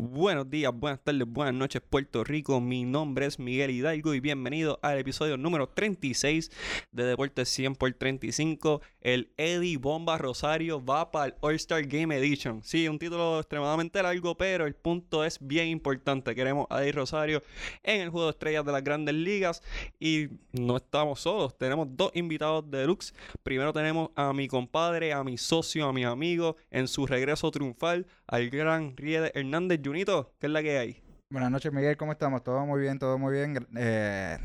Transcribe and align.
Buenos 0.00 0.48
días, 0.48 0.72
buenas 0.72 1.02
tardes, 1.02 1.26
buenas 1.26 1.54
noches, 1.54 1.82
Puerto 1.82 2.22
Rico. 2.22 2.60
Mi 2.60 2.84
nombre 2.84 3.26
es 3.26 3.40
Miguel 3.40 3.72
Hidalgo 3.72 4.14
y 4.14 4.20
bienvenido 4.20 4.78
al 4.80 4.96
episodio 4.96 5.36
número 5.36 5.70
36 5.70 6.52
de 6.92 7.02
Deportes 7.02 7.48
100 7.48 7.74
por 7.74 7.92
35. 7.92 8.80
El 9.00 9.32
Eddie 9.36 9.76
Bomba 9.76 10.16
Rosario 10.16 10.84
va 10.84 11.10
para 11.10 11.26
el 11.26 11.34
All-Star 11.40 11.84
Game 11.84 12.16
Edition. 12.16 12.62
Sí, 12.62 12.86
un 12.86 13.00
título 13.00 13.40
extremadamente 13.40 14.00
largo, 14.00 14.36
pero 14.36 14.66
el 14.66 14.76
punto 14.76 15.24
es 15.24 15.36
bien 15.40 15.66
importante. 15.66 16.32
Queremos 16.36 16.68
a 16.70 16.80
Eddie 16.80 16.92
Rosario 16.92 17.42
en 17.82 18.00
el 18.00 18.10
juego 18.10 18.26
de 18.26 18.30
estrellas 18.30 18.64
de 18.64 18.70
las 18.70 18.84
grandes 18.84 19.16
ligas 19.16 19.64
y 19.98 20.28
no 20.52 20.76
estamos 20.76 21.18
solos. 21.18 21.58
Tenemos 21.58 21.88
dos 21.90 22.12
invitados 22.14 22.70
de 22.70 22.78
deluxe. 22.78 23.14
Primero 23.42 23.72
tenemos 23.72 24.10
a 24.14 24.32
mi 24.32 24.46
compadre, 24.46 25.12
a 25.12 25.24
mi 25.24 25.36
socio, 25.38 25.88
a 25.88 25.92
mi 25.92 26.04
amigo 26.04 26.56
en 26.70 26.86
su 26.86 27.04
regreso 27.04 27.50
triunfal, 27.50 28.06
al 28.28 28.50
gran 28.50 28.96
Riede 28.96 29.32
Hernández 29.34 29.80
Junito, 29.82 30.34
¿qué 30.38 30.46
es 30.46 30.52
la 30.52 30.62
que 30.62 30.78
hay? 30.78 31.02
Buenas 31.30 31.50
noches, 31.50 31.72
Miguel, 31.72 31.96
¿cómo 31.96 32.12
estamos? 32.12 32.44
Todo 32.44 32.64
muy 32.66 32.80
bien, 32.80 32.98
todo 32.98 33.18
muy 33.18 33.32
bien. 33.32 33.66
Eh, 33.76 34.36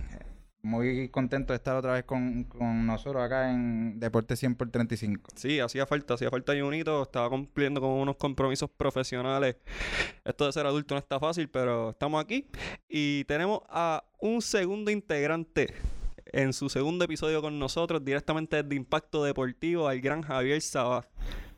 muy 0.61 1.09
contento 1.09 1.51
de 1.51 1.57
estar 1.57 1.75
otra 1.75 1.93
vez 1.93 2.05
con, 2.05 2.45
con 2.45 2.85
nosotros 2.85 3.21
acá 3.21 3.51
en 3.51 3.99
Deporte 3.99 4.37
100 4.37 4.55
por 4.55 4.69
35. 4.69 5.31
Sí, 5.35 5.59
hacía 5.59 5.85
falta, 5.85 6.13
hacía 6.13 6.29
falta 6.29 6.53
Junito, 6.57 7.03
estaba 7.03 7.29
cumpliendo 7.29 7.81
con 7.81 7.89
unos 7.91 8.15
compromisos 8.15 8.69
profesionales. 8.69 9.57
Esto 10.23 10.45
de 10.45 10.53
ser 10.53 10.65
adulto 10.65 10.95
no 10.95 10.99
está 10.99 11.19
fácil, 11.19 11.49
pero 11.49 11.89
estamos 11.89 12.23
aquí 12.23 12.47
y 12.87 13.25
tenemos 13.25 13.59
a 13.67 14.05
un 14.19 14.41
segundo 14.41 14.91
integrante 14.91 15.73
en 16.27 16.53
su 16.53 16.69
segundo 16.69 17.03
episodio 17.03 17.41
con 17.41 17.59
nosotros, 17.59 18.03
directamente 18.03 18.63
desde 18.63 18.75
Impacto 18.75 19.25
Deportivo, 19.25 19.89
al 19.89 19.99
gran 19.99 20.21
Javier 20.21 20.61
Sabá. 20.61 21.05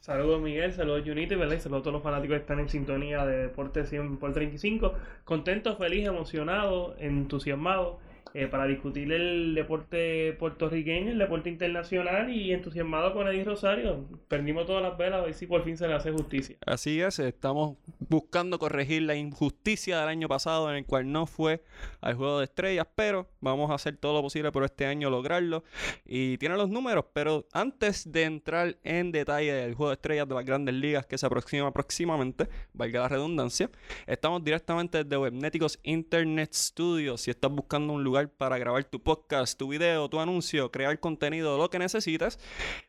Saludos 0.05 0.39
Miguel, 0.39 0.71
saludos 0.71 1.01
Junito 1.03 1.35
¿verdad? 1.35 1.55
y 1.55 1.59
saludos 1.59 1.81
a 1.81 1.83
todos 1.85 1.93
los 1.95 2.03
fanáticos 2.03 2.35
que 2.35 2.41
están 2.41 2.59
en 2.59 2.69
sintonía 2.69 3.25
de 3.25 3.37
Deportes 3.37 3.89
100 3.89 4.17
por 4.17 4.33
35. 4.33 4.93
Contento, 5.23 5.75
feliz, 5.77 6.05
emocionado, 6.05 6.95
entusiasmado 6.99 7.97
eh, 8.37 8.47
para 8.47 8.65
discutir 8.65 9.13
el 9.13 9.55
deporte 9.55 10.33
puertorriqueño, 10.33 11.11
el 11.11 11.17
deporte 11.17 11.49
internacional 11.49 12.29
y 12.29 12.51
entusiasmado 12.51 13.13
con 13.13 13.29
Eddie 13.29 13.45
Rosario. 13.45 14.03
Perdimos 14.27 14.65
todas 14.65 14.83
las 14.83 14.97
velas 14.97 15.21
a 15.21 15.23
ver 15.23 15.33
si 15.33 15.47
por 15.47 15.63
fin 15.63 15.77
se 15.77 15.87
le 15.87 15.93
hace 15.93 16.11
justicia. 16.11 16.57
Así 16.65 16.99
es, 16.99 17.17
estamos 17.19 17.77
buscando 17.97 18.59
corregir 18.59 19.03
la 19.03 19.15
injusticia 19.15 20.01
del 20.01 20.09
año 20.09 20.27
pasado 20.27 20.69
en 20.69 20.75
el 20.75 20.85
cual 20.85 21.09
no 21.09 21.27
fue 21.27 21.63
al 22.01 22.15
juego 22.15 22.39
de 22.39 22.43
estrellas, 22.43 22.85
pero 22.93 23.29
vamos 23.39 23.71
a 23.71 23.75
hacer 23.75 23.95
todo 23.95 24.15
lo 24.15 24.21
posible 24.21 24.51
por 24.51 24.65
este 24.65 24.85
año 24.85 25.09
lograrlo. 25.09 25.63
Y 26.05 26.37
tiene 26.37 26.57
los 26.57 26.69
números, 26.69 27.05
pero 27.13 27.47
antes 27.53 28.11
de 28.11 28.23
entrar 28.23 28.75
en 28.83 29.13
detalle 29.13 29.53
del 29.53 29.75
juego 29.75 29.91
de 29.91 29.95
estrellas 29.95 30.27
de 30.27 30.35
las 30.35 30.43
grandes 30.43 30.75
ligas 30.75 31.05
que 31.05 31.17
se 31.17 31.25
aproxima 31.25 31.71
próximamente, 31.71 32.49
valga 32.73 32.99
la 32.99 33.07
redundancia, 33.07 33.69
estamos 34.05 34.43
directamente 34.43 35.05
desde 35.05 35.15
Webnéticos 35.15 35.79
Internet 35.83 36.53
Studios. 36.53 37.21
Si 37.21 37.31
estás 37.31 37.49
buscando 37.49 37.93
un 37.93 38.03
lugar 38.03 38.24
para 38.29 38.57
grabar 38.57 38.83
tu 38.83 39.01
podcast, 39.01 39.57
tu 39.57 39.69
video, 39.69 40.09
tu 40.09 40.19
anuncio, 40.19 40.69
crear 40.71 40.99
contenido, 40.99 41.57
lo 41.57 41.69
que 41.69 41.79
necesites, 41.79 42.37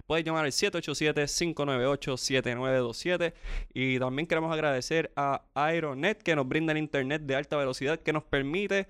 puedes 0.07 0.25
llamar 0.25 0.45
al 0.45 0.53
787-598-7927. 0.53 3.35
Y 3.75 3.99
también 3.99 4.27
queremos 4.27 4.53
agradecer 4.53 5.13
a 5.17 5.43
Aeronet 5.55 6.23
que 6.23 6.37
nos 6.37 6.49
brinda 6.49 6.73
el 6.73 6.79
internet 6.79 7.23
de 7.23 7.37
alta 7.37 7.57
velocidad 7.57 7.99
que 7.99 8.13
nos 8.13 8.25
permite 8.25 8.89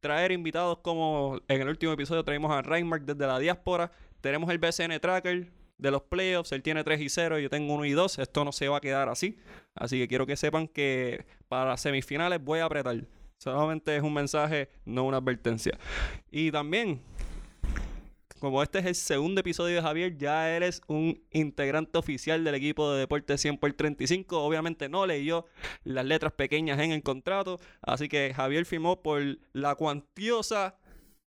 traer 0.00 0.32
invitados 0.32 0.78
como 0.78 1.40
en 1.48 1.60
el 1.60 1.68
último 1.68 1.92
episodio 1.92 2.24
traímos 2.24 2.52
a 2.52 2.62
Reinmark 2.62 3.04
desde 3.04 3.26
la 3.26 3.38
diáspora. 3.38 3.90
Tenemos 4.20 4.50
el 4.50 4.58
BCN 4.58 4.98
Tracker 5.00 5.50
de 5.78 5.90
los 5.90 6.02
playoffs. 6.02 6.52
Él 6.52 6.62
tiene 6.62 6.84
3 6.84 7.00
y 7.00 7.08
0, 7.08 7.38
yo 7.38 7.50
tengo 7.50 7.74
1 7.74 7.84
y 7.84 7.92
2. 7.92 8.18
Esto 8.18 8.44
no 8.44 8.52
se 8.52 8.68
va 8.68 8.78
a 8.78 8.80
quedar 8.80 9.08
así. 9.08 9.38
Así 9.74 9.98
que 9.98 10.08
quiero 10.08 10.26
que 10.26 10.36
sepan 10.36 10.68
que 10.68 11.26
para 11.48 11.76
semifinales 11.76 12.42
voy 12.42 12.60
a 12.60 12.66
apretar. 12.66 13.04
Solamente 13.38 13.96
es 13.96 14.02
un 14.02 14.12
mensaje, 14.12 14.68
no 14.84 15.04
una 15.04 15.18
advertencia. 15.18 15.78
Y 16.28 16.50
también, 16.50 17.00
como 18.40 18.60
este 18.64 18.80
es 18.80 18.86
el 18.86 18.94
segundo 18.96 19.40
episodio 19.40 19.76
de 19.76 19.82
Javier, 19.82 20.18
ya 20.18 20.50
eres 20.50 20.82
un 20.88 21.22
integrante 21.30 21.98
oficial 21.98 22.42
del 22.42 22.56
equipo 22.56 22.92
de 22.92 22.98
Deportes 22.98 23.40
100 23.40 23.58
por 23.58 23.72
35. 23.72 24.42
Obviamente 24.42 24.88
no 24.88 25.06
leyó 25.06 25.46
las 25.84 26.04
letras 26.04 26.32
pequeñas 26.32 26.80
en 26.80 26.90
el 26.90 27.04
contrato. 27.04 27.60
Así 27.80 28.08
que 28.08 28.34
Javier 28.34 28.66
firmó 28.66 29.02
por 29.02 29.22
la 29.52 29.76
cuantiosa 29.76 30.76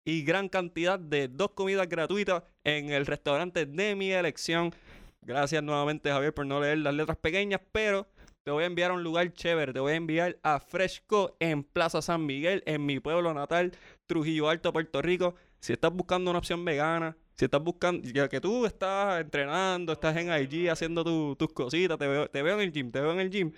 y 0.04 0.24
gran 0.24 0.50
cantidad 0.50 0.98
de 0.98 1.28
dos 1.28 1.52
comidas 1.52 1.88
gratuitas 1.88 2.42
en 2.64 2.90
el 2.90 3.06
restaurante 3.06 3.68
de 3.68 3.96
mi 3.96 4.12
elección. 4.12 4.74
Gracias 5.22 5.62
nuevamente 5.62 6.10
Javier 6.10 6.34
por 6.34 6.48
no 6.48 6.60
leer 6.60 6.80
las 6.80 6.96
letras 6.96 7.18
pequeñas, 7.18 7.62
pero 7.72 8.08
te 8.44 8.52
voy 8.52 8.64
a 8.64 8.68
enviar 8.68 8.92
a 8.92 8.94
un 8.96 9.04
lugar 9.04 9.32
chévere. 9.34 9.74
Te 9.74 9.80
voy 9.80 9.94
a 9.94 9.96
enviar 9.96 10.38
a 10.44 10.60
Fresco 10.60 11.36
en 11.40 11.64
Plaza 11.64 12.02
San 12.02 12.26
Miguel, 12.26 12.64
en 12.66 12.86
mi 12.86 13.00
pueblo 13.00 13.34
natal, 13.34 13.74
Trujillo 14.08 14.50
Alto, 14.50 14.74
Puerto 14.74 15.02
Rico. 15.02 15.36
Si 15.60 15.74
estás 15.74 15.92
buscando 15.92 16.32
una 16.32 16.40
opción 16.40 16.64
vegana, 16.64 17.16
si 17.36 17.46
estás 17.46 17.62
buscando, 17.62 18.08
ya 18.10 18.28
que 18.28 18.42
tú 18.42 18.66
estás 18.66 19.22
entrenando, 19.22 19.94
estás 19.94 20.18
en 20.18 20.30
IG 20.30 20.70
haciendo 20.70 21.04
tus 21.36 21.54
cositas, 21.54 21.98
te 21.98 22.08
veo, 22.08 22.30
en 22.34 22.62
el 22.62 22.72
gym, 22.72 22.92
te 22.92 23.02
veo 23.02 23.12
en 23.12 23.20
el 23.20 23.30
gym. 23.30 23.52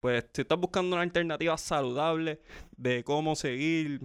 Pues 0.00 0.26
si 0.32 0.42
estás 0.42 0.58
buscando 0.58 0.94
una 0.94 1.02
alternativa 1.02 1.56
saludable 1.56 2.40
de 2.76 3.02
cómo 3.04 3.34
seguir 3.36 4.00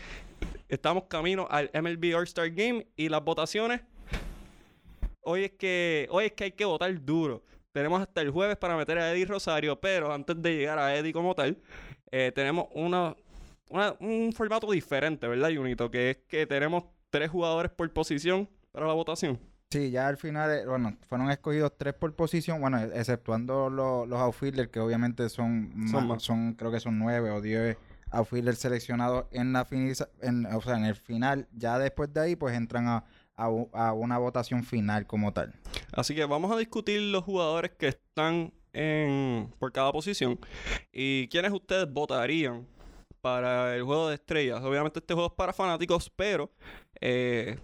estamos 0.70 1.03
camino 1.09 1.46
al 1.52 1.70
MLB 1.74 2.16
All-Star 2.16 2.52
Game 2.52 2.88
y 2.96 3.09
las 3.09 3.22
votaciones 3.22 3.81
hoy 5.28 5.44
es 5.44 5.52
que 5.52 6.08
hoy 6.10 6.26
es 6.26 6.32
que 6.32 6.46
hay 6.46 6.52
que 6.54 6.66
votar 6.66 6.94
duro. 7.04 7.44
Tenemos 7.74 8.02
hasta 8.02 8.22
el 8.22 8.32
jueves 8.32 8.58
para 8.58 8.76
meter 8.76 8.98
a 8.98 9.12
Eddie 9.12 9.26
Rosario, 9.26 9.80
pero 9.80 10.12
antes 10.12 10.42
de 10.42 10.56
llegar 10.56 10.80
a 10.80 10.96
Eddie 10.96 11.14
como 11.14 11.36
tal, 11.36 11.58
eh, 12.12 12.32
tenemos 12.34 12.68
una, 12.74 13.16
un 14.00 14.34
formato 14.34 14.72
diferente, 14.72 15.28
¿verdad, 15.28 15.52
Junito? 15.56 15.92
Que 15.92 16.12
es 16.12 16.18
que 16.28 16.48
tenemos 16.48 16.86
tres 17.10 17.30
jugadores 17.30 17.72
por 17.72 17.92
posición 17.94 18.50
para 18.72 18.88
la 18.88 18.94
votación. 18.94 19.40
Sí, 19.70 19.92
ya 19.92 20.08
al 20.08 20.16
final, 20.16 20.50
eh, 20.50 20.66
bueno, 20.66 20.98
fueron 21.10 21.30
escogidos 21.30 21.74
tres 21.78 21.94
por 21.94 22.16
posición, 22.16 22.62
bueno, 22.62 22.82
exceptuando 22.82 23.70
los, 23.70 24.08
los 24.08 24.20
outfielders, 24.20 24.70
que 24.70 24.80
obviamente 24.80 25.28
son, 25.28 25.74
son, 25.92 26.20
son, 26.22 26.54
creo 26.54 26.72
que 26.72 26.80
son 26.80 26.98
nueve 26.98 27.30
o 27.32 27.42
diez 27.42 27.78
outfielders 28.12 28.59
seleccionados 28.59 29.26
en 29.32 29.52
la 29.52 29.68
en, 30.22 30.46
o 30.46 30.62
sea, 30.62 30.78
en 30.78 30.86
el 30.86 30.96
final. 30.96 31.48
Ya 31.52 31.78
después 31.78 32.14
de 32.14 32.22
ahí, 32.22 32.36
pues 32.38 32.56
entran 32.56 32.88
a, 32.88 33.04
a, 33.38 33.94
una 33.94 34.18
votación 34.18 34.64
final 34.64 35.06
como 35.06 35.31
tal. 35.31 35.53
Así 35.94 36.16
que 36.16 36.25
vamos 36.25 36.52
a 36.52 36.58
discutir 36.58 37.02
los 37.02 37.24
jugadores 37.24 37.72
que 37.72 37.88
están 37.88 38.52
en, 38.74 39.53
por 39.59 39.72
cada 39.72 39.92
posición 39.92 40.40
y 40.92 41.28
quiénes 41.30 41.52
ustedes 41.52 41.92
votarían 41.92 42.68
para 43.22 43.76
el 43.76 43.84
juego 43.84 44.09
de 44.09 44.16
estrellas. 44.16 44.62
Obviamente 44.64 45.00
este 45.00 45.14
juego 45.14 45.30
es 45.30 45.36
para 45.36 45.53
fanáticos, 45.53 46.12
pero 46.16 46.52
eh, 47.00 47.58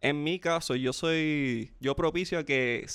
en 0.00 0.22
mi 0.22 0.38
caso 0.38 0.76
yo 0.76 0.92
soy, 0.92 1.72
yo 1.80 1.96
propicio 1.96 2.38
a 2.38 2.44
que 2.44 2.86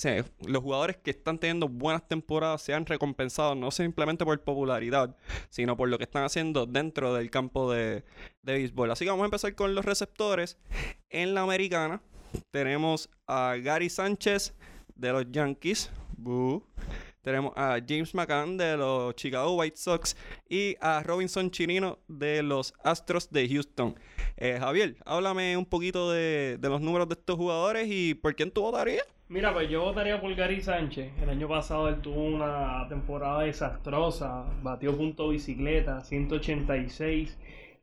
los 0.46 0.64
jugadores 0.64 0.98
que 0.98 1.12
están 1.12 1.38
teniendo 1.38 1.68
buenas 1.68 2.08
temporadas 2.08 2.62
sean 2.62 2.86
recompensados 2.86 3.58
no 3.58 3.72
simplemente 3.72 4.24
por 4.24 4.40
popularidad, 4.42 5.18
sino 5.50 5.76
por 5.76 5.90
lo 5.90 5.98
que 5.98 6.06
están 6.06 6.24
haciendo 6.24 6.66
dentro 6.66 7.14
del 7.14 7.30
campo 7.30 7.72
de, 7.72 8.06
de 8.44 8.54
béisbol. 8.54 8.92
Así 8.92 9.04
que 9.04 9.12
vamos 9.12 9.24
a 9.24 9.26
empezar 9.26 9.56
con 9.56 9.76
los 9.76 9.84
receptores 9.84 10.58
en 11.10 11.34
la 11.34 11.42
americana 11.42 12.02
tenemos 12.52 13.10
a 13.28 13.56
Gary 13.62 13.90
Sánchez 13.90 14.54
de 14.96 15.12
los 15.12 15.32
Yankees. 15.32 15.92
Tenemos 17.22 17.54
a 17.56 17.80
James 17.88 18.14
McCann 18.14 18.58
de 18.58 18.76
los 18.76 19.16
Chicago 19.16 19.56
White 19.56 19.78
Sox 19.78 20.16
y 20.50 20.76
a 20.82 21.02
Robinson 21.04 21.50
Chirino 21.50 22.00
de 22.08 22.44
los 22.44 22.74
Astros 22.84 23.32
de 23.32 23.48
Houston. 23.48 23.96
Eh, 24.36 24.58
Javier, 24.60 24.98
háblame 25.06 25.56
un 25.56 25.66
poquito 25.66 26.12
de, 26.12 26.60
los 26.62 26.82
números 26.82 27.08
de 27.08 27.14
estos 27.14 27.38
jugadores 27.38 27.88
y 27.90 28.14
por 28.14 28.36
quién 28.36 28.52
tú 28.52 28.62
votarías. 28.62 29.06
Mira, 29.30 29.54
pues 29.54 29.70
yo 29.70 29.84
votaría 29.84 30.20
por 30.20 30.36
Gary 30.36 30.62
Sánchez. 30.62 31.14
El 31.22 31.30
año 31.30 31.48
pasado 31.48 31.88
él 31.88 32.02
tuvo 32.02 32.24
una 32.26 32.86
temporada 32.90 33.44
desastrosa. 33.44 34.46
Batió 34.62 34.96
punto 34.96 35.30
bicicleta, 35.30 36.04
186 36.04 37.38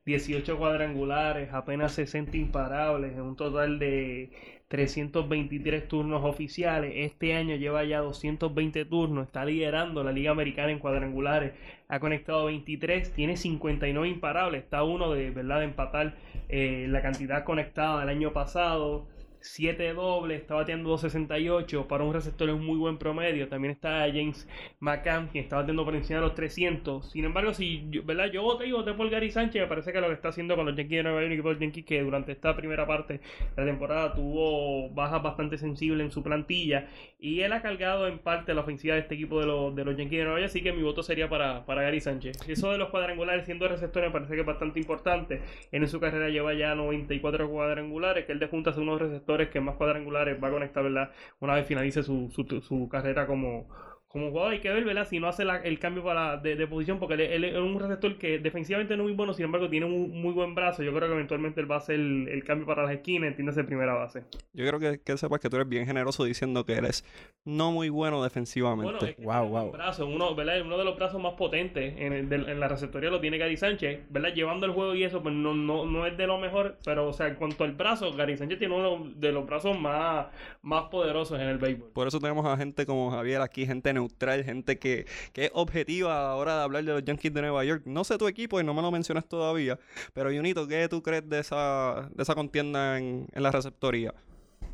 18 0.06 0.58
cuadrangulares, 0.58 1.52
apenas 1.52 1.92
60 1.92 2.36
imparables, 2.36 3.12
en 3.12 3.20
un 3.22 3.36
total 3.36 3.78
de 3.78 4.30
323 4.68 5.88
turnos 5.88 6.24
oficiales. 6.24 6.92
Este 6.94 7.34
año 7.34 7.56
lleva 7.56 7.84
ya 7.84 7.98
220 8.00 8.84
turnos, 8.86 9.26
está 9.26 9.44
liderando 9.44 10.04
la 10.04 10.12
Liga 10.12 10.30
Americana 10.30 10.70
en 10.70 10.78
cuadrangulares. 10.78 11.52
Ha 11.88 12.00
conectado 12.00 12.46
23, 12.46 13.12
tiene 13.12 13.36
59 13.36 14.08
imparables, 14.08 14.62
está 14.62 14.84
uno 14.84 15.12
de 15.12 15.30
verdad 15.30 15.58
de 15.58 15.64
empatar 15.64 16.14
eh, 16.48 16.86
la 16.88 17.02
cantidad 17.02 17.44
conectada 17.44 18.00
del 18.00 18.08
año 18.08 18.32
pasado. 18.32 19.06
7 19.42 19.94
dobles, 19.94 20.42
está 20.42 20.54
bateando 20.54 20.90
268 20.90 21.88
para 21.88 22.04
un 22.04 22.12
receptor 22.12 22.48
en 22.50 22.64
muy 22.64 22.76
buen 22.76 22.98
promedio. 22.98 23.48
También 23.48 23.72
está 23.72 24.00
James 24.06 24.46
McCann, 24.80 25.28
quien 25.28 25.44
está 25.44 25.56
bateando 25.56 25.84
por 25.84 25.94
encima 25.94 26.20
de 26.20 26.26
los 26.26 26.34
300. 26.34 27.10
Sin 27.10 27.24
embargo, 27.24 27.54
si 27.54 27.88
¿verdad? 28.04 28.26
yo 28.26 28.42
voté 28.42 28.66
y 28.66 28.72
voté 28.72 28.92
por 28.92 29.08
Gary 29.08 29.30
Sánchez, 29.30 29.62
me 29.62 29.68
parece 29.68 29.92
que 29.92 30.00
lo 30.00 30.08
que 30.08 30.14
está 30.14 30.28
haciendo 30.28 30.56
con 30.56 30.66
los 30.66 30.76
Yankees 30.76 30.98
de 30.98 31.02
Nueva 31.04 31.22
York 31.22 31.32
y 31.32 31.42
por 31.42 31.52
los 31.52 31.60
Yankees, 31.60 31.84
que 31.84 32.02
durante 32.02 32.32
esta 32.32 32.54
primera 32.54 32.86
parte 32.86 33.14
de 33.14 33.20
la 33.56 33.64
temporada 33.64 34.14
tuvo 34.14 34.90
bajas 34.90 35.22
bastante 35.22 35.56
sensibles 35.56 36.04
en 36.04 36.10
su 36.10 36.22
plantilla. 36.22 36.88
Y 37.18 37.40
él 37.40 37.52
ha 37.52 37.62
cargado 37.62 38.08
en 38.08 38.18
parte 38.18 38.52
la 38.54 38.60
ofensiva 38.60 38.94
de 38.94 39.00
este 39.00 39.14
equipo 39.14 39.40
de 39.40 39.46
los, 39.46 39.74
de 39.74 39.84
los 39.84 39.96
Yankees 39.96 40.18
de 40.18 40.24
Nueva 40.24 40.40
York, 40.40 40.50
así 40.50 40.62
que 40.62 40.72
mi 40.72 40.82
voto 40.82 41.02
sería 41.02 41.28
para, 41.28 41.64
para 41.64 41.82
Gary 41.82 42.00
Sánchez. 42.00 42.48
Eso 42.48 42.72
de 42.72 42.78
los 42.78 42.90
cuadrangulares 42.90 43.46
siendo 43.46 43.68
receptor 43.68 44.02
me 44.02 44.10
parece 44.10 44.34
que 44.34 44.40
es 44.40 44.46
bastante 44.46 44.80
importante. 44.80 45.40
en 45.72 45.88
su 45.88 45.98
carrera 45.98 46.28
lleva 46.28 46.54
ya 46.54 46.74
94 46.74 47.48
cuadrangulares, 47.48 48.26
que 48.26 48.32
él 48.32 48.38
de 48.38 48.46
juntas 48.46 48.76
unos 48.76 49.00
receptores 49.00 49.29
que 49.50 49.60
más 49.60 49.76
cuadrangulares 49.76 50.42
va 50.42 50.48
a 50.48 50.50
conectar, 50.50 50.82
¿verdad? 50.82 51.10
Una 51.40 51.54
vez 51.54 51.66
finalice 51.66 52.02
su, 52.02 52.30
su, 52.30 52.60
su 52.60 52.88
carrera 52.88 53.26
como, 53.26 53.68
como 54.10 54.30
jugador 54.30 54.54
hay 54.54 54.60
que 54.60 54.68
ver, 54.68 54.84
¿verdad? 54.84 55.06
Si 55.08 55.20
no 55.20 55.28
hace 55.28 55.44
el 55.44 55.78
cambio 55.78 56.02
para 56.02 56.36
de, 56.36 56.66
posición, 56.66 56.98
porque 56.98 57.14
él, 57.14 57.44
es 57.44 57.56
un 57.56 57.78
receptor 57.78 58.18
que 58.18 58.40
defensivamente 58.40 58.96
no 58.96 59.04
es 59.04 59.08
muy 59.08 59.16
bueno, 59.16 59.34
sin 59.34 59.44
embargo 59.44 59.70
tiene 59.70 59.86
un 59.86 60.20
muy 60.20 60.32
buen 60.32 60.56
brazo. 60.56 60.82
Yo 60.82 60.92
creo 60.92 61.06
que 61.06 61.14
eventualmente 61.14 61.60
él 61.60 61.70
va 61.70 61.76
a 61.76 61.78
hacer 61.78 61.94
el, 61.94 62.42
cambio 62.44 62.66
para 62.66 62.82
las 62.82 62.92
esquinas, 62.92 63.28
entiéndase 63.28 63.62
primera 63.62 63.94
base. 63.94 64.24
Yo 64.52 64.66
creo 64.66 64.80
que, 64.80 65.00
que 65.00 65.16
sepas 65.16 65.38
que 65.38 65.48
tú 65.48 65.54
eres 65.56 65.68
bien 65.68 65.86
generoso 65.86 66.24
diciendo 66.24 66.64
que 66.64 66.72
eres 66.72 67.04
no 67.44 67.70
muy 67.70 67.88
bueno 67.88 68.20
defensivamente. 68.24 69.14
wow, 69.18 69.46
wow. 69.46 69.70
Brazo, 69.70 70.08
uno, 70.08 70.34
¿verdad? 70.34 70.60
uno 70.62 70.76
de 70.76 70.84
los 70.84 70.96
brazos 70.96 71.22
más 71.22 71.34
potentes 71.34 71.94
en, 71.96 72.12
en 72.12 72.60
la 72.60 72.66
receptoría 72.66 73.10
lo 73.10 73.20
tiene 73.20 73.38
Gary 73.38 73.56
Sánchez, 73.56 74.00
¿verdad? 74.10 74.34
Llevando 74.34 74.66
el 74.66 74.72
juego 74.72 74.96
y 74.96 75.04
eso, 75.04 75.22
pues 75.22 75.36
no, 75.36 75.54
no, 75.54 75.86
no 75.86 76.04
es 76.04 76.16
de 76.16 76.26
lo 76.26 76.36
mejor, 76.38 76.78
pero 76.84 77.06
o 77.06 77.12
sea, 77.12 77.28
en 77.28 77.36
cuanto 77.36 77.62
al 77.62 77.74
brazo, 77.74 78.12
Gary 78.12 78.36
Sánchez 78.36 78.58
tiene 78.58 78.74
uno 78.74 79.08
de 79.14 79.30
los 79.30 79.46
brazos 79.46 79.78
más, 79.78 80.26
más 80.62 80.84
poderosos 80.90 81.38
en 81.38 81.46
el 81.46 81.58
béisbol. 81.58 81.90
Por 81.92 82.08
eso 82.08 82.18
tenemos 82.18 82.44
a 82.44 82.56
gente 82.56 82.84
como 82.84 83.12
Javier 83.12 83.40
aquí, 83.40 83.66
gente 83.66 83.99
neutral, 84.00 84.44
gente 84.44 84.78
que, 84.78 85.06
es 85.34 85.50
objetiva 85.54 86.20
a 86.20 86.28
la 86.28 86.34
hora 86.36 86.56
de 86.56 86.62
hablar 86.62 86.84
de 86.84 86.92
los 86.92 87.04
Yankees 87.04 87.32
de 87.32 87.40
Nueva 87.42 87.64
York. 87.64 87.82
No 87.86 88.04
sé 88.04 88.18
tu 88.18 88.28
equipo 88.28 88.60
y 88.60 88.64
no 88.64 88.74
me 88.74 88.82
lo 88.82 88.90
mencionas 88.90 89.26
todavía, 89.26 89.78
pero 90.12 90.30
Junito, 90.30 90.66
¿qué 90.68 90.88
tú 90.88 91.02
crees 91.02 91.28
de 91.28 91.40
esa, 91.40 92.10
de 92.14 92.22
esa 92.22 92.34
contienda 92.34 92.98
en, 92.98 93.26
la 93.34 93.50
receptoría? 93.50 94.14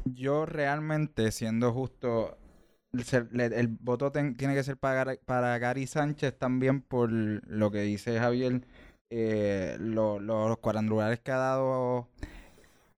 Yo 0.04 0.46
realmente, 0.46 1.30
siendo 1.32 1.72
justo, 1.72 2.36
el, 2.92 3.68
voto 3.68 4.10
tiene 4.10 4.54
que 4.54 4.62
ser 4.62 4.76
para, 4.76 5.16
para 5.24 5.58
Gary 5.58 5.86
Sánchez 5.86 6.38
también 6.38 6.80
por 6.80 7.10
lo 7.10 7.70
que 7.70 7.80
dice 7.80 8.18
Javier, 8.18 8.62
eh, 9.10 9.76
los 9.78 10.58
cuadrangulares 10.58 11.20
que 11.20 11.30
ha 11.30 11.36
dado 11.36 12.08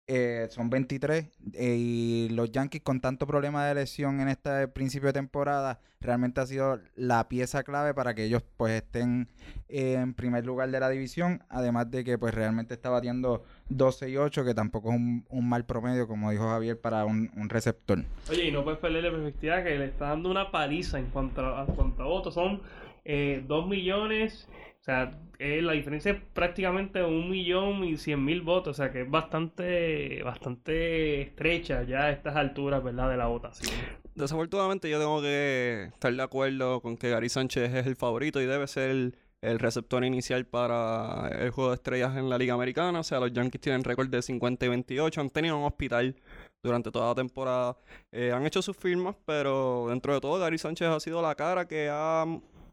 eh, 0.09 0.47
son 0.51 0.71
23 0.71 1.27
eh, 1.55 1.77
y 1.77 2.29
los 2.31 2.53
Yankees 2.53 2.83
con 2.83 3.01
tanto 3.01 3.27
problema 3.27 3.67
de 3.67 3.75
lesión 3.75 4.21
en 4.21 4.29
este 4.29 4.69
principio 4.69 5.09
de 5.09 5.15
temporada 5.15 5.81
realmente 6.01 6.41
ha 6.41 6.47
sido 6.47 6.81
la 6.95 7.29
pieza 7.29 7.65
clave 7.65 7.93
para 7.93 8.15
que 8.15 8.25
ellos 8.25 8.45
pues 8.57 8.75
estén 8.75 9.29
en 9.69 10.15
primer 10.15 10.47
lugar 10.47 10.71
de 10.71 10.79
la 10.79 10.89
división 10.91 11.43
además 11.49 11.91
de 11.91 12.05
que 12.05 12.19
pues 12.19 12.33
realmente 12.35 12.75
está 12.75 12.89
batiendo 12.89 13.43
12 13.69 14.11
y 14.11 14.17
8 14.17 14.45
que 14.45 14.55
tampoco 14.55 14.91
es 14.91 14.97
un, 14.97 15.49
mal 15.49 15.67
promedio 15.67 16.07
como 16.07 16.31
dijo 16.31 16.49
Javier 16.49 16.81
para 16.81 17.05
un, 17.05 17.31
receptor. 17.49 18.05
Oye 18.31 18.45
y 18.45 18.53
no 18.53 18.63
puedes 18.63 18.79
perder 18.79 19.03
la 19.03 19.11
perspectiva 19.11 19.65
que 19.65 19.77
le 19.77 19.87
está 19.87 20.11
dando 20.11 20.31
una 20.31 20.53
paliza 20.53 21.01
en 21.01 21.07
cuanto 21.07 21.41
a, 21.45 21.65
en 21.65 21.75
cuanto 21.75 22.03
a 22.03 22.07
votos. 22.07 22.35
Son 22.35 22.61
eh, 23.05 23.45
2 23.47 23.69
millones 23.69 24.49
o 24.49 24.76
sea, 24.87 25.11
eh, 25.39 25.61
la 25.63 25.73
diferencia 25.73 26.13
es 26.13 26.23
prácticamente 26.33 27.03
un 27.03 27.29
millón 27.29 27.85
y 27.85 27.97
cien 27.97 28.25
mil 28.25 28.41
votos, 28.43 28.79
o 28.79 28.83
sea 28.83 28.93
que 28.93 29.03
es 29.03 29.11
bastante, 29.11 30.23
bastante 30.23 31.23
estrecha 31.23 31.83
ya 31.83 32.05
a 32.05 32.11
estas 32.11 32.37
alturas, 32.37 32.83
¿verdad? 32.83 33.11
De 33.11 33.17
la 33.17 33.27
votación. 33.27 33.71
Desafortunadamente 34.15 34.89
yo 34.89 34.99
tengo 34.99 35.21
que 35.21 35.91
estar 35.93 36.15
de 36.15 36.23
acuerdo 36.23 36.81
con 36.81 36.97
que 36.97 37.11
Gary 37.11 37.29
Sánchez 37.29 37.75
es 37.75 37.87
el 37.87 37.97
favorito 37.97 38.41
y 38.41 38.47
debe 38.47 38.67
ser 38.67 38.91
el, 38.91 39.15
receptor 39.59 40.05
inicial 40.05 40.45
para 40.45 41.29
el 41.29 41.51
juego 41.51 41.71
de 41.71 41.77
estrellas 41.77 42.17
en 42.17 42.29
la 42.29 42.37
Liga 42.37 42.55
Americana. 42.55 43.01
O 43.01 43.05
sea, 43.05 43.21
los 43.21 43.33
Yankees 43.33 43.61
tienen 43.61 43.85
récord 43.85 44.09
de 44.09 44.21
50 44.21 44.67
y 44.67 44.69
28, 44.69 45.21
han 45.21 45.31
tenido 45.31 45.57
un 45.57 45.65
hospital 45.65 46.17
durante 46.65 46.91
toda 46.91 47.09
la 47.09 47.15
temporada. 47.15 47.77
Eh, 48.11 48.33
han 48.33 48.45
hecho 48.45 48.61
sus 48.61 48.77
firmas, 48.77 49.15
pero 49.25 49.87
dentro 49.89 50.15
de 50.15 50.21
todo 50.21 50.41
Gary 50.41 50.59
Sánchez 50.59 50.89
ha 50.89 50.99
sido 50.99 51.23
la 51.23 51.37
cara 51.37 51.69
que 51.69 51.89
ha 51.89 52.25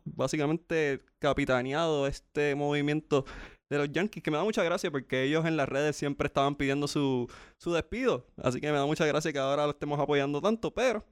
básicamente 0.06 1.02
capitaneado 1.20 2.08
este 2.08 2.56
movimiento 2.56 3.26
de 3.70 3.78
los 3.78 3.92
Yankees, 3.92 4.24
que 4.24 4.32
me 4.32 4.38
da 4.38 4.44
mucha 4.44 4.64
gracia 4.64 4.92
porque 4.92 5.24
ellos 5.24 5.46
en 5.46 5.58
las 5.58 5.68
redes 5.68 5.96
siempre 5.96 6.28
estaban 6.28 6.56
pidiendo 6.56 6.88
su, 6.88 7.30
su 7.58 7.74
despido. 7.74 8.28
Así 8.42 8.62
que 8.62 8.72
me 8.72 8.78
da 8.78 8.86
mucha 8.86 9.06
gracia 9.06 9.34
que 9.34 9.40
ahora 9.40 9.66
lo 9.66 9.72
estemos 9.72 10.00
apoyando 10.00 10.42
tanto. 10.42 10.72
Pero 10.72 11.04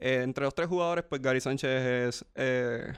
eh, 0.00 0.22
entre 0.22 0.44
los 0.44 0.54
tres 0.54 0.68
jugadores, 0.68 1.04
pues 1.08 1.22
Gary 1.22 1.40
Sánchez 1.40 1.70
es 1.70 2.24
eh, 2.34 2.92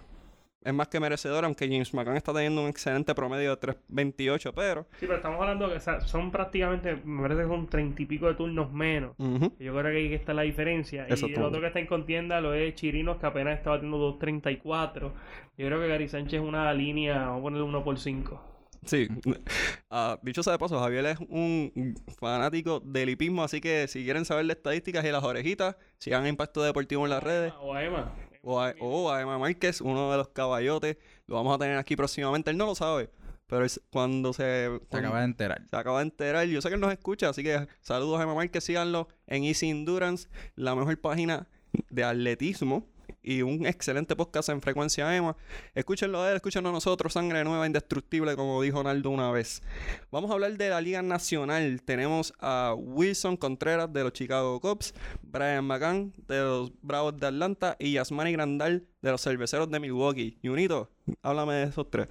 es 0.62 0.75
más 0.75 0.89
que 0.89 1.01
merecedor, 1.01 1.45
aunque 1.45 1.67
James 1.67 1.95
McCann 1.95 2.17
está 2.17 2.33
teniendo 2.33 2.62
un 2.62 2.69
excelente 2.69 3.15
promedio 3.15 3.57
de 3.57 3.61
3.28, 3.61 4.53
pero... 4.55 4.87
Sí, 4.99 5.07
pero 5.07 5.17
estamos 5.17 5.41
hablando 5.41 5.73
que 5.73 5.81
son 5.81 6.31
prácticamente, 6.31 6.97
me 7.05 7.23
parece 7.23 7.43
que 7.43 7.49
son 7.49 7.67
treinta 7.69 8.03
y 8.03 8.07
pico 8.07 8.27
de 8.27 8.35
turnos 8.35 8.71
menos. 8.73 9.15
Yo 9.19 9.75
creo 9.75 9.83
que 9.83 9.97
ahí 9.97 10.15
está 10.15 10.35
la 10.35 10.43
diferencia. 10.43 11.07
y 11.09 11.33
el 11.33 11.43
otro 11.43 11.61
que 11.61 11.67
está 11.69 11.81
en 11.81 11.87
contienda 11.87 12.41
lo 12.41 12.53
es 12.55 12.75
Chirinos, 12.75 13.17
que 13.19 13.27
apenas 13.27 13.59
está 13.59 13.71
batiendo 13.71 14.19
2.34. 14.19 15.12
Yo 15.57 15.67
creo 15.67 15.81
que 15.81 15.89
Gary 15.89 16.09
Sánchez 16.09 16.41
es 16.41 16.47
una 16.47 16.73
línea, 16.75 17.27
vamos 17.27 17.39
a 17.39 17.43
ponerle 17.43 17.65
1 17.65 17.85
por 17.85 17.99
5. 17.99 18.51
Sí, 18.85 19.09
uh, 19.27 20.17
dicho 20.23 20.43
sea 20.43 20.55
de 20.55 20.59
paso, 20.59 20.79
Javier 20.79 21.05
es 21.07 21.19
un 21.29 21.95
fanático 22.19 22.81
del 22.81 23.11
hipismo, 23.11 23.45
así 23.45 23.61
que 23.61 23.89
si 23.89 24.05
quieren 24.05 24.25
saber 24.25 24.47
las 24.47 24.57
estadísticas 24.57 25.05
y 25.05 25.11
las 25.11 25.23
orejitas, 25.23 25.77
sigan 25.99 26.27
Impacto 26.27 26.62
Deportivo 26.62 27.05
en 27.05 27.11
las 27.11 27.23
redes. 27.23 27.53
O 27.61 27.75
a 27.75 27.85
Emma. 27.85 28.12
O 28.42 28.60
a, 28.60 28.75
o 28.81 29.10
a 29.10 29.20
Emma 29.20 29.38
Márquez, 29.38 29.81
uno 29.81 30.10
de 30.10 30.16
los 30.16 30.28
caballotes. 30.28 30.96
Lo 31.26 31.37
vamos 31.37 31.54
a 31.54 31.58
tener 31.58 31.76
aquí 31.76 31.96
próximamente. 31.96 32.50
Él 32.50 32.56
no 32.56 32.66
lo 32.66 32.75
sabe. 32.75 33.10
Pero 33.46 33.64
es 33.64 33.81
cuando 33.90 34.32
se... 34.32 34.70
Se 34.90 34.96
acaba 34.96 35.19
de 35.19 35.25
enterar. 35.25 35.62
Se 35.69 35.76
acaba 35.76 35.98
de 35.98 36.04
enterar. 36.04 36.46
Yo 36.46 36.62
sé 36.62 36.69
que 36.69 36.75
él 36.75 36.81
nos 36.81 36.92
escucha, 36.92 37.28
así 37.28 37.42
que 37.42 37.66
saludos 37.81 38.20
a 38.20 38.22
Emma 38.22 38.34
Márquez. 38.34 38.64
Síganlo 38.64 39.08
en 39.26 39.44
Easy 39.44 39.69
Endurance, 39.69 40.28
la 40.54 40.75
mejor 40.75 40.98
página 41.00 41.48
de 41.90 42.04
atletismo 42.04 42.88
y 43.22 43.43
un 43.43 43.67
excelente 43.67 44.17
podcast 44.17 44.49
en 44.49 44.61
frecuencia 44.61 45.14
EMA. 45.14 45.37
Escúchenlo 45.75 46.22
a 46.22 46.31
él, 46.31 46.37
escúchenlo 46.37 46.70
a 46.70 46.72
nosotros, 46.72 47.12
Sangre 47.12 47.44
Nueva, 47.44 47.67
Indestructible, 47.67 48.37
como 48.37 48.61
dijo 48.62 48.82
Naldo 48.82 49.11
una 49.11 49.31
vez. 49.31 49.62
Vamos 50.11 50.30
a 50.30 50.35
hablar 50.35 50.56
de 50.56 50.68
la 50.71 50.80
Liga 50.80 51.02
Nacional. 51.02 51.83
Tenemos 51.83 52.33
a 52.40 52.75
Wilson 52.76 53.37
Contreras 53.37 53.92
de 53.92 54.02
los 54.02 54.12
Chicago 54.12 54.61
Cubs, 54.61 54.95
Brian 55.23 55.64
McCann 55.64 56.12
de 56.28 56.40
los 56.40 56.73
Bravos 56.83 57.16
de 57.18 57.26
Atlanta 57.26 57.76
y 57.78 57.92
Yasmani 57.92 58.33
Grandal 58.33 58.87
de 59.02 59.11
los 59.11 59.23
Cerveceros 59.23 59.71
de 59.71 59.80
Milwaukee. 59.80 60.38
Y 60.42 60.49
Unito, 60.49 60.90
háblame 61.23 61.54
de 61.54 61.62
esos 61.64 61.90
tres. 61.90 62.09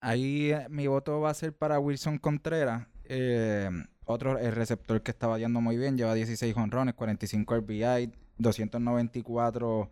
Ahí 0.00 0.50
eh, 0.50 0.66
mi 0.68 0.86
voto 0.88 1.20
va 1.20 1.30
a 1.30 1.34
ser 1.34 1.52
para 1.52 1.78
Wilson 1.78 2.18
Contreras. 2.18 2.86
Eh, 3.04 3.70
otro, 4.04 4.34
receptor 4.34 5.02
que 5.02 5.12
estaba 5.12 5.38
yendo 5.38 5.60
muy 5.60 5.76
bien, 5.76 5.96
lleva 5.96 6.14
16 6.14 6.56
honrones, 6.56 6.94
45 6.94 7.56
RBI, 7.56 8.12
294 8.38 9.90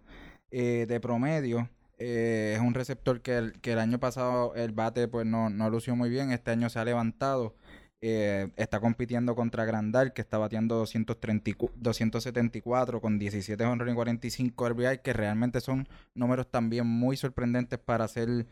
eh, 0.50 0.86
de 0.88 1.00
promedio. 1.00 1.68
Eh, 1.98 2.54
es 2.56 2.60
un 2.60 2.74
receptor 2.74 3.20
que 3.20 3.36
el, 3.36 3.60
que 3.60 3.72
el 3.72 3.78
año 3.78 4.00
pasado 4.00 4.54
el 4.54 4.72
bate 4.72 5.06
pues 5.06 5.26
no, 5.26 5.50
no 5.50 5.70
lució 5.70 5.94
muy 5.96 6.10
bien. 6.10 6.32
Este 6.32 6.50
año 6.50 6.68
se 6.70 6.78
ha 6.78 6.84
levantado. 6.84 7.54
Eh, 8.02 8.48
está 8.56 8.80
compitiendo 8.80 9.34
contra 9.36 9.66
Grandal, 9.66 10.14
que 10.14 10.22
está 10.22 10.38
bateando 10.38 10.76
230, 10.76 11.50
274 11.76 13.00
con 13.00 13.18
17 13.18 13.62
honrones 13.64 13.92
y 13.92 13.96
45 13.96 14.68
RBI, 14.70 14.98
que 15.04 15.12
realmente 15.12 15.60
son 15.60 15.86
números 16.14 16.50
también 16.50 16.86
muy 16.86 17.16
sorprendentes 17.16 17.78
para 17.78 18.08
ser 18.08 18.46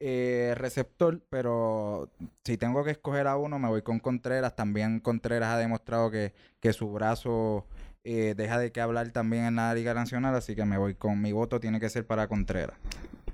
receptor. 0.00 1.22
Pero 1.30 2.10
si 2.44 2.56
tengo 2.56 2.84
que 2.84 2.92
escoger 2.92 3.26
a 3.26 3.36
uno, 3.36 3.58
me 3.58 3.68
voy 3.68 3.82
con 3.82 3.98
Contreras. 3.98 4.56
También 4.56 5.00
Contreras 5.00 5.54
ha 5.54 5.58
demostrado 5.58 6.10
que, 6.10 6.32
que 6.60 6.72
su 6.72 6.90
brazo 6.92 7.66
eh, 8.04 8.34
deja 8.36 8.58
de 8.58 8.72
que 8.72 8.80
hablar 8.80 9.10
también 9.10 9.44
en 9.44 9.56
la 9.56 9.74
Liga 9.74 9.94
Nacional, 9.94 10.34
así 10.34 10.54
que 10.54 10.64
me 10.64 10.78
voy 10.78 10.94
con 10.94 11.20
mi 11.20 11.32
voto, 11.32 11.60
tiene 11.60 11.80
que 11.80 11.88
ser 11.88 12.06
para 12.06 12.28
Contreras. 12.28 12.76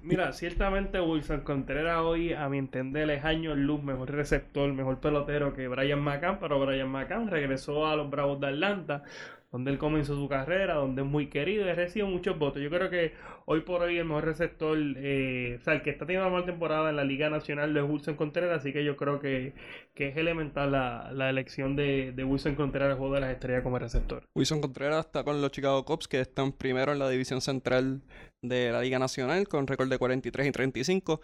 Mira, 0.02 0.32
ciertamente 0.32 1.00
Wilson 1.00 1.40
Contreras 1.40 1.98
hoy, 1.98 2.32
a 2.32 2.48
mi 2.48 2.58
entender, 2.58 3.10
es 3.10 3.24
año 3.24 3.54
luz, 3.54 3.82
mejor 3.82 4.10
receptor, 4.10 4.72
mejor 4.72 5.00
pelotero 5.00 5.54
que 5.54 5.68
Brian 5.68 6.00
McCann, 6.00 6.38
pero 6.38 6.58
Brian 6.64 6.88
McCann 6.88 7.28
regresó 7.28 7.86
a 7.86 7.96
los 7.96 8.08
Bravos 8.08 8.40
de 8.40 8.46
Atlanta. 8.46 9.02
Donde 9.50 9.70
él 9.70 9.78
comenzó 9.78 10.14
su 10.14 10.28
carrera, 10.28 10.74
donde 10.74 11.02
es 11.02 11.08
muy 11.08 11.28
querido 11.28 11.66
y 11.66 11.72
recibe 11.72 12.06
muchos 12.06 12.38
votos. 12.38 12.62
Yo 12.62 12.68
creo 12.68 12.90
que 12.90 13.14
hoy 13.46 13.62
por 13.62 13.80
hoy 13.80 13.96
el 13.96 14.04
mejor 14.04 14.26
receptor, 14.26 14.76
eh, 14.78 15.56
o 15.58 15.64
sea, 15.64 15.74
el 15.74 15.82
que 15.82 15.90
está 15.90 16.04
teniendo 16.04 16.28
una 16.28 16.36
mala 16.36 16.46
temporada 16.46 16.90
en 16.90 16.96
la 16.96 17.04
Liga 17.04 17.30
Nacional 17.30 17.74
es 17.74 17.82
Wilson 17.82 18.16
Contreras, 18.16 18.60
así 18.60 18.74
que 18.74 18.84
yo 18.84 18.96
creo 18.96 19.20
que, 19.20 19.54
es 19.94 20.16
elemental 20.16 20.70
la, 20.70 21.30
elección 21.30 21.76
de, 21.76 22.12
Wilson 22.24 22.56
Contreras 22.56 22.90
al 22.90 22.98
juego 22.98 23.14
de 23.14 23.20
las 23.20 23.30
estrellas 23.30 23.62
como 23.62 23.78
receptor. 23.78 24.22
Wilson 24.34 24.60
Contreras 24.60 25.06
está 25.06 25.24
con 25.24 25.40
los 25.40 25.50
Chicago 25.50 25.82
Cubs, 25.84 26.08
que 26.08 26.20
están 26.20 26.52
primero 26.52 26.92
en 26.92 26.98
la 26.98 27.08
división 27.08 27.40
central 27.40 28.02
de 28.42 28.70
la 28.70 28.82
Liga 28.82 28.98
Nacional 28.98 29.48
con 29.48 29.66
récord 29.66 29.88
de 29.88 29.98
43 29.98 30.46
y 30.46 30.52
35. 30.52 31.20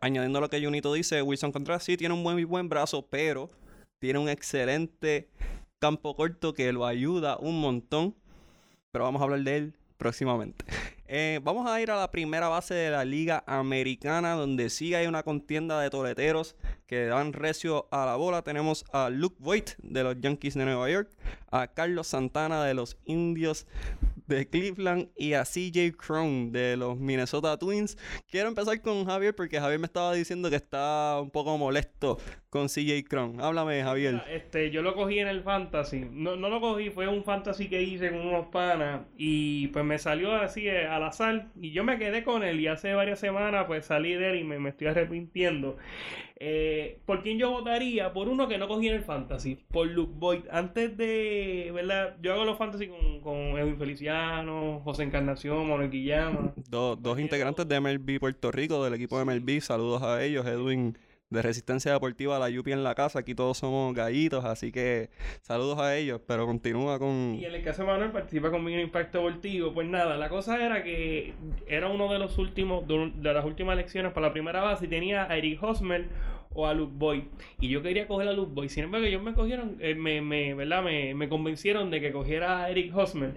añadiendo 0.00 0.40
lo 0.40 0.48
que 0.48 0.62
Junito 0.62 0.92
dice, 0.94 1.20
Wilson 1.22 1.50
Contreras 1.50 1.82
sí 1.82 1.96
tiene 1.96 2.14
un 2.14 2.22
buen, 2.22 2.46
buen 2.46 2.68
brazo, 2.68 3.06
pero 3.10 3.50
tiene 4.00 4.18
un 4.20 4.28
excelente 4.28 5.28
campo 5.84 6.16
corto 6.16 6.54
que 6.54 6.72
lo 6.72 6.86
ayuda 6.86 7.36
un 7.36 7.60
montón. 7.60 8.14
Pero 8.90 9.04
vamos 9.04 9.20
a 9.20 9.24
hablar 9.24 9.40
de 9.40 9.56
él 9.56 9.74
próximamente. 9.98 10.64
Eh, 11.06 11.38
vamos 11.44 11.70
a 11.70 11.82
ir 11.82 11.90
a 11.90 11.96
la 11.96 12.10
primera 12.10 12.48
base 12.48 12.72
de 12.72 12.90
la 12.90 13.04
Liga 13.04 13.44
Americana, 13.46 14.32
donde 14.32 14.70
sí 14.70 14.94
hay 14.94 15.06
una 15.06 15.22
contienda 15.22 15.78
de 15.78 15.90
toleteros 15.90 16.56
que 16.86 17.04
dan 17.04 17.34
recio 17.34 17.88
a 17.90 18.06
la 18.06 18.16
bola. 18.16 18.40
Tenemos 18.40 18.86
a 18.90 19.10
Luke 19.10 19.36
Voigt 19.38 19.72
de 19.82 20.02
los 20.02 20.18
Yankees 20.18 20.54
de 20.54 20.64
Nueva 20.64 20.88
York, 20.88 21.10
a 21.50 21.68
Carlos 21.68 22.08
Santana 22.08 22.64
de 22.64 22.74
los 22.74 22.98
Indios 23.04 23.66
de 24.26 24.48
Cleveland 24.48 25.08
y 25.16 25.34
a 25.34 25.44
CJ 25.44 25.96
Cron 25.96 26.52
de 26.52 26.76
los 26.76 26.98
Minnesota 26.98 27.58
Twins. 27.58 27.98
Quiero 28.30 28.48
empezar 28.48 28.80
con 28.80 29.04
Javier 29.04 29.34
porque 29.34 29.60
Javier 29.60 29.78
me 29.78 29.86
estaba 29.86 30.14
diciendo 30.14 30.48
que 30.50 30.56
está 30.56 31.18
un 31.20 31.30
poco 31.30 31.56
molesto 31.58 32.18
con 32.48 32.68
CJ 32.68 33.04
Cron. 33.08 33.40
Háblame, 33.40 33.82
Javier. 33.82 34.22
Este, 34.30 34.70
yo 34.70 34.82
lo 34.82 34.94
cogí 34.94 35.18
en 35.18 35.28
el 35.28 35.42
fantasy. 35.42 36.06
No, 36.10 36.36
no 36.36 36.48
lo 36.48 36.60
cogí, 36.60 36.90
fue 36.90 37.06
un 37.08 37.24
fantasy 37.24 37.68
que 37.68 37.82
hice 37.82 38.10
con 38.10 38.20
unos 38.20 38.46
panas 38.48 39.02
y 39.16 39.68
pues 39.68 39.84
me 39.84 39.98
salió 39.98 40.34
así 40.34 40.68
eh, 40.68 40.86
al 40.86 41.04
azar 41.04 41.48
y 41.60 41.72
yo 41.72 41.84
me 41.84 41.98
quedé 41.98 42.24
con 42.24 42.42
él 42.42 42.60
y 42.60 42.68
hace 42.68 42.94
varias 42.94 43.18
semanas 43.18 43.64
pues 43.66 43.86
salí 43.86 44.14
de 44.14 44.30
él 44.30 44.40
y 44.40 44.44
me, 44.44 44.58
me 44.58 44.70
estoy 44.70 44.86
arrepintiendo. 44.88 45.76
Eh, 46.36 46.98
¿Por 47.06 47.22
quién 47.22 47.38
yo 47.38 47.50
votaría? 47.50 48.12
Por 48.12 48.28
uno 48.28 48.48
que 48.48 48.58
no 48.58 48.66
cogí 48.66 48.88
en 48.88 48.94
el 48.94 49.04
fantasy, 49.04 49.58
por 49.70 49.86
Luke 49.86 50.12
Boyd. 50.16 50.44
Antes 50.50 50.96
de, 50.96 51.70
¿verdad? 51.72 52.16
Yo 52.22 52.32
hago 52.32 52.44
los 52.44 52.58
fantasy 52.58 52.88
con, 52.88 53.20
con 53.20 53.36
Edwin 53.58 53.78
Feliciano, 53.78 54.80
José 54.84 55.04
Encarnación, 55.04 55.68
Manuel 55.68 55.90
Guillama. 55.90 56.52
dos 56.68 57.18
integrantes 57.20 57.68
de 57.68 57.80
MLB 57.80 58.18
Puerto 58.18 58.50
Rico, 58.50 58.82
del 58.84 58.94
equipo 58.94 59.18
de 59.18 59.24
MLB. 59.24 59.60
Saludos 59.60 60.02
a 60.02 60.24
ellos, 60.24 60.44
Edwin 60.46 60.98
de 61.30 61.42
Resistencia 61.42 61.92
Deportiva, 61.92 62.38
la 62.38 62.48
Yupi 62.48 62.72
en 62.72 62.84
la 62.84 62.94
casa. 62.94 63.20
Aquí 63.20 63.34
todos 63.34 63.58
somos 63.58 63.94
gallitos, 63.94 64.44
así 64.44 64.72
que 64.72 65.10
saludos 65.40 65.78
a 65.78 65.96
ellos, 65.96 66.20
pero 66.26 66.46
continúa 66.46 66.98
con... 66.98 67.34
Y 67.34 67.44
en 67.44 67.54
el 67.54 67.62
caso 67.62 67.82
de 67.82 67.88
Manuel 67.88 68.12
participa 68.12 68.50
conmigo 68.50 68.78
en 68.78 68.84
Impacto 68.84 69.18
Deportivo. 69.18 69.74
Pues 69.74 69.88
nada, 69.88 70.16
la 70.16 70.28
cosa 70.28 70.64
era 70.64 70.82
que 70.82 71.34
era 71.66 71.88
uno 71.88 72.12
de 72.12 72.18
los 72.18 72.38
últimos, 72.38 72.86
de, 72.86 73.32
las 73.32 73.44
últimas 73.44 73.74
elecciones 73.74 74.12
para 74.12 74.28
la 74.28 74.32
primera 74.32 74.62
base 74.62 74.86
y 74.86 74.88
tenía 74.88 75.24
a 75.30 75.36
Eric 75.36 75.62
Hosmer 75.62 76.08
o 76.54 76.66
a 76.66 76.74
Luke 76.74 76.92
Boy. 76.96 77.28
Y 77.60 77.68
yo 77.68 77.82
quería 77.82 78.06
coger 78.06 78.28
a 78.28 78.32
Luke 78.32 78.52
Boy. 78.54 78.68
Sin 78.68 78.84
embargo, 78.84 79.06
ellos 79.06 79.22
me 79.22 79.34
cogieron, 79.34 79.76
eh, 79.80 79.94
me, 79.94 80.20
me, 80.20 80.54
¿verdad? 80.54 80.82
Me, 80.82 81.14
me, 81.14 81.28
convencieron 81.28 81.90
de 81.90 82.00
que 82.00 82.12
cogiera 82.12 82.64
a 82.64 82.70
Eric 82.70 82.96
Hosmer. 82.96 83.34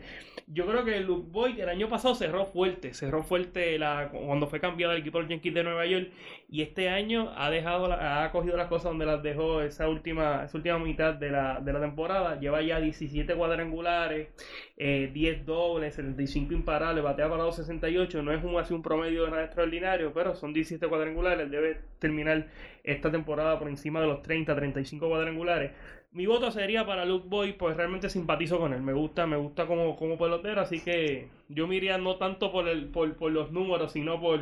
Yo 0.50 0.66
creo 0.66 0.86
que 0.86 1.00
Luke 1.02 1.28
Boy 1.30 1.60
el 1.60 1.68
año 1.68 1.90
pasado 1.90 2.16
cerró 2.16 2.46
fuerte. 2.46 2.94
Cerró 2.94 3.24
fuerte 3.24 3.78
la, 3.78 4.10
cuando 4.12 4.48
fue 4.48 4.62
cambiado 4.62 4.94
el 4.94 5.02
equipo 5.02 5.18
de 5.18 5.24
los 5.24 5.32
Yankees 5.32 5.54
de 5.54 5.64
Nueva 5.64 5.86
York. 5.86 6.10
Y 6.50 6.62
este 6.62 6.88
año 6.88 7.34
ha 7.36 7.50
dejado 7.50 7.92
ha 7.92 8.32
cogido 8.32 8.56
las 8.56 8.68
cosas 8.68 8.86
donde 8.86 9.06
las 9.06 9.22
dejó 9.22 9.62
esa 9.62 9.90
última, 9.90 10.46
esa 10.46 10.58
última 10.58 10.80
mitad 10.80 11.14
de 11.16 11.32
la, 11.32 11.60
de 11.60 11.74
la 11.74 11.82
temporada. 11.82 12.40
Lleva 12.40 12.62
ya 12.62 12.80
17 12.80 13.36
cuadrangulares, 13.36 14.30
eh, 14.78 15.10
10 15.14 15.46
dobles, 15.46 15.96
75 15.96 16.54
imparables, 16.54 17.04
batea 17.04 17.30
para 17.30 17.44
268. 17.44 18.22
No 18.24 18.32
es 18.32 18.44
un, 18.44 18.58
así 18.58 18.74
un 18.74 18.82
promedio 18.82 19.28
nada 19.30 19.44
extraordinario, 19.44 20.14
pero 20.14 20.36
son 20.36 20.54
17 20.54 20.88
cuadrangulares. 20.88 21.52
Debe 21.52 21.82
terminar 22.00 22.48
esta 22.88 23.12
temporada 23.12 23.60
por 23.60 23.67
encima 23.67 24.01
de 24.01 24.08
los 24.08 24.22
30, 24.24 24.56
35 24.56 25.08
cuadrangulares. 25.08 25.72
Mi 26.13 26.25
voto 26.25 26.50
sería 26.51 26.86
para 26.86 27.06
Luke 27.06 27.27
Boy, 27.27 27.53
pues 27.53 27.75
realmente 27.75 28.10
simpatizo 28.10 28.58
con 28.58 28.74
él. 28.74 28.82
Me 28.82 28.94
gusta, 28.94 29.27
me 29.27 29.36
gusta 29.36 29.67
como, 29.67 29.98
como 29.98 30.17
pelotero, 30.17 30.62
así 30.62 30.79
que 30.79 31.27
yo 31.50 31.67
me 31.67 31.75
iría 31.75 31.98
no 31.98 32.15
tanto 32.15 32.51
por 32.51 32.67
el, 32.67 32.88
por, 32.88 33.15
por 33.17 33.32
los 33.32 33.51
números, 33.51 33.91
sino 33.91 34.20
por, 34.20 34.39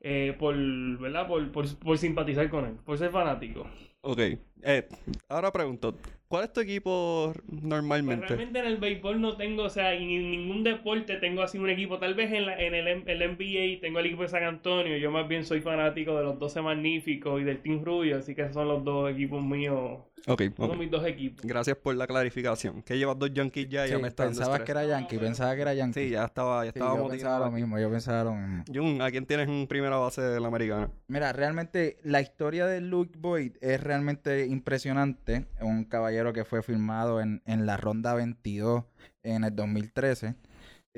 eh, 0.00 0.34
por, 0.38 0.56
¿verdad? 0.98 1.28
Por, 1.28 1.50
por, 1.52 1.96
simpatizar 1.96 2.50
con 2.50 2.66
él, 2.66 2.74
por 2.84 2.98
ser 2.98 3.10
fanático. 3.10 3.66
Ok. 4.00 4.18
Eh, 4.62 4.88
ahora 5.28 5.52
pregunto, 5.52 5.96
¿cuál 6.28 6.44
es 6.44 6.52
tu 6.52 6.60
equipo 6.60 7.32
normalmente? 7.48 8.26
Realmente 8.26 8.58
en 8.58 8.66
el 8.66 8.76
béisbol 8.78 9.20
no 9.20 9.36
tengo, 9.36 9.64
o 9.64 9.70
sea, 9.70 9.94
en 9.94 10.08
ningún 10.30 10.64
deporte 10.64 11.16
tengo 11.16 11.42
así 11.42 11.58
un 11.58 11.70
equipo. 11.70 11.98
Tal 11.98 12.14
vez 12.14 12.32
en, 12.32 12.46
la, 12.46 12.60
en 12.60 12.74
el, 12.74 12.88
el, 12.88 13.30
NBA 13.32 13.80
tengo 13.80 13.98
el 14.00 14.06
equipo 14.06 14.22
de 14.22 14.28
San 14.28 14.44
Antonio. 14.44 14.96
Yo 14.96 15.10
más 15.10 15.28
bien 15.28 15.44
soy 15.44 15.60
fanático 15.60 16.16
de 16.16 16.24
los 16.24 16.38
12 16.38 16.62
Magníficos 16.62 17.40
y 17.40 17.44
del 17.44 17.62
Team 17.62 17.84
Rubio, 17.84 18.18
así 18.18 18.34
que 18.34 18.42
esos 18.42 18.54
son 18.54 18.68
los 18.68 18.84
dos 18.84 19.10
equipos 19.10 19.42
míos 19.42 20.00
Ok. 20.26 20.42
Son 20.56 20.78
mis 20.78 20.90
dos 20.90 21.06
equipos. 21.06 21.44
Gracias 21.44 21.76
por 21.76 21.94
la 21.94 22.06
clarificación. 22.06 22.82
Que 22.82 22.98
llevas 22.98 23.18
dos 23.18 23.32
Yankees 23.32 23.68
ya 23.68 23.86
y 23.86 23.90
ya 23.90 23.98
me 23.98 24.10
Pensabas 24.10 24.60
que 24.62 24.72
era 24.72 24.84
Yankee, 24.84 25.18
pensaba 25.18 25.54
que 25.54 25.62
era 25.62 25.74
Yankee. 25.74 26.04
Sí, 26.04 26.10
ya 26.10 26.24
estaba, 26.24 26.64
ya 26.64 26.70
estaba 26.70 26.96
yo 26.96 27.08
pensaba 27.08 27.46
lo 27.46 27.52
mismo, 27.52 27.78
yo 27.78 27.90
pensaba 27.90 28.24
lo 28.24 28.34
mismo. 28.34 28.64
Jun, 28.72 29.02
¿a 29.02 29.10
quién 29.10 29.26
tienes 29.26 29.48
en 29.48 29.66
primera 29.66 29.96
base 29.96 30.22
de 30.22 30.40
la 30.40 30.48
americana? 30.48 30.90
Mira, 31.06 31.32
realmente 31.32 31.98
la 32.02 32.20
historia 32.20 32.66
de 32.66 32.80
Luke 32.80 33.16
Boyd 33.18 33.56
es 33.60 33.80
realmente 33.80 34.46
impresionante. 34.46 35.46
Un 35.60 35.84
caballero 35.84 36.32
que 36.32 36.44
fue 36.44 36.62
firmado 36.62 37.20
en, 37.20 37.42
en 37.46 37.66
la 37.66 37.76
ronda 37.76 38.14
22 38.14 38.84
en 39.22 39.44
el 39.44 39.54
2013. 39.54 40.34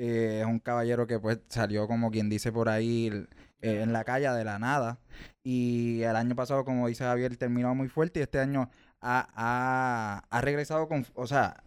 Eh, 0.01 0.39
es 0.39 0.45
un 0.45 0.59
caballero 0.59 1.05
que 1.07 1.19
pues 1.19 1.41
salió 1.49 1.85
como 1.85 2.09
quien 2.09 2.29
dice 2.29 2.53
por 2.53 2.69
ahí 2.69 3.11
eh, 3.61 3.81
en 3.81 3.91
la 3.91 4.05
calle 4.05 4.29
de 4.29 4.45
la 4.45 4.57
nada. 4.57 4.99
Y 5.43 6.01
el 6.03 6.15
año 6.15 6.35
pasado, 6.35 6.63
como 6.63 6.87
dice 6.87 7.03
Javier, 7.03 7.35
terminó 7.35 7.75
muy 7.75 7.89
fuerte 7.89 8.19
y 8.19 8.23
este 8.23 8.39
año 8.39 8.69
ha, 9.01 10.23
ha, 10.29 10.41
regresado 10.41 10.87
con, 10.87 11.05
o 11.15 11.27
sea, 11.27 11.63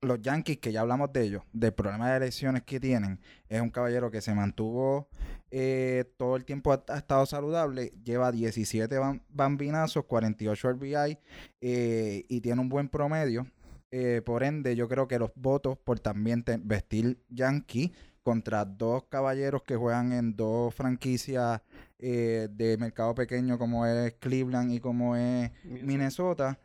los 0.00 0.20
Yankees, 0.20 0.58
que 0.58 0.72
ya 0.72 0.82
hablamos 0.82 1.12
de 1.12 1.22
ellos, 1.22 1.42
del 1.52 1.72
problema 1.72 2.10
de 2.10 2.18
elecciones 2.18 2.62
que 2.62 2.78
tienen, 2.78 3.20
es 3.48 3.60
un 3.60 3.70
caballero 3.70 4.10
que 4.10 4.20
se 4.20 4.34
mantuvo 4.34 5.08
eh, 5.50 6.04
todo 6.16 6.36
el 6.36 6.44
tiempo, 6.44 6.72
ha, 6.72 6.96
estado 6.96 7.26
saludable, 7.26 7.92
lleva 8.02 8.32
17 8.32 8.96
bambinazos, 9.28 10.04
48 10.04 10.72
RBI 10.72 11.18
eh, 11.60 12.24
y 12.28 12.40
tiene 12.40 12.60
un 12.60 12.68
buen 12.68 12.88
promedio. 12.88 13.46
Eh, 13.90 14.22
por 14.24 14.42
ende, 14.42 14.74
yo 14.74 14.88
creo 14.88 15.06
que 15.06 15.18
los 15.18 15.30
votos 15.36 15.78
por 15.78 16.00
también 16.00 16.44
vestir 16.64 17.22
Yankee 17.28 17.92
contra 18.24 18.64
dos 18.64 19.04
caballeros 19.04 19.62
que 19.62 19.76
juegan 19.76 20.12
en 20.12 20.34
dos 20.34 20.74
franquicias 20.74 21.60
de 21.98 22.76
mercado 22.78 23.14
pequeño 23.14 23.56
como 23.56 23.86
es 23.86 24.14
Cleveland 24.14 24.72
y 24.72 24.80
como 24.80 25.16
es 25.16 25.50
Minnesota 25.64 26.58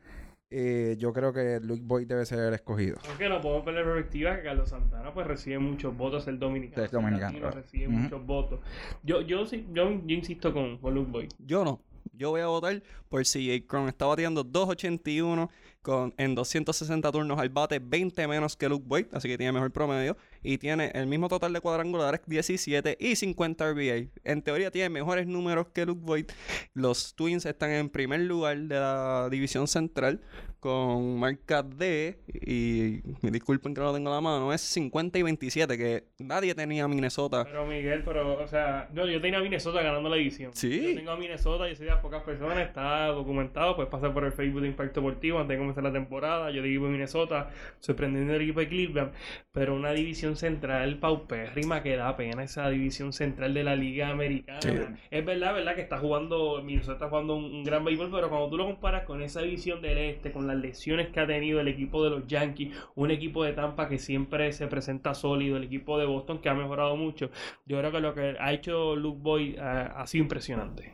eh, 0.52 0.96
yo 0.98 1.14
creo 1.14 1.32
que 1.32 1.60
Luke 1.62 1.84
Boyd 1.84 2.08
debe 2.08 2.26
ser 2.26 2.40
el 2.40 2.54
escogido. 2.54 2.98
Aunque 3.08 3.30
no 3.30 3.40
podemos 3.40 3.64
perder 3.64 3.86
perspectiva 3.86 4.36
que 4.36 4.44
Carlos 4.44 4.70
Santana 4.70 5.14
pues 5.14 5.28
recibe 5.28 5.60
muchos 5.60 5.96
votos, 5.96 6.28
el 6.28 6.40
dominicano. 6.40 6.84
El 6.84 6.92
dominicano. 6.92 7.52
recibe 7.52 7.88
muchos 7.88 8.26
votos. 8.26 8.60
Yo, 9.04 9.22
yo, 9.22 9.46
yo, 9.46 9.60
yo, 9.74 10.16
insisto 10.16 10.52
con, 10.52 10.78
con 10.80 10.96
Luke 10.96 11.12
Boyd. 11.12 11.30
Yo 11.46 11.64
no. 11.64 11.82
Yo 12.14 12.32
voy 12.32 12.42
a 12.42 12.48
votar 12.48 12.82
por 13.08 13.24
CJ 13.24 13.66
Cron. 13.68 13.88
Está 13.88 14.06
bateando 14.06 14.44
2.81 14.44 15.50
con, 15.82 16.14
en 16.18 16.36
260 16.36 17.12
turnos 17.12 17.40
al 17.40 17.50
bate, 17.50 17.80
20 17.80 18.28
menos 18.28 18.58
que 18.58 18.68
Luke 18.68 18.86
Boyd, 18.86 19.06
así 19.14 19.28
que 19.28 19.38
tiene 19.38 19.54
mejor 19.54 19.72
promedio. 19.72 20.18
Y 20.44 20.58
tiene 20.58 20.92
el 20.94 21.08
mismo 21.08 21.28
total 21.28 21.54
de 21.54 21.62
cuadrangulares, 21.62 22.22
17 22.26 22.98
y 23.00 23.16
50 23.16 23.72
RBA. 23.72 24.10
En 24.24 24.42
teoría 24.42 24.72
tiene 24.72 24.90
mejores 24.90 25.28
números 25.28 25.68
que 25.74 25.86
Luke 25.86 26.02
Boyd. 26.04 26.26
Los 26.74 27.16
Twins 27.16 27.46
están 27.46 27.72
en 27.72 27.90
primer 27.90 28.22
lugar 28.22 28.58
de 28.58 28.76
la 28.76 29.30
división 29.30 29.68
central 29.68 30.22
con 30.60 31.20
marca 31.20 31.64
D. 31.64 32.20
Y 32.28 33.02
me 33.22 33.32
disculpen 33.32 33.74
que 33.74 33.82
no 33.82 33.88
lo 33.88 33.94
tengo 33.94 34.12
a 34.12 34.16
la 34.16 34.22
mano, 34.22 34.54
es 34.54 34.62
50 34.62 35.20
y 35.20 35.24
27, 35.24 35.78
que 35.78 36.04
nadie 36.20 36.56
tenía 36.56 36.88
Minnesota. 36.88 37.44
Pero 37.46 37.66
Miguel, 37.66 38.04
pero, 38.04 38.42
o 38.42 38.48
sea, 38.48 38.90
no, 38.94 39.06
yo 39.08 39.22
tenía 39.22 39.40
Minnesota 39.40 39.82
ganando 39.82 40.10
la 40.10 40.18
división. 40.18 40.52
Sí. 40.54 40.90
Yo 40.90 40.96
tengo 40.96 41.12
a 41.12 41.18
Minnesota, 41.18 41.68
yo 41.68 41.76
soy 41.76 41.86
de 41.86 41.92
las 41.92 42.02
pocas 42.02 42.24
personas, 42.24 42.58
está 42.60 43.08
documentado, 43.08 43.76
pues 43.76 43.88
pasa 43.88 44.14
por 44.14 44.24
el 44.24 44.32
Facebook 44.32 44.62
de 44.62 44.68
Impacto 44.68 45.02
Deportivo 45.02 45.40
antes 45.40 45.56
de 45.56 45.60
comenzar 45.60 45.84
la 45.84 45.94
temporada. 45.94 46.52
Yo 46.52 46.62
digo 46.62 46.88
Minnesota, 46.88 47.50
sorprendiendo 47.80 48.34
el 48.34 48.42
equipo 48.42 48.60
de 48.60 48.68
Cleveland, 48.68 49.12
pero 49.52 49.76
una 49.76 49.92
división 49.92 50.36
central 50.36 51.00
paupérrima 51.00 51.84
que 51.84 51.96
da 51.96 52.16
pena 52.16 52.44
esa 52.44 52.70
división 52.70 53.14
central 53.14 53.54
de 53.54 53.64
la 53.64 53.76
Liga 53.76 54.10
Americana. 54.10 54.98
Es 55.12 55.26
verdad, 55.26 55.54
verdad 55.54 55.76
que 55.76 55.82
está 55.82 56.00
jugando, 56.00 56.62
Minnesota 56.64 56.94
está 56.94 57.10
jugando 57.10 57.36
un, 57.36 57.64
gran 57.64 57.84
béisbol, 57.84 58.10
pero 58.12 58.30
cuando 58.30 58.50
tú 58.50 58.58
lo 58.58 58.66
comparas 58.66 59.04
con 59.04 59.22
esa 59.22 59.42
división 59.42 59.82
del 59.82 59.98
este, 59.98 60.32
con 60.32 60.48
las 60.50 60.58
lesiones 60.58 61.10
que 61.10 61.20
ha 61.20 61.28
tenido 61.28 61.60
el 61.62 61.68
equipo 61.68 62.04
de 62.04 62.10
los 62.10 62.28
Yankees, 62.28 62.76
un 62.96 63.12
equipo 63.12 63.44
de 63.44 63.54
Tampa 63.54 63.88
que 63.88 63.98
siempre 63.98 64.52
se 64.52 64.68
presenta 64.68 65.14
sólido, 65.14 65.58
el 65.58 65.64
equipo 65.64 65.98
de 65.98 66.06
Boston 66.06 66.40
que 66.40 66.50
ha 66.50 66.54
mejorado 66.54 66.96
mucho, 66.98 67.32
yo 67.66 67.80
creo 67.80 67.92
que 67.92 68.00
lo 68.00 68.14
que 68.14 68.36
ha 68.40 68.54
hecho 68.54 68.96
Luke 68.96 69.20
Boy 69.22 69.56
eh, 69.58 69.60
ha 69.62 70.06
sido 70.08 70.24
impresionante. 70.24 70.94